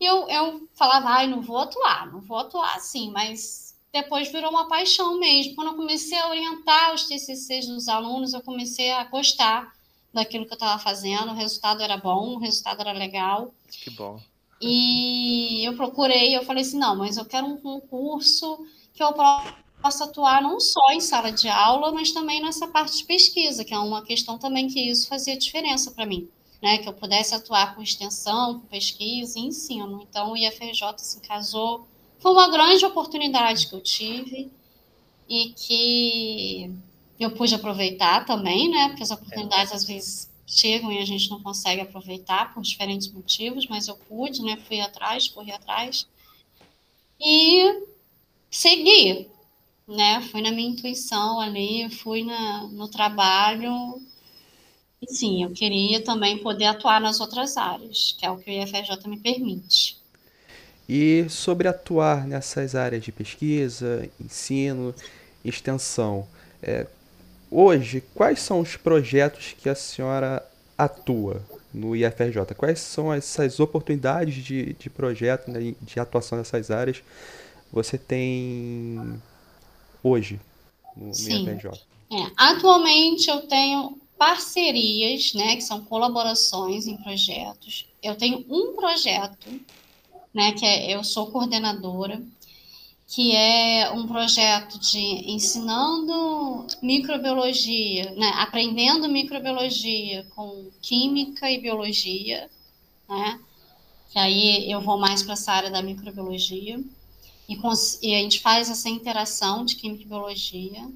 E 0.00 0.04
eu, 0.04 0.28
eu 0.28 0.68
falava, 0.74 1.08
ai, 1.08 1.26
não 1.26 1.40
vou 1.40 1.58
atuar, 1.58 2.12
não 2.12 2.20
vou 2.20 2.38
atuar, 2.38 2.78
sim, 2.80 3.10
mas 3.10 3.74
depois 3.92 4.30
virou 4.30 4.50
uma 4.50 4.68
paixão 4.68 5.18
mesmo. 5.18 5.54
Quando 5.54 5.68
eu 5.68 5.76
comecei 5.76 6.18
a 6.18 6.28
orientar 6.28 6.94
os 6.94 7.04
TCCs 7.04 7.66
dos 7.66 7.88
alunos, 7.88 8.34
eu 8.34 8.42
comecei 8.42 8.92
a 8.92 9.04
gostar 9.04 9.74
daquilo 10.12 10.46
que 10.46 10.52
eu 10.52 10.56
estava 10.56 10.78
fazendo, 10.82 11.30
o 11.30 11.34
resultado 11.34 11.82
era 11.82 11.96
bom, 11.96 12.34
o 12.34 12.38
resultado 12.38 12.80
era 12.80 12.92
legal. 12.92 13.54
Que 13.70 13.90
bom. 13.90 14.20
E 14.60 15.66
eu 15.66 15.76
procurei, 15.76 16.36
eu 16.36 16.44
falei 16.44 16.62
assim, 16.62 16.78
não, 16.78 16.96
mas 16.96 17.16
eu 17.16 17.24
quero 17.24 17.46
um 17.46 17.58
concurso 17.58 18.66
que 18.94 19.02
eu 19.02 19.12
possa 19.82 20.04
atuar 20.04 20.40
não 20.40 20.58
só 20.58 20.90
em 20.92 21.00
sala 21.00 21.30
de 21.30 21.48
aula, 21.48 21.92
mas 21.92 22.12
também 22.12 22.40
nessa 22.40 22.66
parte 22.66 22.98
de 22.98 23.04
pesquisa, 23.04 23.64
que 23.64 23.74
é 23.74 23.78
uma 23.78 24.02
questão 24.02 24.38
também 24.38 24.68
que 24.68 24.80
isso 24.80 25.08
fazia 25.08 25.36
diferença 25.36 25.90
para 25.90 26.06
mim, 26.06 26.28
né? 26.66 26.78
Que 26.78 26.88
eu 26.88 26.92
pudesse 26.92 27.32
atuar 27.32 27.76
com 27.76 27.82
extensão, 27.82 28.58
com 28.58 28.66
pesquisa 28.66 29.38
e 29.38 29.42
ensino. 29.42 30.04
Então 30.10 30.32
o 30.32 30.36
IFRJ 30.36 30.98
se 30.98 31.20
casou, 31.20 31.86
foi 32.18 32.32
uma 32.32 32.50
grande 32.50 32.84
oportunidade 32.84 33.68
que 33.68 33.74
eu 33.76 33.80
tive 33.80 34.50
e 35.28 35.50
que 35.50 36.72
eu 37.20 37.30
pude 37.30 37.54
aproveitar 37.54 38.26
também, 38.26 38.68
né? 38.68 38.88
Porque 38.88 39.04
as 39.04 39.12
oportunidades 39.12 39.72
às 39.72 39.84
vezes 39.84 40.28
chegam 40.44 40.90
e 40.90 40.98
a 40.98 41.04
gente 41.04 41.30
não 41.30 41.40
consegue 41.40 41.82
aproveitar 41.82 42.52
por 42.52 42.64
diferentes 42.64 43.12
motivos, 43.12 43.68
mas 43.68 43.86
eu 43.86 43.96
pude, 43.96 44.42
né? 44.42 44.56
Fui 44.66 44.80
atrás, 44.80 45.28
corri 45.28 45.52
atrás 45.52 46.04
e 47.20 47.84
segui, 48.50 49.28
né? 49.86 50.20
Fui 50.32 50.42
na 50.42 50.50
minha 50.50 50.70
intuição 50.70 51.38
ali, 51.38 51.88
fui 51.90 52.24
na, 52.24 52.64
no 52.64 52.88
trabalho. 52.88 54.02
Sim, 55.08 55.44
eu 55.44 55.50
queria 55.50 56.02
também 56.02 56.38
poder 56.38 56.66
atuar 56.66 57.00
nas 57.00 57.20
outras 57.20 57.56
áreas, 57.56 58.16
que 58.18 58.24
é 58.24 58.30
o 58.30 58.38
que 58.38 58.50
o 58.50 58.62
IFRJ 58.62 59.08
me 59.08 59.18
permite. 59.18 59.96
E 60.88 61.26
sobre 61.28 61.68
atuar 61.68 62.26
nessas 62.26 62.74
áreas 62.74 63.02
de 63.02 63.12
pesquisa, 63.12 64.08
ensino, 64.20 64.94
extensão, 65.44 66.26
é, 66.62 66.86
Hoje, 67.50 68.02
quais 68.14 68.40
são 68.40 68.60
os 68.60 68.76
projetos 68.76 69.54
que 69.56 69.68
a 69.68 69.74
senhora 69.74 70.44
atua 70.76 71.42
no 71.72 71.94
IFRJ? 71.94 72.54
Quais 72.56 72.80
são 72.80 73.12
essas 73.12 73.60
oportunidades 73.60 74.44
de, 74.44 74.72
de 74.74 74.90
projeto, 74.90 75.50
né, 75.50 75.74
de 75.80 76.00
atuação 76.00 76.38
nessas 76.38 76.70
áreas 76.70 77.02
você 77.72 77.98
tem 77.98 79.20
hoje 80.02 80.40
no, 80.96 81.06
no 81.06 81.12
IFRJ? 81.12 81.70
É, 82.12 82.30
atualmente 82.36 83.28
eu 83.28 83.42
tenho 83.42 83.98
parcerias, 84.18 85.34
né, 85.34 85.56
que 85.56 85.62
são 85.62 85.84
colaborações 85.84 86.86
em 86.86 86.96
projetos. 86.96 87.86
Eu 88.02 88.16
tenho 88.16 88.44
um 88.48 88.74
projeto, 88.74 89.60
né, 90.32 90.52
que 90.52 90.64
é, 90.64 90.94
eu 90.94 91.04
sou 91.04 91.30
coordenadora, 91.30 92.22
que 93.06 93.36
é 93.36 93.90
um 93.92 94.06
projeto 94.06 94.80
de 94.80 94.98
ensinando 94.98 96.66
microbiologia, 96.82 98.10
né, 98.12 98.32
aprendendo 98.36 99.08
microbiologia 99.08 100.26
com 100.34 100.70
química 100.82 101.50
e 101.50 101.60
biologia, 101.60 102.50
né? 103.08 103.40
Que 104.10 104.18
aí 104.18 104.70
eu 104.70 104.80
vou 104.80 104.98
mais 104.98 105.22
para 105.22 105.34
essa 105.34 105.52
área 105.52 105.70
da 105.70 105.82
microbiologia 105.82 106.80
e, 107.48 107.54
e, 107.54 108.14
a 108.14 108.18
gente 108.18 108.40
faz 108.40 108.68
essa 108.70 108.88
interação 108.88 109.64
de 109.64 109.76
química 109.76 110.02
e 110.02 110.06
biologia, 110.06 110.88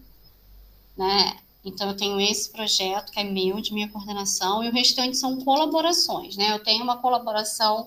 né? 0.96 1.36
Então 1.64 1.88
eu 1.88 1.96
tenho 1.96 2.20
esse 2.20 2.50
projeto 2.50 3.12
que 3.12 3.20
é 3.20 3.24
meu, 3.24 3.60
de 3.60 3.74
minha 3.74 3.88
coordenação, 3.88 4.64
e 4.64 4.68
o 4.68 4.72
restante 4.72 5.16
são 5.16 5.40
colaborações, 5.40 6.36
né? 6.36 6.52
Eu 6.52 6.62
tenho 6.62 6.82
uma 6.82 6.98
colaboração 6.98 7.86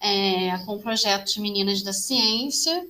é, 0.00 0.58
com 0.58 0.76
o 0.76 0.80
projeto 0.80 1.32
de 1.32 1.40
Meninas 1.40 1.82
da 1.82 1.92
Ciência, 1.92 2.86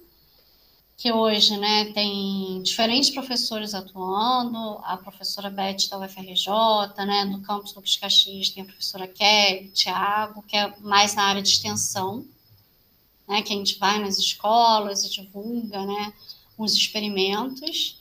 que 0.97 1.13
hoje 1.13 1.57
né, 1.57 1.87
tem 1.93 2.63
diferentes 2.63 3.11
professores 3.11 3.75
atuando, 3.75 4.81
a 4.85 4.97
professora 4.97 5.51
Beth 5.51 5.89
da 5.91 5.99
UFRJ, 5.99 7.05
né, 7.07 7.25
no 7.25 7.43
campus 7.43 7.73
do 7.73 7.83
Caxias 8.01 8.51
tem 8.51 8.63
a 8.63 8.67
professora 8.67 9.09
Kelly, 9.09 9.71
Tiago, 9.71 10.43
que 10.43 10.57
é 10.57 10.73
mais 10.81 11.15
na 11.15 11.25
área 11.25 11.43
de 11.43 11.49
extensão, 11.49 12.25
né, 13.29 13.43
que 13.43 13.53
a 13.53 13.57
gente 13.57 13.79
vai 13.79 13.99
nas 13.99 14.19
escolas 14.19 15.05
e 15.05 15.11
divulga 15.11 15.85
né, 15.85 16.13
os 16.57 16.75
experimentos, 16.75 18.01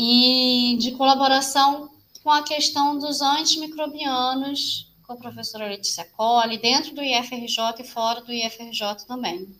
e 0.00 0.76
de 0.78 0.92
colaboração 0.92 1.90
com 2.22 2.30
a 2.30 2.44
questão 2.44 2.96
dos 2.96 3.20
antimicrobianos, 3.20 4.88
com 5.04 5.14
a 5.14 5.16
professora 5.16 5.66
Letícia 5.66 6.04
Colli, 6.16 6.56
dentro 6.56 6.94
do 6.94 7.02
IFRJ 7.02 7.80
e 7.80 7.84
fora 7.84 8.20
do 8.20 8.32
IFRJ 8.32 9.06
também. 9.08 9.52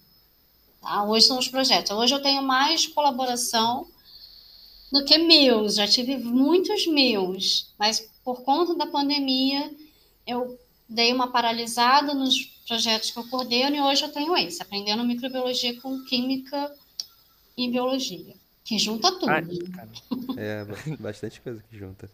Tá? 0.80 1.03
Hoje 1.03 1.26
são 1.26 1.39
os 1.41 1.49
projetos. 1.49 1.91
Hoje 1.91 2.14
eu 2.14 2.22
tenho 2.22 2.41
mais 2.41 2.86
colaboração 2.86 3.89
do 4.93 5.05
que 5.05 5.18
meus. 5.18 5.74
Já 5.74 5.89
tive 5.89 6.16
muitos 6.16 6.86
meus, 6.86 7.74
mas 7.76 8.09
por 8.24 8.43
conta 8.43 8.76
da 8.76 8.86
pandemia 8.86 9.74
eu 10.24 10.57
dei 10.89 11.12
uma 11.12 11.32
paralisada 11.32 12.14
nos 12.14 12.45
projetos 12.66 13.11
que 13.11 13.18
eu 13.18 13.28
coordeno 13.28 13.74
e 13.74 13.80
hoje 13.80 14.05
eu 14.05 14.12
tenho 14.12 14.36
esse, 14.36 14.62
aprendendo 14.62 15.03
microbiologia 15.03 15.80
com 15.80 16.05
química 16.05 16.72
e 17.57 17.68
biologia, 17.68 18.36
que 18.69 18.79
junta 18.79 19.11
tudo. 19.12 19.31
é, 20.37 20.62
bastante 21.01 21.41
coisa 21.41 21.64
que 21.71 21.79
junta. 21.79 22.11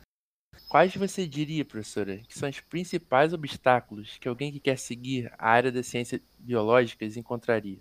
Quais 0.68 0.94
você 0.94 1.26
diria, 1.26 1.64
professora, 1.64 2.18
que 2.28 2.38
são 2.38 2.48
os 2.48 2.60
principais 2.60 3.32
obstáculos 3.32 4.16
que 4.20 4.28
alguém 4.28 4.52
que 4.52 4.60
quer 4.60 4.78
seguir 4.78 5.32
a 5.36 5.48
área 5.48 5.72
das 5.72 5.88
ciências 5.88 6.20
biológicas 6.38 7.16
encontraria? 7.16 7.80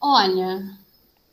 Olha, 0.00 0.74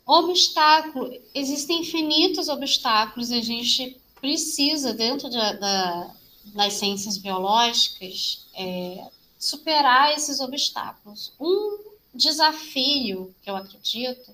obstáculo, 0.04 1.18
existem 1.34 1.80
infinitos 1.80 2.50
obstáculos, 2.50 3.32
a 3.32 3.40
gente 3.40 3.98
precisa, 4.20 4.92
dentro 4.92 5.30
da, 5.30 5.52
da, 5.54 6.14
das 6.54 6.74
ciências 6.74 7.16
biológicas, 7.16 8.46
é, 8.54 9.02
superar 9.38 10.12
esses 10.12 10.40
obstáculos. 10.40 11.32
Um 11.40 11.78
desafio 12.14 13.34
que 13.42 13.48
eu 13.48 13.56
acredito 13.56 14.30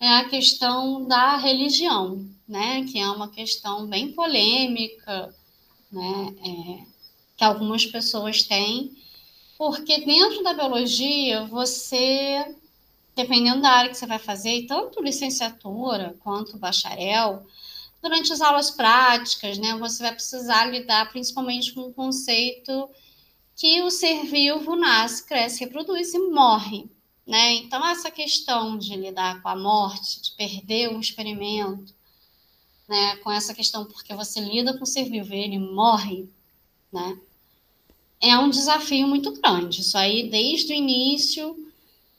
é 0.00 0.08
a 0.08 0.28
questão 0.28 1.06
da 1.06 1.36
religião, 1.36 2.28
né? 2.46 2.84
Que 2.84 2.98
é 2.98 3.08
uma 3.08 3.28
questão 3.28 3.86
bem 3.86 4.12
polêmica, 4.12 5.34
né? 5.90 6.34
É, 6.44 6.86
que 7.36 7.44
algumas 7.44 7.84
pessoas 7.86 8.42
têm, 8.42 8.92
porque 9.58 10.04
dentro 10.04 10.42
da 10.42 10.54
biologia 10.54 11.44
você 11.44 12.56
dependendo 13.16 13.62
da 13.62 13.70
área 13.70 13.90
que 13.90 13.96
você 13.96 14.06
vai 14.06 14.18
fazer, 14.18 14.66
tanto 14.66 15.02
licenciatura 15.02 16.14
quanto 16.20 16.58
bacharel, 16.58 17.46
durante 18.02 18.30
as 18.30 18.42
aulas 18.42 18.70
práticas, 18.70 19.56
né, 19.56 19.74
você 19.78 20.02
vai 20.02 20.12
precisar 20.12 20.66
lidar 20.66 21.10
principalmente 21.10 21.72
com 21.72 21.80
o 21.80 21.94
conceito 21.94 22.88
que 23.56 23.80
o 23.80 23.90
ser 23.90 24.26
vivo 24.26 24.76
nasce, 24.76 25.26
cresce, 25.26 25.60
reproduz 25.60 26.12
e 26.12 26.18
morre. 26.18 26.90
Né? 27.26 27.54
Então, 27.54 27.84
essa 27.86 28.10
questão 28.10 28.78
de 28.78 28.94
lidar 28.94 29.42
com 29.42 29.48
a 29.48 29.56
morte, 29.56 30.22
de 30.22 30.30
perder 30.32 30.90
um 30.90 31.00
experimento, 31.00 31.92
né? 32.88 33.16
com 33.16 33.30
essa 33.30 33.52
questão, 33.52 33.84
porque 33.84 34.14
você 34.14 34.40
lida 34.40 34.76
com 34.76 34.84
o 34.84 34.86
ser 34.86 35.04
vivo 35.04 35.34
e 35.34 35.38
ele 35.38 35.58
morre, 35.58 36.28
né? 36.92 37.18
é 38.20 38.36
um 38.38 38.50
desafio 38.50 39.06
muito 39.06 39.32
grande. 39.32 39.80
Isso 39.80 39.96
aí, 39.96 40.28
desde 40.28 40.72
o 40.72 40.76
início, 40.76 41.56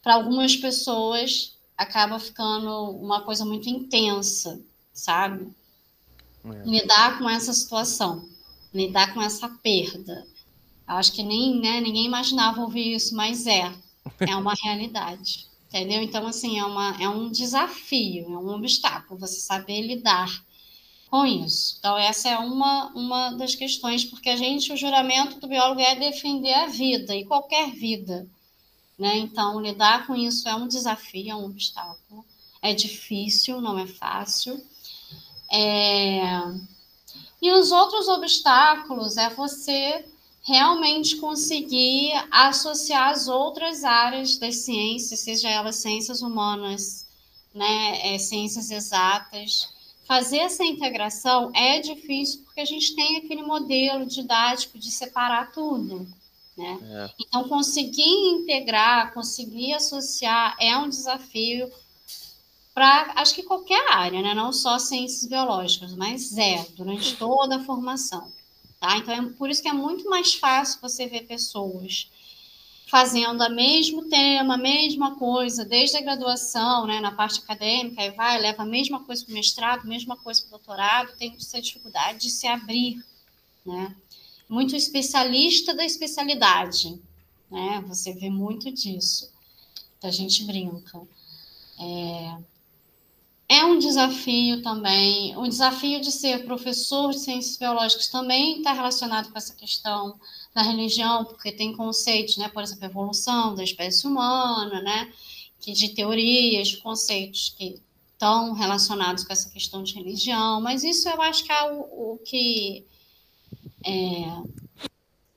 para 0.01 0.15
algumas 0.15 0.55
pessoas, 0.55 1.53
acaba 1.77 2.19
ficando 2.19 2.91
uma 2.91 3.21
coisa 3.21 3.45
muito 3.45 3.69
intensa, 3.69 4.59
sabe? 4.93 5.47
É. 6.45 6.63
Lidar 6.63 7.17
com 7.17 7.29
essa 7.29 7.53
situação, 7.53 8.27
lidar 8.73 9.13
com 9.13 9.21
essa 9.21 9.49
perda. 9.49 10.25
Acho 10.85 11.11
que 11.11 11.23
nem, 11.23 11.59
né, 11.59 11.81
ninguém 11.81 12.05
imaginava 12.05 12.61
ouvir 12.61 12.95
isso, 12.95 13.15
mas 13.15 13.45
é, 13.45 13.73
é 14.19 14.35
uma 14.35 14.53
realidade, 14.53 15.47
entendeu? 15.67 16.01
Então, 16.01 16.27
assim, 16.27 16.59
é, 16.59 16.65
uma, 16.65 16.95
é 17.01 17.09
um 17.09 17.29
desafio, 17.29 18.25
é 18.25 18.37
um 18.37 18.49
obstáculo 18.49 19.19
você 19.19 19.39
saber 19.39 19.81
lidar 19.81 20.29
com 21.09 21.25
isso. 21.25 21.77
Então, 21.79 21.97
essa 21.97 22.29
é 22.29 22.37
uma, 22.37 22.87
uma 22.93 23.31
das 23.31 23.55
questões, 23.55 24.03
porque 24.03 24.29
a 24.29 24.35
gente, 24.35 24.73
o 24.73 24.77
juramento 24.77 25.39
do 25.39 25.47
biólogo 25.47 25.79
é 25.79 25.95
defender 25.95 26.53
a 26.53 26.67
vida, 26.67 27.15
e 27.15 27.25
qualquer 27.25 27.71
vida. 27.71 28.27
Né? 28.97 29.17
Então, 29.17 29.59
lidar 29.59 30.07
com 30.07 30.15
isso 30.15 30.49
é 30.49 30.55
um 30.55 30.67
desafio, 30.67 31.31
é 31.31 31.35
um 31.35 31.45
obstáculo. 31.45 32.25
É 32.61 32.73
difícil, 32.73 33.61
não 33.61 33.77
é 33.77 33.85
fácil. 33.85 34.61
É... 35.51 36.21
E 37.41 37.51
os 37.51 37.71
outros 37.71 38.07
obstáculos 38.07 39.15
é 39.15 39.29
você 39.29 40.05
realmente 40.47 41.17
conseguir 41.17 42.13
associar 42.31 43.09
as 43.09 43.27
outras 43.27 43.83
áreas 43.83 44.37
das 44.37 44.55
ciências, 44.59 45.19
seja 45.19 45.49
elas 45.49 45.75
ciências 45.75 46.21
humanas, 46.21 47.05
né, 47.53 48.15
é, 48.15 48.17
ciências 48.17 48.71
exatas, 48.71 49.67
fazer 50.07 50.37
essa 50.37 50.63
integração 50.63 51.51
é 51.53 51.81
difícil 51.81 52.43
porque 52.45 52.61
a 52.61 52.65
gente 52.65 52.95
tem 52.95 53.17
aquele 53.17 53.41
modelo 53.41 54.05
didático 54.05 54.79
de 54.79 54.89
separar 54.89 55.51
tudo. 55.51 56.07
Né? 56.57 56.79
É. 56.81 57.09
Então, 57.19 57.49
conseguir 57.49 58.29
integrar, 58.29 59.13
conseguir 59.13 59.73
associar 59.73 60.55
é 60.61 60.77
um 60.77 60.87
desafio 60.87 61.69
para, 62.73 63.11
acho 63.17 63.35
que 63.35 63.43
qualquer 63.43 63.91
área, 63.91 64.21
né? 64.21 64.33
não 64.33 64.53
só 64.53 64.79
ciências 64.79 65.25
biológicas, 65.25 65.93
mas 65.93 66.37
é, 66.37 66.65
durante 66.77 67.17
toda 67.17 67.57
a 67.57 67.63
formação. 67.65 68.36
Tá? 68.79 68.97
Então, 68.97 69.13
é 69.13 69.29
por 69.33 69.49
isso 69.49 69.61
que 69.61 69.67
é 69.67 69.73
muito 69.73 70.09
mais 70.09 70.35
fácil 70.35 70.79
você 70.81 71.07
ver 71.07 71.25
pessoas 71.25 72.09
fazendo 72.87 73.43
o 73.43 73.49
mesmo 73.49 74.05
tema, 74.05 74.53
a 74.53 74.57
mesma 74.57 75.15
coisa, 75.15 75.65
desde 75.65 75.97
a 75.97 76.01
graduação, 76.01 76.87
né, 76.87 76.99
na 77.01 77.11
parte 77.11 77.39
acadêmica, 77.39 78.01
aí 78.01 78.11
vai, 78.11 78.39
leva 78.39 78.63
a 78.63 78.65
mesma 78.65 79.03
coisa 79.03 79.25
para 79.25 79.31
o 79.31 79.35
mestrado, 79.35 79.81
a 79.81 79.87
mesma 79.87 80.15
coisa 80.15 80.41
para 80.41 80.47
o 80.47 80.51
doutorado, 80.51 81.17
tem 81.17 81.35
essa 81.35 81.61
dificuldade 81.61 82.19
de 82.19 82.29
se 82.29 82.47
abrir, 82.47 83.03
né? 83.65 83.93
Muito 84.47 84.73
especialista 84.73 85.73
da 85.73 85.83
especialidade, 85.83 86.97
né? 87.51 87.83
Você 87.87 88.13
vê 88.13 88.29
muito 88.29 88.71
disso. 88.71 89.29
A 90.01 90.09
gente 90.09 90.45
brinca. 90.45 91.01
É, 91.77 92.37
é 93.49 93.63
um 93.63 93.79
desafio 93.79 94.61
também. 94.61 95.35
O 95.37 95.47
desafio 95.47 96.01
de 96.01 96.11
ser 96.11 96.43
professor 96.45 97.11
de 97.11 97.19
ciências 97.19 97.57
biológicas 97.57 98.07
também 98.07 98.57
está 98.57 98.73
relacionado 98.73 99.31
com 99.31 99.37
essa 99.37 99.55
questão 99.55 100.19
da 100.53 100.61
religião, 100.61 101.23
porque 101.23 101.51
tem 101.51 101.75
conceitos, 101.75 102.37
né, 102.37 102.49
por 102.49 102.63
exemplo, 102.63 102.85
evolução 102.85 103.55
da 103.55 103.63
espécie 103.63 104.05
humana, 104.05 104.81
né, 104.81 105.11
que 105.61 105.71
de 105.71 105.89
teorias, 105.89 106.75
conceitos 106.75 107.53
que 107.57 107.81
estão 108.11 108.53
relacionados 108.53 109.23
com 109.23 109.31
essa 109.31 109.49
questão 109.49 109.83
de 109.83 109.93
religião, 109.93 110.59
mas 110.59 110.83
isso 110.83 111.07
eu 111.07 111.21
acho 111.21 111.43
que 111.43 111.51
é 111.51 111.71
o, 111.71 112.13
o 112.13 112.19
que 112.25 112.83
é, 113.85 114.25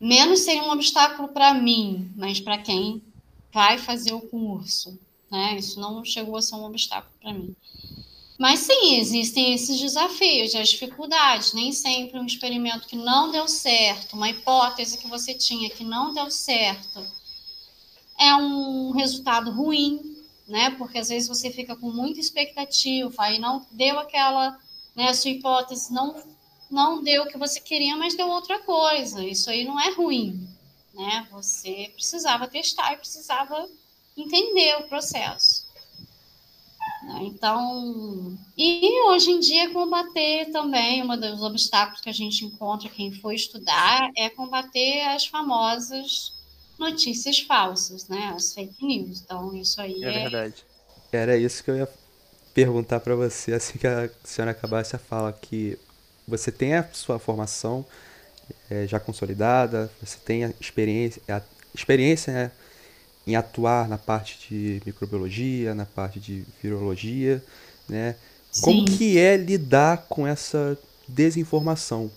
menos 0.01 0.41
seria 0.41 0.63
um 0.63 0.71
obstáculo 0.71 1.29
para 1.29 1.53
mim, 1.53 2.11
mas 2.17 2.41
para 2.41 2.59
quem 2.59 3.03
vai 3.53 3.77
fazer 3.77 4.15
o 4.15 4.21
curso, 4.21 4.99
né? 5.31 5.57
Isso 5.59 5.79
não 5.79 6.05
chegou 6.05 6.37
a 6.37 6.43
ser 6.43 6.55
um 6.55 6.65
obstáculo 6.65 7.13
para 7.21 7.35
mim. 7.35 7.55
Mas 8.41 8.61
sim, 8.61 8.97
existem 8.97 9.53
esses 9.53 9.79
desafios, 9.79 10.55
as 10.55 10.71
dificuldades. 10.71 11.53
Nem 11.53 11.73
sempre 11.73 12.19
um 12.19 12.25
experimento 12.25 12.89
que 12.89 12.97
não 12.97 13.31
deu 13.31 13.47
certo, 13.47 14.15
uma 14.15 14.31
hipótese 14.31 14.97
que 14.97 15.07
você 15.07 15.35
tinha 15.35 15.69
que 15.69 15.85
não 15.85 16.15
deu 16.15 16.31
certo, 16.31 17.07
é 18.19 18.35
um 18.35 18.93
resultado 18.93 19.51
ruim, 19.51 20.17
né? 20.49 20.71
Porque 20.71 20.97
às 20.97 21.11
vezes 21.11 21.29
você 21.29 21.51
fica 21.51 21.77
com 21.77 21.91
muita 21.91 22.19
expectativa 22.19 23.31
e 23.31 23.39
não 23.39 23.67
deu 23.71 23.99
aquela, 23.99 24.59
né? 24.97 25.11
A 25.11 25.15
sua 25.15 25.33
hipótese 25.33 25.93
não 25.93 26.17
não 26.71 27.03
deu 27.03 27.25
o 27.25 27.27
que 27.27 27.37
você 27.37 27.61
queria, 27.61 27.95
mas 27.95 28.17
deu 28.17 28.29
outra 28.29 28.61
coisa. 28.61 29.23
Isso 29.23 29.51
aí 29.51 29.65
não 29.65 29.79
é 29.79 29.91
ruim, 29.91 30.49
né? 30.95 31.29
Você 31.31 31.91
precisava 31.95 32.49
testar 32.49 32.95
e 32.95 32.97
precisava 32.97 33.69
entender 34.17 34.77
o 34.77 34.89
processo. 34.89 35.70
Então, 37.23 38.39
e 38.57 39.03
hoje 39.09 39.31
em 39.31 39.41
dia 39.41 39.73
combater 39.73 40.51
também, 40.53 41.03
um 41.03 41.19
dos 41.19 41.43
obstáculos 41.43 42.01
que 42.01 42.11
a 42.11 42.13
gente 42.15 42.45
encontra 42.45 42.89
quem 42.89 43.11
for 43.13 43.33
estudar 43.33 44.11
é 44.17 44.29
combater 44.29 45.03
as 45.09 45.27
famosas 45.27 46.33
notícias 46.79 47.41
falsas, 47.41 48.09
né? 48.09 48.33
As 48.35 48.55
fake 48.55 48.85
news. 48.85 49.23
Então, 49.23 49.55
isso 49.55 49.81
aí 49.81 50.03
é, 50.03 50.09
é... 50.09 50.23
verdade. 50.23 50.65
Era 51.13 51.37
isso 51.37 51.65
que 51.65 51.71
eu 51.71 51.77
ia 51.77 51.89
perguntar 52.55 53.01
para 53.01 53.15
você 53.15 53.53
assim 53.53 53.79
que 53.79 53.87
a 53.87 54.11
senhora 54.25 54.51
acabasse 54.51 54.97
a 54.97 54.99
fala 54.99 55.33
que 55.33 55.79
você 56.27 56.53
tem 56.53 56.75
a 56.75 56.89
sua 56.93 57.19
formação 57.19 57.85
é, 58.69 58.87
já 58.87 58.99
consolidada, 58.99 59.91
você 60.01 60.19
tem 60.19 60.45
a 60.45 60.53
experiência, 60.61 61.23
a 61.29 61.43
experiência 61.75 62.33
né, 62.33 62.53
em 63.27 63.37
atuar 63.37 63.89
na 63.89 63.99
parte 63.99 64.39
de 64.49 64.83
microbiologia, 64.85 65.75
na 65.75 65.87
parte 65.87 66.19
de 66.19 66.45
virologia, 66.63 67.45
né? 67.89 68.17
Sim. 68.51 68.63
Como 68.63 68.85
que 68.85 69.19
é 69.19 69.37
lidar 69.37 70.07
com 70.09 70.27
essa 70.27 70.77
desinformação 71.07 72.11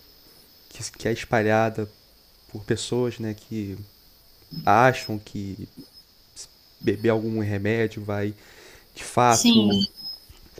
que, 0.68 0.82
que 0.92 1.08
é 1.08 1.12
espalhada 1.12 1.88
por 2.50 2.64
pessoas, 2.64 3.18
né, 3.18 3.34
que 3.34 3.76
acham 4.64 5.18
que 5.18 5.68
beber 6.80 7.10
algum 7.10 7.40
remédio 7.40 8.04
vai 8.04 8.34
de 8.94 9.02
fato 9.02 9.40
Sim. 9.40 9.86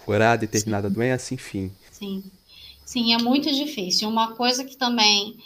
curar 0.05 0.37
determinada 0.37 0.89
Sim. 0.89 0.95
doença, 0.95 1.35
enfim. 1.35 1.73
Sim. 1.93 2.25
Sim, 2.85 3.15
é 3.15 3.19
muito 3.19 3.53
difícil. 3.53 4.09
Uma 4.09 4.35
coisa 4.35 4.65
que 4.65 4.77
também 4.77 5.37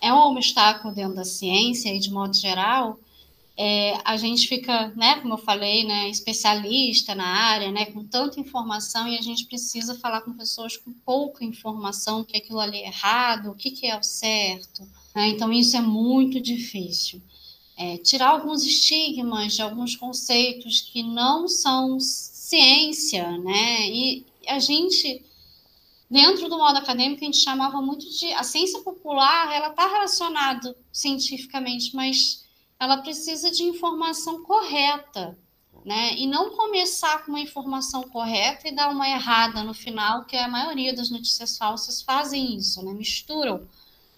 é 0.00 0.12
um 0.12 0.32
obstáculo 0.32 0.94
dentro 0.94 1.14
da 1.14 1.24
ciência 1.24 1.94
e 1.94 1.98
de 1.98 2.10
modo 2.10 2.34
geral 2.34 2.98
é, 3.62 4.00
a 4.06 4.16
gente 4.16 4.48
fica, 4.48 4.88
né, 4.96 5.16
como 5.16 5.34
eu 5.34 5.38
falei, 5.38 5.84
né, 5.84 6.08
especialista 6.08 7.14
na 7.14 7.26
área, 7.26 7.70
né, 7.70 7.84
com 7.84 8.02
tanta 8.02 8.40
informação 8.40 9.06
e 9.06 9.18
a 9.18 9.20
gente 9.20 9.44
precisa 9.44 9.94
falar 9.96 10.22
com 10.22 10.32
pessoas 10.32 10.78
com 10.78 10.90
pouca 10.90 11.44
informação, 11.44 12.24
que 12.24 12.38
aquilo 12.38 12.58
ali 12.58 12.78
é 12.78 12.86
errado, 12.86 13.50
o 13.50 13.54
que, 13.54 13.70
que 13.70 13.86
é 13.86 13.98
o 13.98 14.02
certo. 14.02 14.82
Né? 15.14 15.28
Então, 15.28 15.52
isso 15.52 15.76
é 15.76 15.82
muito 15.82 16.40
difícil. 16.40 17.20
É, 17.76 17.98
tirar 17.98 18.28
alguns 18.28 18.64
estigmas 18.64 19.52
de 19.52 19.60
alguns 19.60 19.94
conceitos 19.94 20.80
que 20.80 21.02
não 21.02 21.46
são 21.46 22.00
ciência, 22.00 23.30
né? 23.38 23.86
E 23.90 24.24
a 24.48 24.58
gente, 24.58 25.22
dentro 26.10 26.48
do 26.48 26.56
modo 26.56 26.78
acadêmico, 26.78 27.22
a 27.22 27.26
gente 27.26 27.36
chamava 27.36 27.82
muito 27.82 28.08
de... 28.08 28.32
A 28.32 28.42
ciência 28.42 28.80
popular, 28.80 29.54
ela 29.54 29.68
está 29.68 29.86
relacionada 29.86 30.74
cientificamente, 30.90 31.94
mas 31.94 32.48
ela 32.80 32.96
precisa 32.96 33.50
de 33.50 33.62
informação 33.62 34.42
correta, 34.42 35.38
né? 35.84 36.14
E 36.14 36.26
não 36.26 36.56
começar 36.56 37.24
com 37.24 37.32
uma 37.32 37.40
informação 37.40 38.02
correta 38.04 38.68
e 38.68 38.74
dar 38.74 38.88
uma 38.88 39.06
errada 39.06 39.62
no 39.62 39.74
final, 39.74 40.24
que 40.24 40.34
a 40.34 40.48
maioria 40.48 40.94
das 40.94 41.10
notícias 41.10 41.58
falsas 41.58 42.00
fazem 42.00 42.56
isso, 42.56 42.82
né? 42.82 42.94
Misturam 42.94 43.68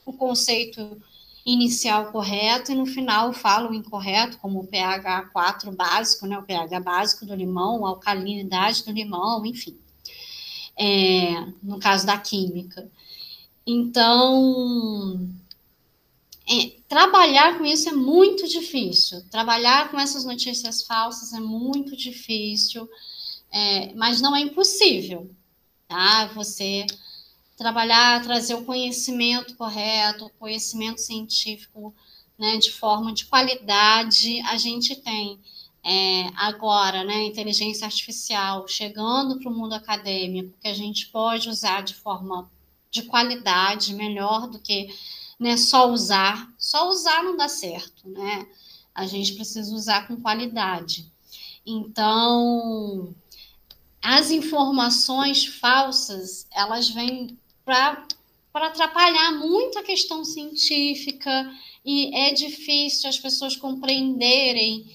o 0.07 0.13
conceito 0.13 1.03
inicial 1.45 2.13
correto 2.13 2.71
e 2.71 2.77
no 2.77 2.87
final 2.87 3.33
falam 3.33 3.75
incorreto, 3.75 4.39
como 4.39 4.61
o 4.61 4.67
pH 4.67 5.31
4 5.33 5.73
básico, 5.73 6.27
né? 6.29 6.39
O 6.39 6.45
pH 6.45 6.79
básico 6.81 7.27
do 7.27 7.35
limão, 7.35 7.85
a 7.85 7.91
alcalinidade 7.91 8.85
do 8.85 8.93
limão, 8.93 9.45
enfim. 9.45 9.77
É, 10.79 11.47
no 11.61 11.81
caso 11.81 12.07
da 12.07 12.17
química. 12.17 12.89
Então, 13.67 15.29
trabalhar 16.89 17.59
com 17.59 17.65
isso 17.65 17.89
é 17.89 17.93
muito 17.93 18.47
difícil. 18.49 19.23
Trabalhar 19.31 19.91
com 19.91 19.99
essas 19.99 20.25
notícias 20.25 20.83
falsas 20.83 21.33
é 21.33 21.41
muito 21.41 21.97
difícil, 21.97 22.89
é, 23.51 23.93
mas 23.95 24.21
não 24.21 24.35
é 24.35 24.41
impossível, 24.41 25.31
tá? 25.89 26.27
Você 26.35 26.87
trabalhar, 27.57 28.23
trazer 28.23 28.55
o 28.55 28.65
conhecimento 28.65 29.57
correto, 29.57 30.27
o 30.27 30.31
conhecimento 30.31 31.01
científico 31.01 31.95
né, 32.39 32.57
de 32.57 32.73
forma 32.73 33.13
de 33.13 33.27
qualidade. 33.27 34.41
A 34.41 34.57
gente 34.57 34.97
tem 34.97 35.39
é, 35.85 36.27
agora, 36.37 37.05
né, 37.05 37.25
inteligência 37.25 37.85
artificial 37.85 38.67
chegando 38.67 39.39
para 39.39 39.51
o 39.51 39.55
mundo 39.55 39.75
acadêmico, 39.75 40.59
que 40.61 40.69
a 40.69 40.75
gente 40.75 41.07
pode 41.09 41.49
usar 41.49 41.83
de 41.83 41.95
forma 41.95 42.51
de 42.91 43.03
qualidade, 43.03 43.95
melhor 43.95 44.49
do 44.49 44.59
que 44.59 44.89
né, 45.43 45.57
só 45.57 45.91
usar. 45.91 46.49
Só 46.57 46.89
usar 46.89 47.25
não 47.25 47.37
dá 47.37 47.49
certo, 47.49 48.09
né? 48.09 48.47
A 48.95 49.07
gente 49.07 49.35
precisa 49.35 49.75
usar 49.75 50.07
com 50.07 50.21
qualidade. 50.21 51.11
Então, 51.67 53.13
as 54.01 54.31
informações 54.31 55.45
falsas, 55.47 56.47
elas 56.53 56.89
vêm 56.91 57.37
para 57.65 58.07
atrapalhar 58.55 59.33
muito 59.33 59.79
a 59.79 59.83
questão 59.83 60.25
científica 60.25 61.53
e 61.85 62.15
é 62.17 62.33
difícil 62.33 63.09
as 63.09 63.19
pessoas 63.19 63.57
compreenderem. 63.57 64.87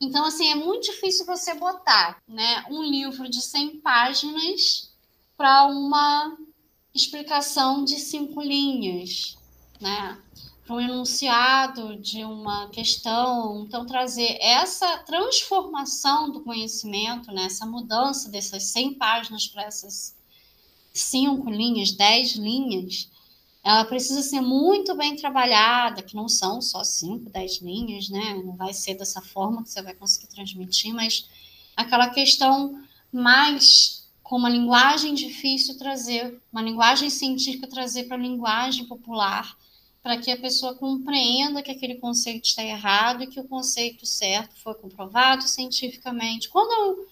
Então, 0.00 0.24
assim, 0.24 0.50
é 0.50 0.54
muito 0.54 0.90
difícil 0.90 1.26
você 1.26 1.52
botar 1.52 2.22
né, 2.26 2.64
um 2.70 2.82
livro 2.82 3.28
de 3.28 3.42
100 3.42 3.80
páginas 3.80 4.90
para 5.36 5.66
uma 5.66 6.36
explicação 6.94 7.84
de 7.84 7.98
cinco 7.98 8.40
linhas, 8.40 9.36
né? 9.82 10.18
Para 10.64 10.76
um 10.76 10.80
enunciado 10.80 11.96
de 11.96 12.24
uma 12.24 12.68
questão. 12.70 13.64
Então, 13.66 13.84
trazer 13.84 14.38
essa 14.40 14.98
transformação 14.98 16.30
do 16.30 16.40
conhecimento, 16.40 17.30
né, 17.32 17.44
essa 17.44 17.66
mudança 17.66 18.30
dessas 18.30 18.62
100 18.64 18.94
páginas 18.94 19.46
para 19.48 19.64
essas 19.64 20.16
cinco 20.94 21.50
linhas, 21.50 21.92
dez 21.92 22.32
linhas, 22.36 23.10
ela 23.64 23.84
precisa 23.84 24.22
ser 24.22 24.40
muito 24.40 24.94
bem 24.96 25.14
trabalhada, 25.16 26.02
que 26.02 26.16
não 26.16 26.28
são 26.28 26.60
só 26.60 26.82
cinco, 26.82 27.30
dez 27.30 27.60
linhas, 27.60 28.08
né? 28.08 28.42
Não 28.44 28.56
vai 28.56 28.72
ser 28.72 28.94
dessa 28.94 29.22
forma 29.22 29.62
que 29.62 29.70
você 29.70 29.80
vai 29.80 29.94
conseguir 29.94 30.26
transmitir, 30.28 30.92
mas 30.92 31.28
aquela 31.76 32.08
questão 32.10 32.82
mais 33.12 34.02
com 34.22 34.36
uma 34.36 34.48
linguagem 34.48 35.14
difícil 35.14 35.78
trazer, 35.78 36.40
uma 36.50 36.62
linguagem 36.62 37.08
científica 37.08 37.68
trazer 37.68 38.04
para 38.04 38.16
a 38.16 38.20
linguagem 38.20 38.84
popular, 38.86 39.56
para 40.02 40.16
que 40.18 40.30
a 40.30 40.36
pessoa 40.36 40.74
compreenda 40.74 41.62
que 41.62 41.70
aquele 41.70 41.94
conceito 41.94 42.44
está 42.44 42.62
errado 42.62 43.22
e 43.22 43.28
que 43.28 43.38
o 43.38 43.48
conceito 43.48 44.04
certo 44.04 44.56
foi 44.56 44.74
comprovado 44.74 45.44
cientificamente. 45.44 46.48
Quando 46.48 46.72
eu, 46.72 47.08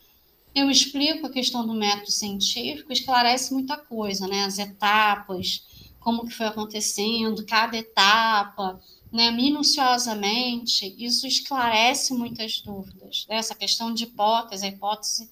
eu 0.65 0.71
explico 0.71 1.27
a 1.27 1.31
questão 1.31 1.65
do 1.65 1.73
método 1.73 2.11
científico, 2.11 2.93
esclarece 2.93 3.53
muita 3.55 3.77
coisa, 3.77 4.27
né? 4.27 4.45
As 4.45 4.59
etapas, 4.59 5.65
como 6.01 6.27
que 6.27 6.35
foi 6.35 6.47
acontecendo, 6.47 7.47
cada 7.47 7.77
etapa, 7.77 8.81
né, 9.13 9.31
minuciosamente, 9.31 10.95
isso 10.99 11.27
esclarece 11.27 12.15
muitas 12.15 12.61
dúvidas. 12.61 13.27
Né? 13.29 13.37
Essa 13.37 13.55
questão 13.55 13.93
de 13.93 14.05
hipótese, 14.05 14.65
a 14.65 14.69
hipótese 14.69 15.31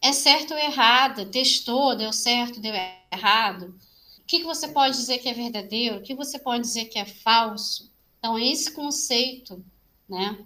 é 0.00 0.12
certo 0.12 0.52
ou 0.52 0.58
errada, 0.58 1.26
testou, 1.26 1.96
deu 1.96 2.12
certo, 2.12 2.60
deu 2.60 2.72
errado. 3.12 3.74
Que, 4.30 4.38
que 4.38 4.44
você 4.44 4.68
pode 4.68 4.96
dizer 4.96 5.18
que 5.18 5.28
é 5.28 5.34
verdadeiro? 5.34 5.96
O 5.96 6.02
que 6.02 6.14
você 6.14 6.38
pode 6.38 6.62
dizer 6.62 6.84
que 6.84 7.00
é 7.00 7.04
falso? 7.04 7.90
Então, 8.16 8.38
esse 8.38 8.70
conceito, 8.70 9.60
né, 10.08 10.38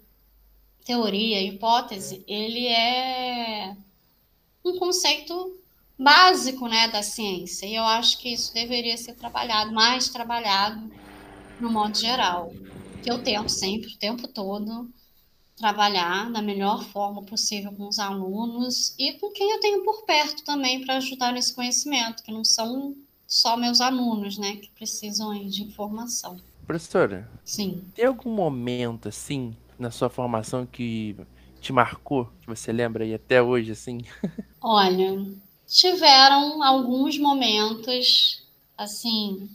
teoria, 0.86 1.42
hipótese, 1.42 2.24
ele 2.26 2.66
é 2.66 3.76
um 4.64 4.78
conceito 4.78 5.60
básico, 5.98 6.66
né, 6.66 6.88
da 6.88 7.02
ciência. 7.02 7.66
E 7.66 7.74
eu 7.74 7.84
acho 7.84 8.16
que 8.16 8.32
isso 8.32 8.54
deveria 8.54 8.96
ser 8.96 9.16
trabalhado, 9.16 9.70
mais 9.70 10.08
trabalhado 10.08 10.90
no 11.60 11.70
modo 11.70 11.94
geral. 11.98 12.54
Que 13.02 13.10
eu 13.10 13.22
tento 13.22 13.50
sempre, 13.50 13.92
o 13.92 13.98
tempo 13.98 14.26
todo, 14.26 14.90
trabalhar 15.58 16.32
da 16.32 16.40
melhor 16.40 16.82
forma 16.84 17.22
possível 17.22 17.70
com 17.72 17.86
os 17.86 17.98
alunos 17.98 18.94
e 18.98 19.12
com 19.18 19.30
quem 19.30 19.50
eu 19.50 19.60
tenho 19.60 19.84
por 19.84 20.06
perto 20.06 20.42
também 20.42 20.82
para 20.82 20.96
ajudar 20.96 21.34
nesse 21.34 21.54
conhecimento, 21.54 22.22
que 22.22 22.32
não 22.32 22.46
são 22.46 22.96
só 23.26 23.56
meus 23.56 23.80
alunos, 23.80 24.38
né, 24.38 24.56
que 24.56 24.70
precisam 24.70 25.32
de 25.48 25.62
informação. 25.62 26.38
Professora, 26.66 27.30
sim. 27.44 27.84
Tem 27.94 28.06
algum 28.06 28.34
momento 28.34 29.08
assim 29.08 29.56
na 29.78 29.90
sua 29.90 30.08
formação 30.08 30.66
que 30.66 31.16
te 31.60 31.72
marcou, 31.72 32.26
que 32.40 32.46
você 32.46 32.72
lembra 32.72 33.04
aí 33.04 33.14
até 33.14 33.42
hoje 33.42 33.72
assim? 33.72 33.98
Olha, 34.60 35.26
tiveram 35.66 36.62
alguns 36.62 37.18
momentos 37.18 38.42
assim 38.76 39.48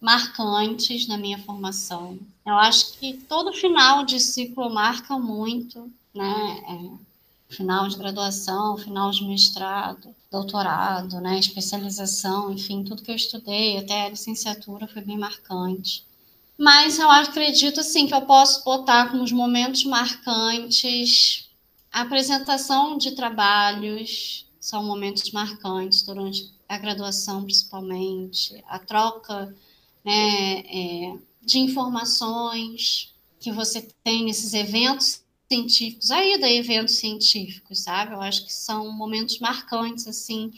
marcantes 0.00 1.06
na 1.06 1.16
minha 1.16 1.38
formação. 1.38 2.18
Eu 2.44 2.54
acho 2.54 2.98
que 2.98 3.14
todo 3.14 3.52
final 3.52 4.04
de 4.04 4.18
ciclo 4.18 4.68
marca 4.68 5.16
muito, 5.18 5.90
né? 6.12 6.64
É, 6.68 7.11
final 7.52 7.88
de 7.88 7.96
graduação, 7.96 8.76
final 8.76 9.10
de 9.10 9.24
mestrado, 9.24 10.14
doutorado, 10.30 11.20
né? 11.20 11.38
Especialização, 11.38 12.52
enfim, 12.52 12.82
tudo 12.82 13.02
que 13.02 13.10
eu 13.10 13.16
estudei, 13.16 13.78
até 13.78 14.06
a 14.06 14.10
licenciatura 14.10 14.88
foi 14.88 15.02
bem 15.02 15.18
marcante. 15.18 16.04
Mas 16.58 16.98
eu 16.98 17.10
acredito 17.10 17.80
assim 17.80 18.06
que 18.06 18.14
eu 18.14 18.22
posso 18.22 18.64
botar 18.64 19.10
como 19.10 19.22
os 19.22 19.32
momentos 19.32 19.84
marcantes 19.84 21.50
a 21.92 22.00
apresentação 22.00 22.96
de 22.96 23.10
trabalhos 23.10 24.46
são 24.58 24.82
momentos 24.82 25.30
marcantes 25.30 26.02
durante 26.02 26.50
a 26.66 26.78
graduação, 26.78 27.44
principalmente, 27.44 28.64
a 28.66 28.78
troca 28.78 29.54
né, 30.02 30.60
é, 30.60 31.18
de 31.42 31.58
informações 31.58 33.12
que 33.38 33.52
você 33.52 33.86
tem 34.02 34.24
nesses 34.24 34.54
eventos 34.54 35.21
científicos, 35.52 36.10
a 36.10 36.24
ida 36.24 36.46
a 36.46 36.52
eventos 36.52 36.96
científicos, 36.96 37.80
sabe? 37.80 38.14
Eu 38.14 38.22
acho 38.22 38.44
que 38.46 38.52
são 38.52 38.90
momentos 38.90 39.38
marcantes, 39.38 40.06
assim, 40.06 40.50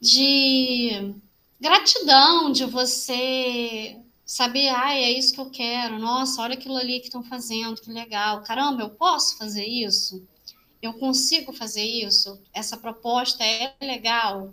de 0.00 1.14
gratidão, 1.60 2.50
de 2.50 2.64
você 2.64 3.96
saber, 4.24 4.68
ah, 4.68 4.94
é 4.94 5.10
isso 5.10 5.32
que 5.32 5.40
eu 5.40 5.50
quero, 5.50 5.98
nossa, 5.98 6.42
olha 6.42 6.54
aquilo 6.54 6.76
ali 6.76 7.00
que 7.00 7.06
estão 7.06 7.22
fazendo, 7.22 7.80
que 7.80 7.90
legal, 7.90 8.42
caramba, 8.42 8.82
eu 8.82 8.90
posso 8.90 9.36
fazer 9.36 9.66
isso? 9.66 10.26
Eu 10.82 10.94
consigo 10.94 11.52
fazer 11.52 11.84
isso? 11.84 12.40
Essa 12.52 12.76
proposta 12.76 13.44
é 13.44 13.74
legal? 13.80 14.52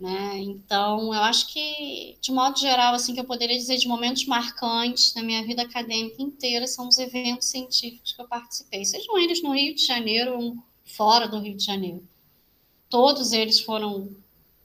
Né? 0.00 0.38
Então, 0.38 1.12
eu 1.12 1.20
acho 1.20 1.48
que, 1.52 2.16
de 2.22 2.32
modo 2.32 2.58
geral, 2.58 2.94
assim, 2.94 3.12
que 3.12 3.20
eu 3.20 3.24
poderia 3.24 3.56
dizer 3.56 3.76
de 3.76 3.86
momentos 3.86 4.24
marcantes 4.24 5.14
na 5.14 5.22
minha 5.22 5.44
vida 5.44 5.60
acadêmica 5.60 6.22
inteira 6.22 6.66
são 6.66 6.88
os 6.88 6.96
eventos 6.96 7.48
científicos 7.48 8.12
que 8.12 8.22
eu 8.22 8.26
participei, 8.26 8.82
sejam 8.82 9.18
eles 9.18 9.42
no 9.42 9.52
Rio 9.52 9.74
de 9.74 9.84
Janeiro 9.84 10.40
ou 10.40 10.56
fora 10.86 11.28
do 11.28 11.38
Rio 11.38 11.54
de 11.54 11.62
Janeiro. 11.62 12.02
Todos 12.88 13.32
eles 13.32 13.60
foram. 13.60 14.08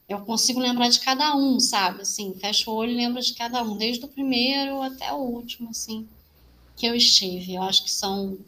Eu 0.08 0.20
consigo 0.20 0.58
lembrar 0.58 0.88
de 0.88 1.00
cada 1.00 1.36
um, 1.36 1.60
sabe? 1.60 2.00
Assim, 2.02 2.34
fecho 2.34 2.70
o 2.70 2.74
olho 2.74 2.92
e 2.92 2.96
lembro 2.96 3.20
de 3.20 3.34
cada 3.34 3.62
um, 3.62 3.76
desde 3.76 4.04
o 4.06 4.08
primeiro 4.08 4.80
até 4.80 5.12
o 5.12 5.18
último, 5.18 5.68
assim, 5.68 6.08
que 6.76 6.86
eu 6.86 6.94
estive. 6.94 7.54
Eu 7.54 7.62
acho 7.62 7.84
que 7.84 7.90
são. 7.90 8.38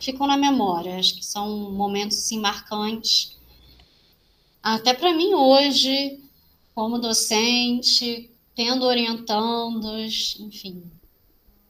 ficam 0.00 0.26
na 0.26 0.36
memória, 0.36 0.98
acho 0.98 1.14
que 1.14 1.24
são 1.24 1.70
momentos, 1.70 2.18
assim, 2.18 2.40
marcantes. 2.40 3.36
Até 4.62 4.94
para 4.94 5.12
mim 5.12 5.34
hoje, 5.34 6.21
como 6.74 6.98
docente, 6.98 8.30
tendo 8.54 8.84
orientandos, 8.84 10.36
enfim. 10.40 10.82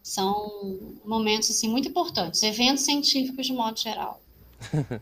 São 0.02 1.00
momentos 1.04 1.50
assim 1.50 1.68
muito 1.68 1.88
importantes, 1.88 2.42
eventos 2.42 2.84
científicos 2.84 3.46
de 3.46 3.52
modo 3.52 3.78
geral. 3.78 4.20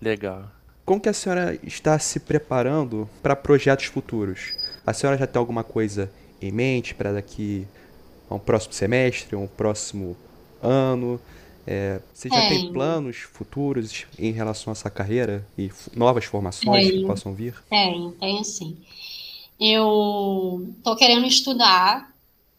Legal. 0.00 0.50
Como 0.84 1.00
que 1.00 1.08
a 1.08 1.14
senhora 1.14 1.58
está 1.62 1.98
se 1.98 2.20
preparando 2.20 3.08
para 3.22 3.34
projetos 3.34 3.86
futuros? 3.86 4.52
A 4.86 4.92
senhora 4.92 5.16
já 5.16 5.26
tem 5.26 5.40
alguma 5.40 5.64
coisa 5.64 6.10
em 6.42 6.52
mente 6.52 6.94
para 6.94 7.12
daqui 7.12 7.66
a 8.28 8.34
um 8.34 8.38
próximo 8.38 8.74
semestre, 8.74 9.34
um 9.34 9.46
próximo 9.46 10.14
ano? 10.62 11.18
É, 11.66 12.00
você 12.12 12.28
já 12.28 12.34
tem. 12.34 12.48
tem 12.48 12.72
planos 12.72 13.16
futuros 13.16 14.04
em 14.18 14.30
relação 14.30 14.70
a 14.70 14.72
essa 14.72 14.90
carreira 14.90 15.46
e 15.56 15.70
novas 15.96 16.26
formações 16.26 16.90
que 16.90 17.06
possam 17.06 17.32
vir? 17.32 17.54
Tem, 17.70 18.10
tem 18.20 18.44
sim. 18.44 18.76
Eu 19.58 20.74
estou 20.76 20.96
querendo 20.96 21.26
estudar 21.26 22.12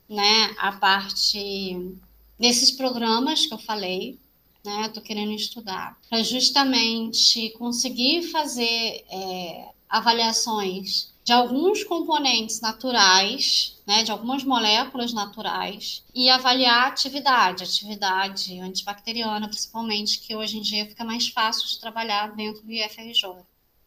né, 0.10 0.56
a 0.58 0.72
parte 0.72 1.98
desses 2.40 2.72
programas 2.72 3.46
que 3.46 3.54
eu 3.54 3.58
falei, 3.58 4.20
né? 4.64 4.88
Estou 4.88 5.04
querendo 5.04 5.32
estudar 5.32 5.98
para 6.10 6.24
justamente 6.24 7.52
conseguir 7.52 8.24
fazer 8.32 9.06
é, 9.10 9.70
avaliações 9.88 11.14
de 11.24 11.32
alguns 11.34 11.84
componentes 11.84 12.62
naturais, 12.62 13.76
né, 13.88 14.04
de 14.04 14.12
algumas 14.12 14.44
moléculas 14.44 15.12
naturais, 15.12 16.04
e 16.14 16.30
avaliar 16.30 16.84
a 16.84 16.88
atividade, 16.88 17.64
atividade 17.64 18.60
antibacteriana, 18.60 19.48
principalmente, 19.48 20.20
que 20.20 20.36
hoje 20.36 20.58
em 20.60 20.62
dia 20.62 20.86
fica 20.86 21.04
mais 21.04 21.28
fácil 21.30 21.68
de 21.68 21.80
trabalhar 21.80 22.36
dentro 22.36 22.62
do 22.62 22.72
IFRJ. 22.72 23.44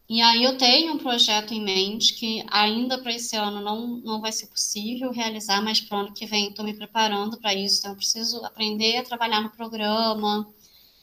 E 0.09 0.21
aí 0.23 0.43
eu 0.43 0.57
tenho 0.57 0.93
um 0.93 0.97
projeto 0.97 1.53
em 1.53 1.61
mente 1.61 2.15
que 2.15 2.43
ainda 2.49 2.97
para 2.97 3.13
esse 3.13 3.35
ano 3.35 3.61
não, 3.61 3.87
não 3.97 4.19
vai 4.19 4.31
ser 4.31 4.47
possível 4.47 5.11
realizar, 5.11 5.61
mas 5.61 5.79
para 5.79 5.97
o 5.97 6.01
ano 6.01 6.13
que 6.13 6.25
vem 6.25 6.49
estou 6.49 6.65
me 6.65 6.73
preparando 6.73 7.37
para 7.37 7.53
isso. 7.53 7.77
Então 7.77 7.91
eu 7.91 7.95
preciso 7.97 8.43
aprender 8.43 8.97
a 8.97 9.03
trabalhar 9.03 9.39
no 9.39 9.51
programa 9.51 10.51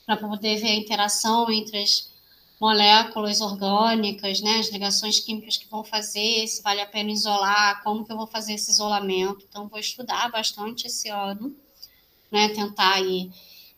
para 0.05 0.17
poder 0.17 0.57
ver 0.57 0.71
a 0.71 0.75
interação 0.75 1.49
entre 1.53 1.79
as 1.83 2.11
moléculas 2.61 3.41
orgânicas, 3.41 4.41
né, 4.41 4.59
as 4.59 4.71
ligações 4.73 5.21
químicas 5.21 5.57
que 5.57 5.69
vão 5.69 5.85
fazer, 5.85 6.45
se 6.49 6.61
vale 6.63 6.81
a 6.81 6.87
pena 6.87 7.13
isolar, 7.13 7.85
como 7.85 8.05
que 8.05 8.11
eu 8.13 8.17
vou 8.17 8.27
fazer 8.27 8.55
esse 8.55 8.73
isolamento. 8.73 9.47
Então 9.49 9.69
vou 9.69 9.79
estudar 9.79 10.33
bastante 10.33 10.89
esse 10.89 11.09
ano, 11.09 11.55
né, 12.33 12.49
tentar 12.49 12.95
aí 12.95 13.31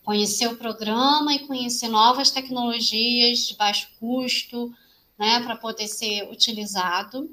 conhecer 0.03 0.47
o 0.47 0.57
programa 0.57 1.35
e 1.35 1.45
conhecer 1.45 1.87
novas 1.87 2.31
tecnologias 2.31 3.47
de 3.47 3.55
baixo 3.55 3.89
custo, 3.99 4.73
né, 5.19 5.41
para 5.41 5.55
poder 5.57 5.87
ser 5.87 6.29
utilizado, 6.31 7.29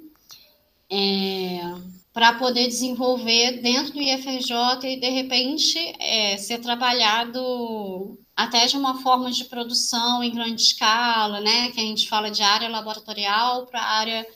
é, 0.91 1.61
para 2.13 2.33
poder 2.35 2.67
desenvolver 2.67 3.61
dentro 3.63 3.93
do 3.93 4.03
IFRJ 4.03 4.55
e, 4.85 5.01
de 5.01 5.11
repente, 5.11 5.79
é, 6.01 6.37
ser 6.37 6.59
trabalhado 6.59 8.19
até 8.35 8.67
de 8.67 8.77
uma 8.77 9.01
forma 9.03 9.31
de 9.31 9.45
produção 9.45 10.23
em 10.23 10.35
grande 10.35 10.61
escala, 10.61 11.41
né, 11.41 11.71
que 11.71 11.81
a 11.81 11.85
gente 11.85 12.09
fala 12.09 12.31
de 12.31 12.43
área 12.43 12.69
laboratorial 12.69 13.67
para 13.67 13.83
área 13.83 14.27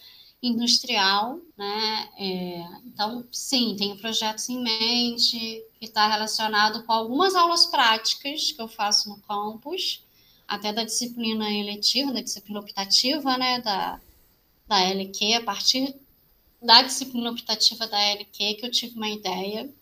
industrial, 0.42 1.38
né? 1.56 2.08
É, 2.18 2.64
então, 2.86 3.24
sim, 3.30 3.76
tenho 3.76 3.98
projetos 3.98 4.48
em 4.48 4.62
mente 4.62 5.62
que 5.78 5.84
está 5.84 6.08
relacionado 6.08 6.82
com 6.84 6.92
algumas 6.92 7.34
aulas 7.34 7.66
práticas 7.66 8.50
que 8.50 8.60
eu 8.60 8.66
faço 8.66 9.10
no 9.10 9.18
campus, 9.20 10.02
até 10.50 10.72
da 10.72 10.82
disciplina 10.82 11.48
eletiva, 11.48 12.12
da 12.12 12.20
disciplina 12.20 12.58
optativa, 12.58 13.38
né, 13.38 13.60
da, 13.60 14.00
da 14.66 14.80
LQ, 14.80 15.34
a 15.34 15.44
partir 15.44 15.94
da 16.60 16.82
disciplina 16.82 17.30
optativa 17.30 17.86
da 17.86 17.96
LQ 17.96 18.54
que 18.54 18.66
eu 18.66 18.70
tive 18.70 18.96
uma 18.96 19.08
ideia. 19.08 19.72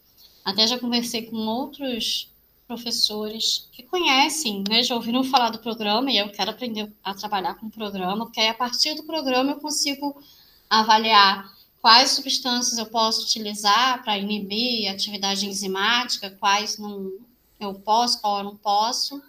Até 0.44 0.66
já 0.66 0.78
conversei 0.78 1.22
com 1.22 1.36
outros 1.36 2.30
professores 2.66 3.66
que 3.72 3.82
conhecem, 3.82 4.62
né, 4.68 4.82
já 4.82 4.94
ouviram 4.94 5.24
falar 5.24 5.48
do 5.48 5.58
programa 5.58 6.10
e 6.10 6.18
eu 6.18 6.28
quero 6.28 6.50
aprender 6.50 6.92
a 7.02 7.14
trabalhar 7.14 7.54
com 7.54 7.68
o 7.68 7.70
programa, 7.70 8.26
porque 8.26 8.40
aí 8.40 8.48
a 8.48 8.54
partir 8.54 8.94
do 8.94 9.04
programa 9.04 9.52
eu 9.52 9.60
consigo 9.60 10.22
avaliar 10.68 11.50
quais 11.80 12.10
substâncias 12.10 12.76
eu 12.76 12.84
posso 12.84 13.22
utilizar 13.22 14.02
para 14.02 14.18
inibir 14.18 14.90
atividade 14.90 15.46
enzimática, 15.46 16.30
quais 16.38 16.76
não 16.76 17.10
eu 17.58 17.72
posso, 17.72 18.20
qual 18.20 18.38
eu 18.38 18.44
não 18.44 18.56
posso 18.56 19.22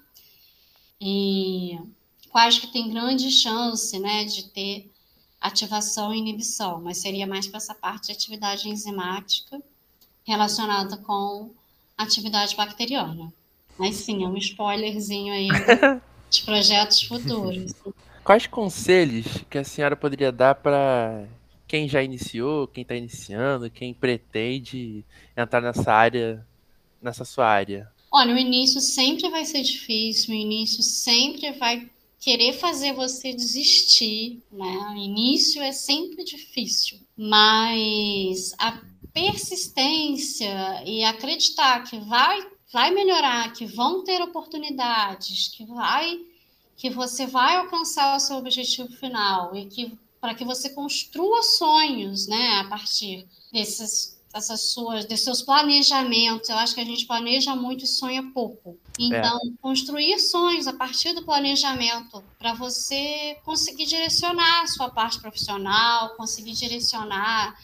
e 0.99 1.79
quais 2.29 2.59
que 2.59 2.67
tem 2.67 2.89
grande 2.89 3.31
chance, 3.31 3.97
né, 3.99 4.25
de 4.25 4.49
ter 4.49 4.89
ativação 5.39 6.13
e 6.13 6.17
inibição, 6.17 6.81
mas 6.81 6.97
seria 6.97 7.25
mais 7.25 7.47
para 7.47 7.57
essa 7.57 7.73
parte 7.73 8.07
de 8.07 8.11
atividade 8.11 8.67
enzimática 8.67 9.61
relacionada 10.25 10.97
com 10.97 11.51
atividade 11.97 12.55
bacteriana. 12.55 13.33
Mas 13.77 13.95
sim, 13.95 14.23
é 14.23 14.27
um 14.27 14.37
spoilerzinho 14.37 15.33
aí 15.33 15.47
de 16.29 16.43
projetos 16.43 17.01
futuros. 17.01 17.73
Quais 18.23 18.45
conselhos 18.45 19.25
que 19.49 19.57
a 19.57 19.63
senhora 19.63 19.95
poderia 19.95 20.31
dar 20.31 20.55
para 20.55 21.25
quem 21.65 21.87
já 21.87 22.03
iniciou, 22.03 22.67
quem 22.67 22.81
está 22.81 22.95
iniciando, 22.95 23.69
quem 23.69 23.93
pretende 23.93 25.03
entrar 25.35 25.61
nessa 25.61 25.93
área, 25.93 26.45
nessa 27.01 27.23
sua 27.23 27.47
área? 27.47 27.89
Olha, 28.11 28.33
o 28.33 28.37
início 28.37 28.81
sempre 28.81 29.29
vai 29.29 29.45
ser 29.45 29.61
difícil, 29.61 30.33
o 30.33 30.37
início 30.37 30.81
sempre 30.81 31.51
vai 31.53 31.89
querer 32.19 32.53
fazer 32.53 32.93
você 32.93 33.33
desistir, 33.33 34.41
né? 34.51 34.93
O 34.93 34.97
início 34.97 35.61
é 35.61 35.71
sempre 35.71 36.23
difícil, 36.23 36.99
mas 37.15 38.53
a 38.57 38.81
persistência 39.13 40.83
e 40.85 41.03
acreditar 41.03 41.83
que 41.83 41.97
vai 41.99 42.45
vai 42.71 42.91
melhorar, 42.91 43.51
que 43.53 43.65
vão 43.65 44.03
ter 44.03 44.21
oportunidades, 44.21 45.47
que 45.47 45.65
vai 45.65 46.19
que 46.77 46.89
você 46.89 47.25
vai 47.25 47.57
alcançar 47.57 48.15
o 48.15 48.19
seu 48.19 48.37
objetivo 48.37 48.89
final 48.89 49.55
e 49.55 49.65
que 49.65 49.97
para 50.21 50.35
que 50.35 50.45
você 50.45 50.69
construa 50.69 51.41
sonhos, 51.43 52.27
né, 52.27 52.59
a 52.59 52.65
partir 52.65 53.25
desses 53.51 54.18
essas 54.33 54.71
suas, 54.71 55.05
desses 55.05 55.25
seus 55.25 55.41
planejamentos. 55.41 56.49
Eu 56.49 56.57
acho 56.57 56.75
que 56.75 56.81
a 56.81 56.85
gente 56.85 57.05
planeja 57.05 57.55
muito 57.55 57.83
e 57.83 57.87
sonha 57.87 58.23
pouco. 58.33 58.77
Então, 58.99 59.37
é. 59.37 59.51
construir 59.61 60.19
sonhos 60.19 60.67
a 60.67 60.73
partir 60.73 61.13
do 61.13 61.23
planejamento 61.23 62.23
para 62.37 62.53
você 62.53 63.37
conseguir 63.43 63.85
direcionar 63.85 64.61
a 64.63 64.67
sua 64.67 64.89
parte 64.89 65.19
profissional, 65.19 66.15
conseguir 66.15 66.53
direcionar 66.53 67.57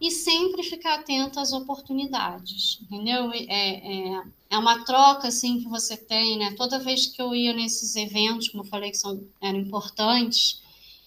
e 0.00 0.10
sempre 0.10 0.62
ficar 0.62 0.96
atento 0.96 1.40
às 1.40 1.52
oportunidades, 1.52 2.78
entendeu? 2.82 3.32
É, 3.32 3.46
é, 3.48 4.22
é 4.50 4.58
uma 4.58 4.84
troca 4.84 5.28
assim 5.28 5.58
que 5.58 5.68
você 5.68 5.96
tem, 5.96 6.38
né? 6.38 6.52
Toda 6.52 6.78
vez 6.78 7.06
que 7.06 7.20
eu 7.20 7.34
ia 7.34 7.52
nesses 7.52 7.96
eventos, 7.96 8.48
como 8.48 8.62
eu 8.62 8.68
falei 8.68 8.90
que 8.90 8.98
são 8.98 9.26
eram 9.40 9.58
importantes, 9.58 10.60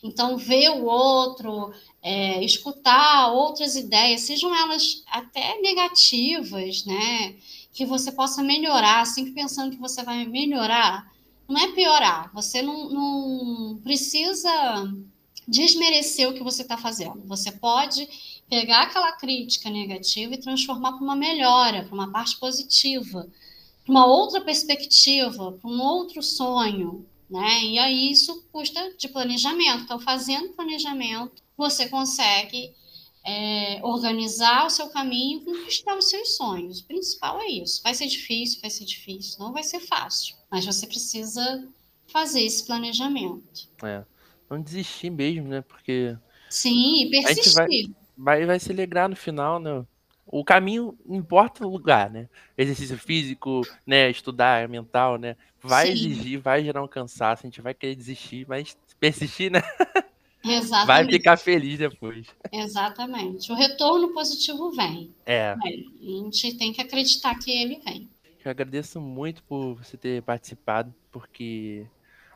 então 0.03 0.37
ver 0.37 0.69
o 0.69 0.85
outro, 0.85 1.71
é, 2.01 2.43
escutar 2.43 3.31
outras 3.31 3.75
ideias, 3.75 4.21
sejam 4.21 4.53
elas 4.55 5.03
até 5.07 5.59
negativas, 5.61 6.85
né? 6.85 7.35
Que 7.73 7.85
você 7.85 8.11
possa 8.11 8.41
melhorar, 8.41 9.05
sempre 9.05 9.31
pensando 9.31 9.71
que 9.71 9.81
você 9.81 10.03
vai 10.03 10.25
melhorar, 10.25 11.11
não 11.47 11.59
é 11.59 11.71
piorar. 11.71 12.31
Você 12.33 12.61
não, 12.61 12.89
não 12.89 13.77
precisa 13.83 14.51
desmerecer 15.47 16.29
o 16.29 16.33
que 16.33 16.43
você 16.43 16.61
está 16.61 16.77
fazendo. 16.77 17.23
Você 17.25 17.51
pode 17.51 18.07
pegar 18.49 18.83
aquela 18.83 19.11
crítica 19.13 19.69
negativa 19.69 20.33
e 20.33 20.39
transformar 20.39 20.93
para 20.93 21.03
uma 21.03 21.15
melhora, 21.15 21.83
para 21.83 21.93
uma 21.93 22.11
parte 22.11 22.37
positiva, 22.37 23.27
para 23.83 23.91
uma 23.91 24.05
outra 24.05 24.41
perspectiva, 24.41 25.51
para 25.53 25.69
um 25.69 25.81
outro 25.81 26.21
sonho, 26.21 27.05
né? 27.29 27.63
E 27.63 27.77
aí 27.77 28.11
isso 28.11 28.43
custa 28.51 28.93
de 28.97 29.07
planejamento. 29.07 29.83
Então, 29.83 29.99
fazendo 29.99 30.53
planejamento, 30.53 31.43
você 31.55 31.87
consegue 31.87 32.73
é, 33.25 33.79
organizar 33.83 34.65
o 34.65 34.69
seu 34.69 34.89
caminho 34.89 35.41
e 35.41 35.45
conquistar 35.45 35.95
os 35.97 36.09
seus 36.09 36.35
sonhos. 36.35 36.79
O 36.79 36.85
principal 36.85 37.39
é 37.41 37.47
isso. 37.47 37.81
Vai 37.83 37.93
ser 37.93 38.07
difícil, 38.07 38.59
vai 38.61 38.69
ser 38.69 38.85
difícil, 38.85 39.39
não 39.39 39.53
vai 39.53 39.63
ser 39.63 39.79
fácil, 39.79 40.35
mas 40.49 40.65
você 40.65 40.87
precisa 40.87 41.67
fazer 42.07 42.41
esse 42.41 42.65
planejamento. 42.65 43.67
É, 43.83 44.03
não 44.49 44.61
desistir 44.61 45.09
mesmo, 45.09 45.47
né? 45.47 45.61
Porque. 45.61 46.17
Sim, 46.49 47.09
persistir. 47.11 47.53
Vai, 48.17 48.39
vai, 48.39 48.45
vai 48.45 48.59
se 48.59 48.71
alegrar 48.71 49.07
no 49.07 49.15
final, 49.15 49.59
né? 49.59 49.85
O 50.31 50.43
caminho 50.45 50.95
importa 51.07 51.65
o 51.65 51.71
lugar, 51.71 52.09
né? 52.09 52.29
Exercício 52.55 52.97
físico, 52.97 53.61
né? 53.85 54.09
Estudar, 54.11 54.69
mental, 54.69 55.17
né? 55.17 55.35
Vai 55.59 55.87
Sim. 55.87 55.93
exigir, 55.93 56.39
vai 56.39 56.63
gerar 56.63 56.83
um 56.83 56.87
cansaço, 56.87 57.45
a 57.45 57.49
gente 57.49 57.61
vai 57.61 57.73
querer 57.73 57.95
desistir, 57.95 58.45
mas 58.47 58.77
persistir, 58.99 59.51
né? 59.51 59.61
Exatamente. 60.45 60.87
Vai 60.87 61.05
ficar 61.05 61.37
feliz 61.37 61.79
depois. 61.79 62.27
Exatamente. 62.51 63.51
O 63.51 63.55
retorno 63.55 64.13
positivo 64.13 64.71
vem. 64.71 65.13
É. 65.25 65.55
A 65.61 65.67
gente 66.01 66.57
tem 66.57 66.71
que 66.71 66.81
acreditar 66.81 67.35
que 67.39 67.51
ele 67.51 67.81
vem. 67.83 68.07
Eu 68.45 68.51
agradeço 68.51 69.01
muito 69.01 69.43
por 69.43 69.75
você 69.75 69.97
ter 69.97 70.21
participado, 70.21 70.93
porque 71.11 71.85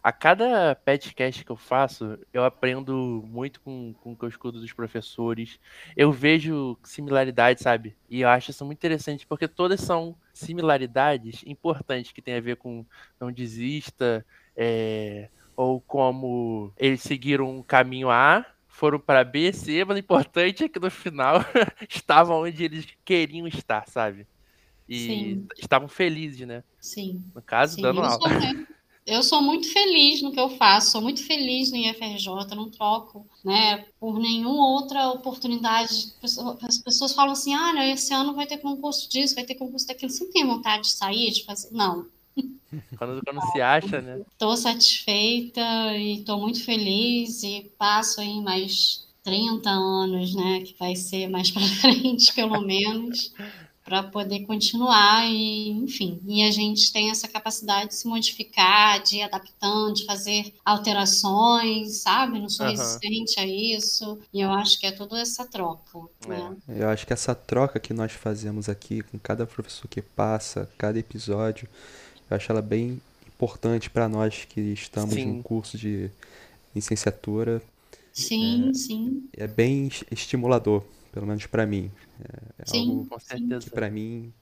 a 0.04 0.12
cada 0.12 0.76
podcast 0.76 1.46
que 1.46 1.52
eu 1.52 1.56
faço, 1.56 2.20
eu 2.34 2.44
aprendo 2.44 3.24
muito 3.26 3.62
com, 3.62 3.94
com 3.94 4.12
o 4.12 4.18
que 4.18 4.26
eu 4.26 4.30
escuto 4.30 4.60
dos 4.60 4.74
professores. 4.74 5.58
Eu 5.96 6.12
vejo 6.12 6.78
similaridades, 6.84 7.64
sabe? 7.64 7.96
E 8.10 8.20
eu 8.20 8.28
acho 8.28 8.52
isso 8.52 8.66
muito 8.66 8.80
interessante, 8.80 9.26
porque 9.26 9.48
todas 9.48 9.80
são 9.80 10.18
similaridades 10.34 11.42
importantes 11.46 12.12
que 12.12 12.22
tem 12.22 12.36
a 12.36 12.42
ver 12.42 12.58
com 12.58 12.86
não 13.18 13.32
desista, 13.32 14.26
é, 14.58 15.30
ou 15.56 15.80
como 15.80 16.74
eles 16.78 17.02
seguiram 17.02 17.60
um 17.60 17.64
caminho 17.64 18.10
A, 18.10 18.46
foram 18.68 19.00
para 19.00 19.24
B, 19.24 19.54
C, 19.54 19.86
mas 19.86 19.96
o 19.96 20.00
importante 20.00 20.66
é 20.66 20.70
que 20.70 20.80
no 20.80 20.92
final 20.92 21.38
estavam 21.90 22.42
onde 22.42 22.62
eles 22.66 22.86
queriam 23.06 23.48
estar, 23.48 23.88
sabe? 23.88 24.28
E 24.90 25.08
Sim. 25.08 25.48
estavam 25.58 25.88
felizes, 25.88 26.46
né? 26.46 26.62
Sim. 26.78 27.24
No 27.34 27.42
caso, 27.42 27.76
Sim. 27.76 27.84
dando 27.84 28.02
aula. 28.02 28.30
Sou, 28.30 28.64
eu 29.06 29.22
sou 29.22 29.42
muito 29.42 29.72
feliz 29.72 30.22
no 30.22 30.32
que 30.32 30.40
eu 30.40 30.50
faço, 30.50 30.92
sou 30.92 31.02
muito 31.02 31.24
feliz 31.26 31.72
no 31.72 31.78
IFRJ, 31.78 32.56
não 32.56 32.70
troco, 32.70 33.28
né, 33.44 33.86
por 34.00 34.20
nenhuma 34.20 34.68
outra 34.68 35.10
oportunidade. 35.10 36.14
As 36.62 36.78
pessoas 36.78 37.14
falam 37.14 37.34
assim, 37.34 37.54
ah, 37.54 37.74
não, 37.74 37.82
esse 37.84 38.14
ano 38.14 38.34
vai 38.34 38.48
ter 38.48 38.58
concurso 38.58 39.10
disso, 39.10 39.36
vai 39.36 39.44
ter 39.44 39.56
concurso 39.56 39.88
daquilo. 39.88 40.12
Você 40.12 40.24
não 40.24 40.32
tem 40.32 40.46
vontade 40.46 40.84
de 40.84 40.92
sair, 40.92 41.32
de 41.32 41.44
fazer? 41.44 41.70
Não, 41.72 42.08
quando, 42.98 43.22
quando 43.24 43.52
se 43.52 43.62
acha, 43.62 44.02
né? 44.02 44.22
Estou 44.32 44.56
satisfeita 44.56 45.62
e 45.98 46.20
estou 46.20 46.40
muito 46.40 46.64
feliz 46.64 47.44
e 47.44 47.72
passo 47.78 48.22
aí 48.22 48.42
mais 48.42 49.08
30 49.24 49.70
anos, 49.70 50.36
né? 50.36 50.62
Que 50.62 50.76
vai 50.78 50.96
ser 50.96 51.28
mais 51.28 51.52
para 51.52 51.62
frente, 51.82 52.34
pelo 52.34 52.62
menos. 52.62 53.34
Para 53.84 54.02
poder 54.02 54.46
continuar 54.46 55.26
e, 55.30 55.70
enfim, 55.70 56.22
e 56.26 56.42
a 56.44 56.52
gente 56.52 56.92
tem 56.94 57.12
essa 57.12 57.28
capacidade 57.28 57.90
de 57.90 57.96
se 57.96 58.08
modificar, 58.08 59.02
de 59.04 59.18
ir 59.18 59.24
adaptando, 59.24 59.94
de 59.94 60.06
fazer 60.06 60.54
alterações, 60.64 61.98
sabe? 61.98 62.40
Não 62.40 62.48
sou 62.48 62.66
uhum. 62.66 62.72
resistente 62.72 63.40
a 63.40 63.46
isso. 63.46 64.20
E 64.34 64.40
eu 64.40 64.52
acho 64.52 64.80
que 64.80 64.86
é 64.86 64.92
toda 64.92 65.20
essa 65.20 65.46
troca. 65.46 66.00
Né? 66.28 66.56
É. 66.70 66.84
Eu 66.84 66.90
acho 66.90 67.06
que 67.06 67.12
essa 67.12 67.36
troca 67.36 67.80
que 67.80 67.94
nós 67.94 68.14
fazemos 68.14 68.70
aqui 68.70 69.02
com 69.02 69.20
cada 69.20 69.46
professor 69.46 69.88
que 69.88 70.02
passa, 70.02 70.70
cada 70.78 70.98
episódio, 70.98 71.68
eu 72.30 72.38
acho 72.38 72.52
ela 72.52 72.62
bem 72.62 73.02
importante 73.28 73.90
para 73.90 74.08
nós 74.08 74.46
que 74.46 74.62
estamos 74.62 75.16
sim. 75.16 75.26
no 75.26 75.44
curso 75.44 75.78
de 75.78 76.10
licenciatura. 76.74 77.62
Sim, 78.14 78.70
é, 78.70 78.74
sim. 78.74 79.30
É 79.36 79.48
bem 79.48 79.90
estimulador, 80.10 80.84
pelo 81.14 81.28
menos 81.28 81.46
para 81.46 81.66
mim. 81.66 81.92
É, 82.20 82.64
é 82.64 82.66
sim, 82.66 82.90
algo 82.90 83.06
com 83.06 83.20
certeza. 83.20 83.62
que 83.62 83.70
para 83.70 83.90
mim 83.90 84.34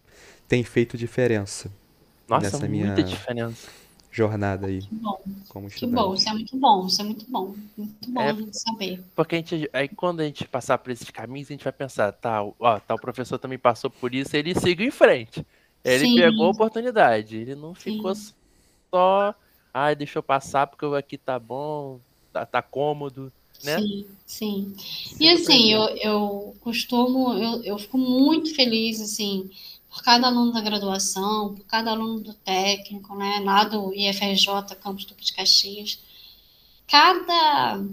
tem 0.48 0.64
feito 0.64 0.98
diferença. 0.98 1.72
Nossa, 2.28 2.44
nessa 2.44 2.68
minha 2.68 2.96
diferença. 2.96 3.70
jornada 4.10 4.68
aí. 4.68 4.82
Que 4.82 4.96
bom. 4.96 5.22
Como 5.50 5.70
que 5.70 5.86
bom, 5.86 6.14
isso 6.14 6.30
é 6.30 6.34
muito 6.34 6.58
bom, 6.58 6.88
isso 6.88 7.02
é 7.02 7.04
muito 7.04 7.26
bom. 7.30 7.56
Muito 7.78 8.12
bom 8.12 8.22
é, 8.22 8.30
a 8.30 8.34
gente 8.34 8.58
saber. 8.58 9.04
Porque 9.14 9.36
a 9.36 9.38
gente, 9.38 9.70
aí 9.74 9.90
quando 9.90 10.22
a 10.22 10.24
gente 10.24 10.48
passar 10.48 10.78
por 10.78 10.92
esses 10.92 11.10
caminhos, 11.10 11.50
a 11.50 11.54
gente 11.54 11.64
vai 11.64 11.74
pensar, 11.74 12.12
tá, 12.14 12.42
ó, 12.42 12.80
tá, 12.80 12.96
o 12.96 13.02
professor 13.02 13.38
também 13.38 13.60
passou 13.60 13.90
por 13.90 14.16
isso, 14.16 14.36
ele 14.36 14.56
seguiu 14.56 14.88
em 14.88 14.92
frente. 14.92 15.46
Ele 15.84 16.06
Sim. 16.06 16.16
pegou 16.16 16.46
a 16.46 16.52
oportunidade, 16.52 17.36
ele 17.36 17.56
não 17.56 17.74
ficou 17.74 18.16
Sim. 18.16 18.34
só, 18.94 19.36
ah, 19.74 19.94
deixa 19.94 20.20
eu 20.20 20.24
passar 20.24 20.68
porque 20.68 20.86
aqui 20.96 21.18
tá 21.18 21.38
bom, 21.38 22.00
tá, 22.32 22.46
tá 22.46 22.62
cômodo 22.62 23.32
né? 23.64 23.80
Sim, 23.80 24.06
sim. 24.26 24.76
E 25.20 25.30
assim, 25.30 25.74
eu, 25.74 25.82
eu 25.98 26.56
costumo, 26.62 27.34
eu, 27.34 27.64
eu 27.64 27.80
fico 27.80 27.98
muito 27.98 28.54
feliz, 28.56 29.00
assim, 29.02 29.50
por 29.90 30.02
cada 30.04 30.28
aluno 30.28 30.54
da 30.54 30.62
graduação, 30.62 31.54
por 31.56 31.66
cada 31.66 31.92
aluno 31.92 32.22
do 32.22 32.34
técnico, 32.34 33.16
né, 33.16 33.42
lá 33.44 33.66
do 33.66 33.94
IFRJ, 33.94 34.76
Campus 34.82 35.06
Duque 35.06 35.26
de 35.26 35.34
Caxias. 35.34 36.00
Cada 36.88 37.84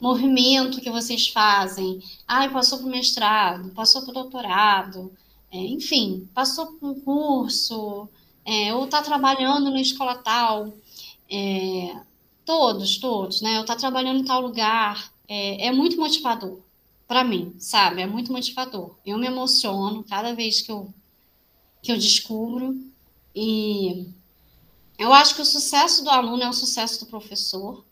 movimento 0.00 0.80
que 0.80 0.90
vocês 0.90 1.28
fazem, 1.28 2.02
ah, 2.26 2.48
passou 2.48 2.78
para 2.78 2.86
o 2.86 2.90
mestrado, 2.90 3.70
passou 3.70 4.02
para 4.02 4.10
o 4.10 4.14
doutorado, 4.14 5.12
é, 5.50 5.58
enfim, 5.58 6.28
passou 6.34 6.66
por 6.66 6.90
um 6.90 7.00
curso, 7.00 8.08
é, 8.44 8.72
ou 8.74 8.84
está 8.84 9.02
trabalhando 9.02 9.70
na 9.70 9.80
escola 9.80 10.16
tal, 10.16 10.72
é, 11.30 11.94
Todos, 12.48 12.96
todos, 12.96 13.42
né? 13.42 13.58
Eu 13.58 13.60
estar 13.60 13.74
tá 13.74 13.80
trabalhando 13.80 14.20
em 14.20 14.24
tal 14.24 14.40
lugar 14.40 15.12
é, 15.28 15.66
é 15.66 15.70
muito 15.70 15.98
motivador 15.98 16.60
para 17.06 17.22
mim, 17.22 17.54
sabe? 17.58 18.00
É 18.00 18.06
muito 18.06 18.32
motivador. 18.32 18.96
Eu 19.04 19.18
me 19.18 19.26
emociono 19.26 20.02
cada 20.02 20.34
vez 20.34 20.62
que 20.62 20.72
eu, 20.72 20.88
que 21.82 21.92
eu 21.92 21.98
descubro 21.98 22.74
e 23.36 24.08
eu 24.98 25.12
acho 25.12 25.34
que 25.34 25.42
o 25.42 25.44
sucesso 25.44 26.02
do 26.02 26.08
aluno 26.08 26.42
é 26.42 26.48
o 26.48 26.54
sucesso 26.54 27.00
do 27.00 27.10
professor, 27.10 27.84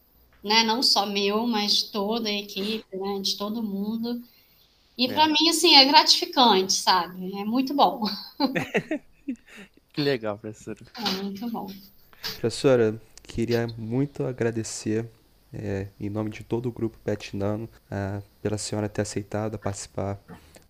né? 0.42 0.62
Não 0.62 0.82
só 0.82 1.04
meu, 1.04 1.46
mas 1.46 1.74
de 1.74 1.84
toda 1.92 2.30
a 2.30 2.32
equipe, 2.32 2.96
né? 2.96 3.20
De 3.20 3.36
todo 3.36 3.62
mundo. 3.62 4.22
E 4.96 5.04
é. 5.04 5.12
para 5.12 5.28
mim, 5.28 5.50
assim, 5.50 5.74
é 5.74 5.84
gratificante, 5.84 6.72
sabe? 6.72 7.30
É 7.38 7.44
muito 7.44 7.74
bom. 7.74 8.04
que 9.92 10.00
legal, 10.00 10.38
professora. 10.38 10.78
É 10.94 11.22
muito 11.22 11.46
bom. 11.50 11.66
Professora, 12.22 12.98
Queria 13.27 13.66
muito 13.77 14.24
agradecer, 14.24 15.05
é, 15.53 15.89
em 16.01 16.09
nome 16.09 16.31
de 16.31 16.45
todo 16.45 16.68
o 16.68 16.72
grupo 16.72 16.97
Pet 17.05 17.37
Nano, 17.37 17.68
é, 17.91 18.22
pela 18.41 18.57
senhora 18.57 18.89
ter 18.89 19.03
aceitado 19.03 19.59
participar 19.59 20.18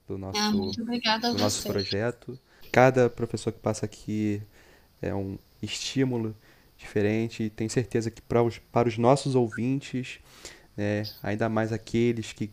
do 0.09 0.17
nosso, 0.17 0.39
ah, 0.39 0.51
do 1.19 1.39
nosso 1.39 1.63
projeto. 1.65 2.39
Cada 2.73 3.09
professor 3.11 3.53
que 3.53 3.59
passa 3.59 3.85
aqui 3.85 4.43
é 5.01 5.15
um 5.15 5.39
estímulo 5.63 6.35
diferente 6.77 7.45
e 7.45 7.51
tenho 7.51 7.71
certeza 7.71 8.11
que 8.11 8.23
para 8.23 8.43
os, 8.43 8.59
para 8.59 8.89
os 8.89 8.99
nossos 8.99 9.35
ouvintes, 9.35 10.19
né, 10.77 11.05
ainda 11.23 11.49
mais 11.49 11.73
aqueles 11.73 12.33
que 12.33 12.51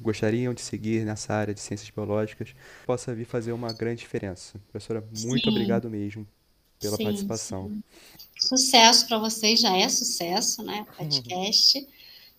gostariam 0.00 0.54
de 0.54 0.60
seguir 0.60 1.04
nessa 1.04 1.34
área 1.34 1.52
de 1.52 1.60
ciências 1.60 1.90
biológicas, 1.90 2.54
possa 2.86 3.14
vir 3.14 3.26
fazer 3.26 3.52
uma 3.52 3.72
grande 3.72 4.00
diferença. 4.00 4.58
Professora, 4.70 5.04
muito 5.24 5.44
sim. 5.44 5.50
obrigado 5.50 5.90
mesmo 5.90 6.26
pela 6.80 6.96
sim, 6.96 7.04
participação. 7.04 7.68
Sim. 7.68 7.82
Sucesso 8.40 9.06
para 9.06 9.18
vocês, 9.18 9.60
já 9.60 9.76
é 9.76 9.88
sucesso, 9.88 10.62
né? 10.62 10.86
O 10.92 10.96
podcast. 10.96 11.78
Uhum. 11.78 11.86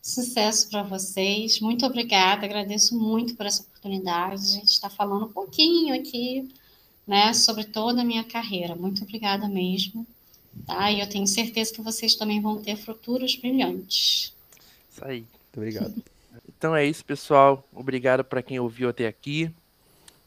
Sucesso 0.02 0.68
para 0.70 0.82
vocês. 0.82 1.60
Muito 1.60 1.86
obrigada, 1.86 2.46
agradeço 2.46 2.98
muito 2.98 3.36
por 3.36 3.46
essa 3.46 3.62
oportunidade. 3.62 4.42
A 4.42 4.60
gente 4.60 4.72
está 4.72 4.90
falando 4.90 5.28
um 5.28 5.32
pouquinho 5.32 5.94
aqui, 5.94 6.50
né, 7.06 7.34
sobre 7.34 7.66
toda 7.66 8.02
a 8.02 8.06
minha 8.06 8.24
carreira. 8.24 8.76
Muito 8.76 9.04
obrigada 9.04 9.48
mesmo. 9.48 10.06
Tá? 10.66 10.92
E 10.92 11.00
eu 11.00 11.08
tenho 11.08 11.28
certeza 11.28 11.72
que 11.72 11.82
vocês 11.82 12.16
também 12.16 12.42
vão 12.42 12.62
ter 12.62 12.76
futuros 12.76 13.36
brilhantes. 13.36 14.34
Isso 14.90 15.06
aí. 15.06 15.20
Muito 15.20 15.58
obrigado. 15.58 16.04
Então 16.58 16.76
é 16.76 16.86
isso, 16.86 17.04
pessoal. 17.04 17.68
Obrigado 17.74 18.24
para 18.24 18.44
quem 18.44 18.60
ouviu 18.60 18.90
até 18.90 19.08
aqui 19.08 19.52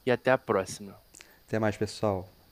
e 0.05 0.11
até 0.11 0.33
a 0.33 0.37
próxima. 0.37 0.99
Até 1.47 1.61
mais, 1.61 1.77
pessoal. 1.77 2.29